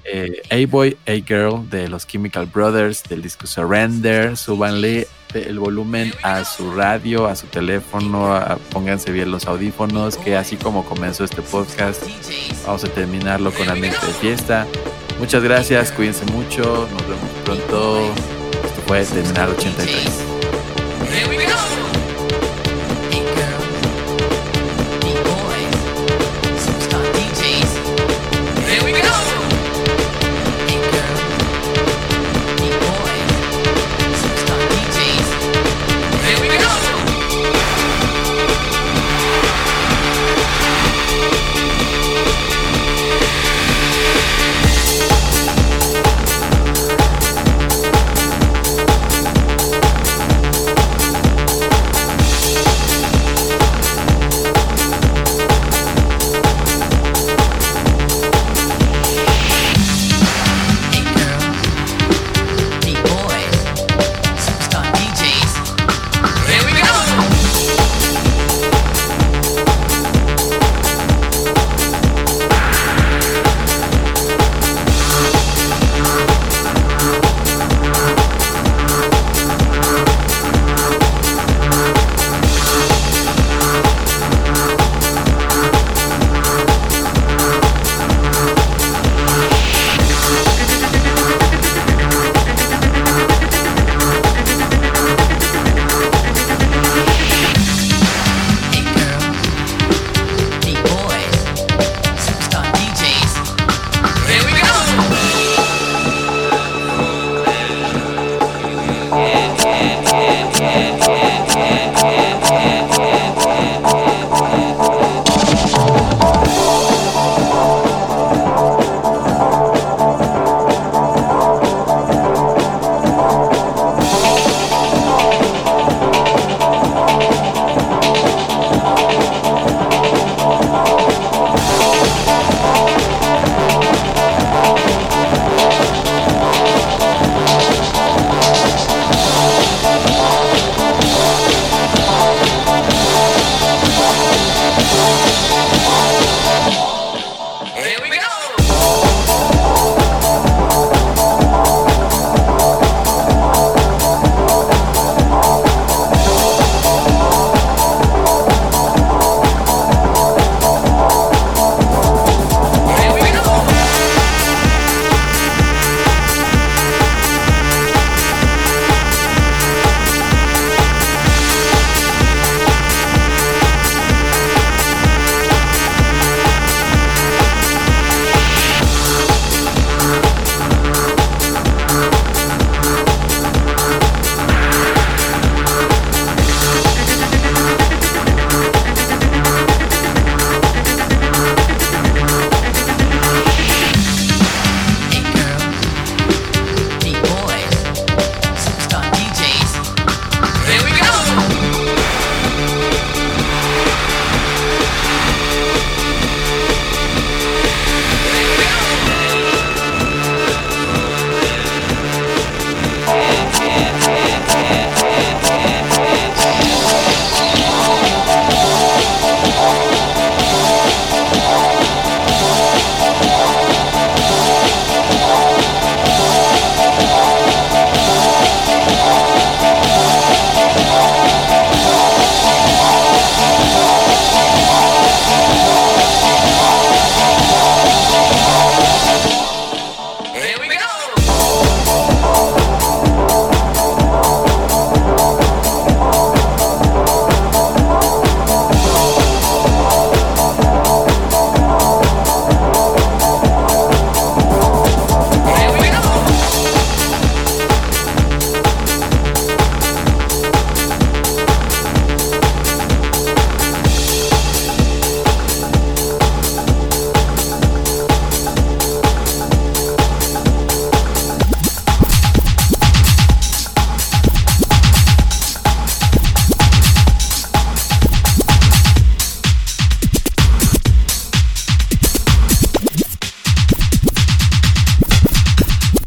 eh, 0.05 0.41
A-Boy, 0.49 0.97
A-Girl 1.07 1.69
de 1.69 1.87
los 1.89 2.07
Chemical 2.07 2.45
Brothers 2.45 3.03
del 3.03 3.21
disco 3.21 3.47
Surrender. 3.47 4.37
Súbanle 4.37 5.07
el 5.33 5.59
volumen 5.59 6.13
a 6.23 6.43
su 6.45 6.71
radio, 6.73 7.25
a 7.27 7.35
su 7.35 7.47
teléfono, 7.47 8.33
a- 8.35 8.57
pónganse 8.71 9.11
bien 9.11 9.31
los 9.31 9.45
audífonos, 9.47 10.17
que 10.17 10.35
así 10.35 10.55
como 10.57 10.85
comenzó 10.85 11.23
este 11.23 11.41
podcast, 11.41 12.03
vamos 12.65 12.83
a 12.83 12.89
terminarlo 12.89 13.51
con 13.51 13.69
ambiente 13.69 14.05
de 14.05 14.13
fiesta. 14.13 14.67
Muchas 15.19 15.43
gracias, 15.43 15.91
cuídense 15.91 16.25
mucho, 16.25 16.87
nos 16.91 17.01
vemos 17.07 17.29
pronto. 17.45 18.11
Esto 18.65 18.81
fue 18.87 19.03
Terminal 19.05 19.49
83. 19.49 20.40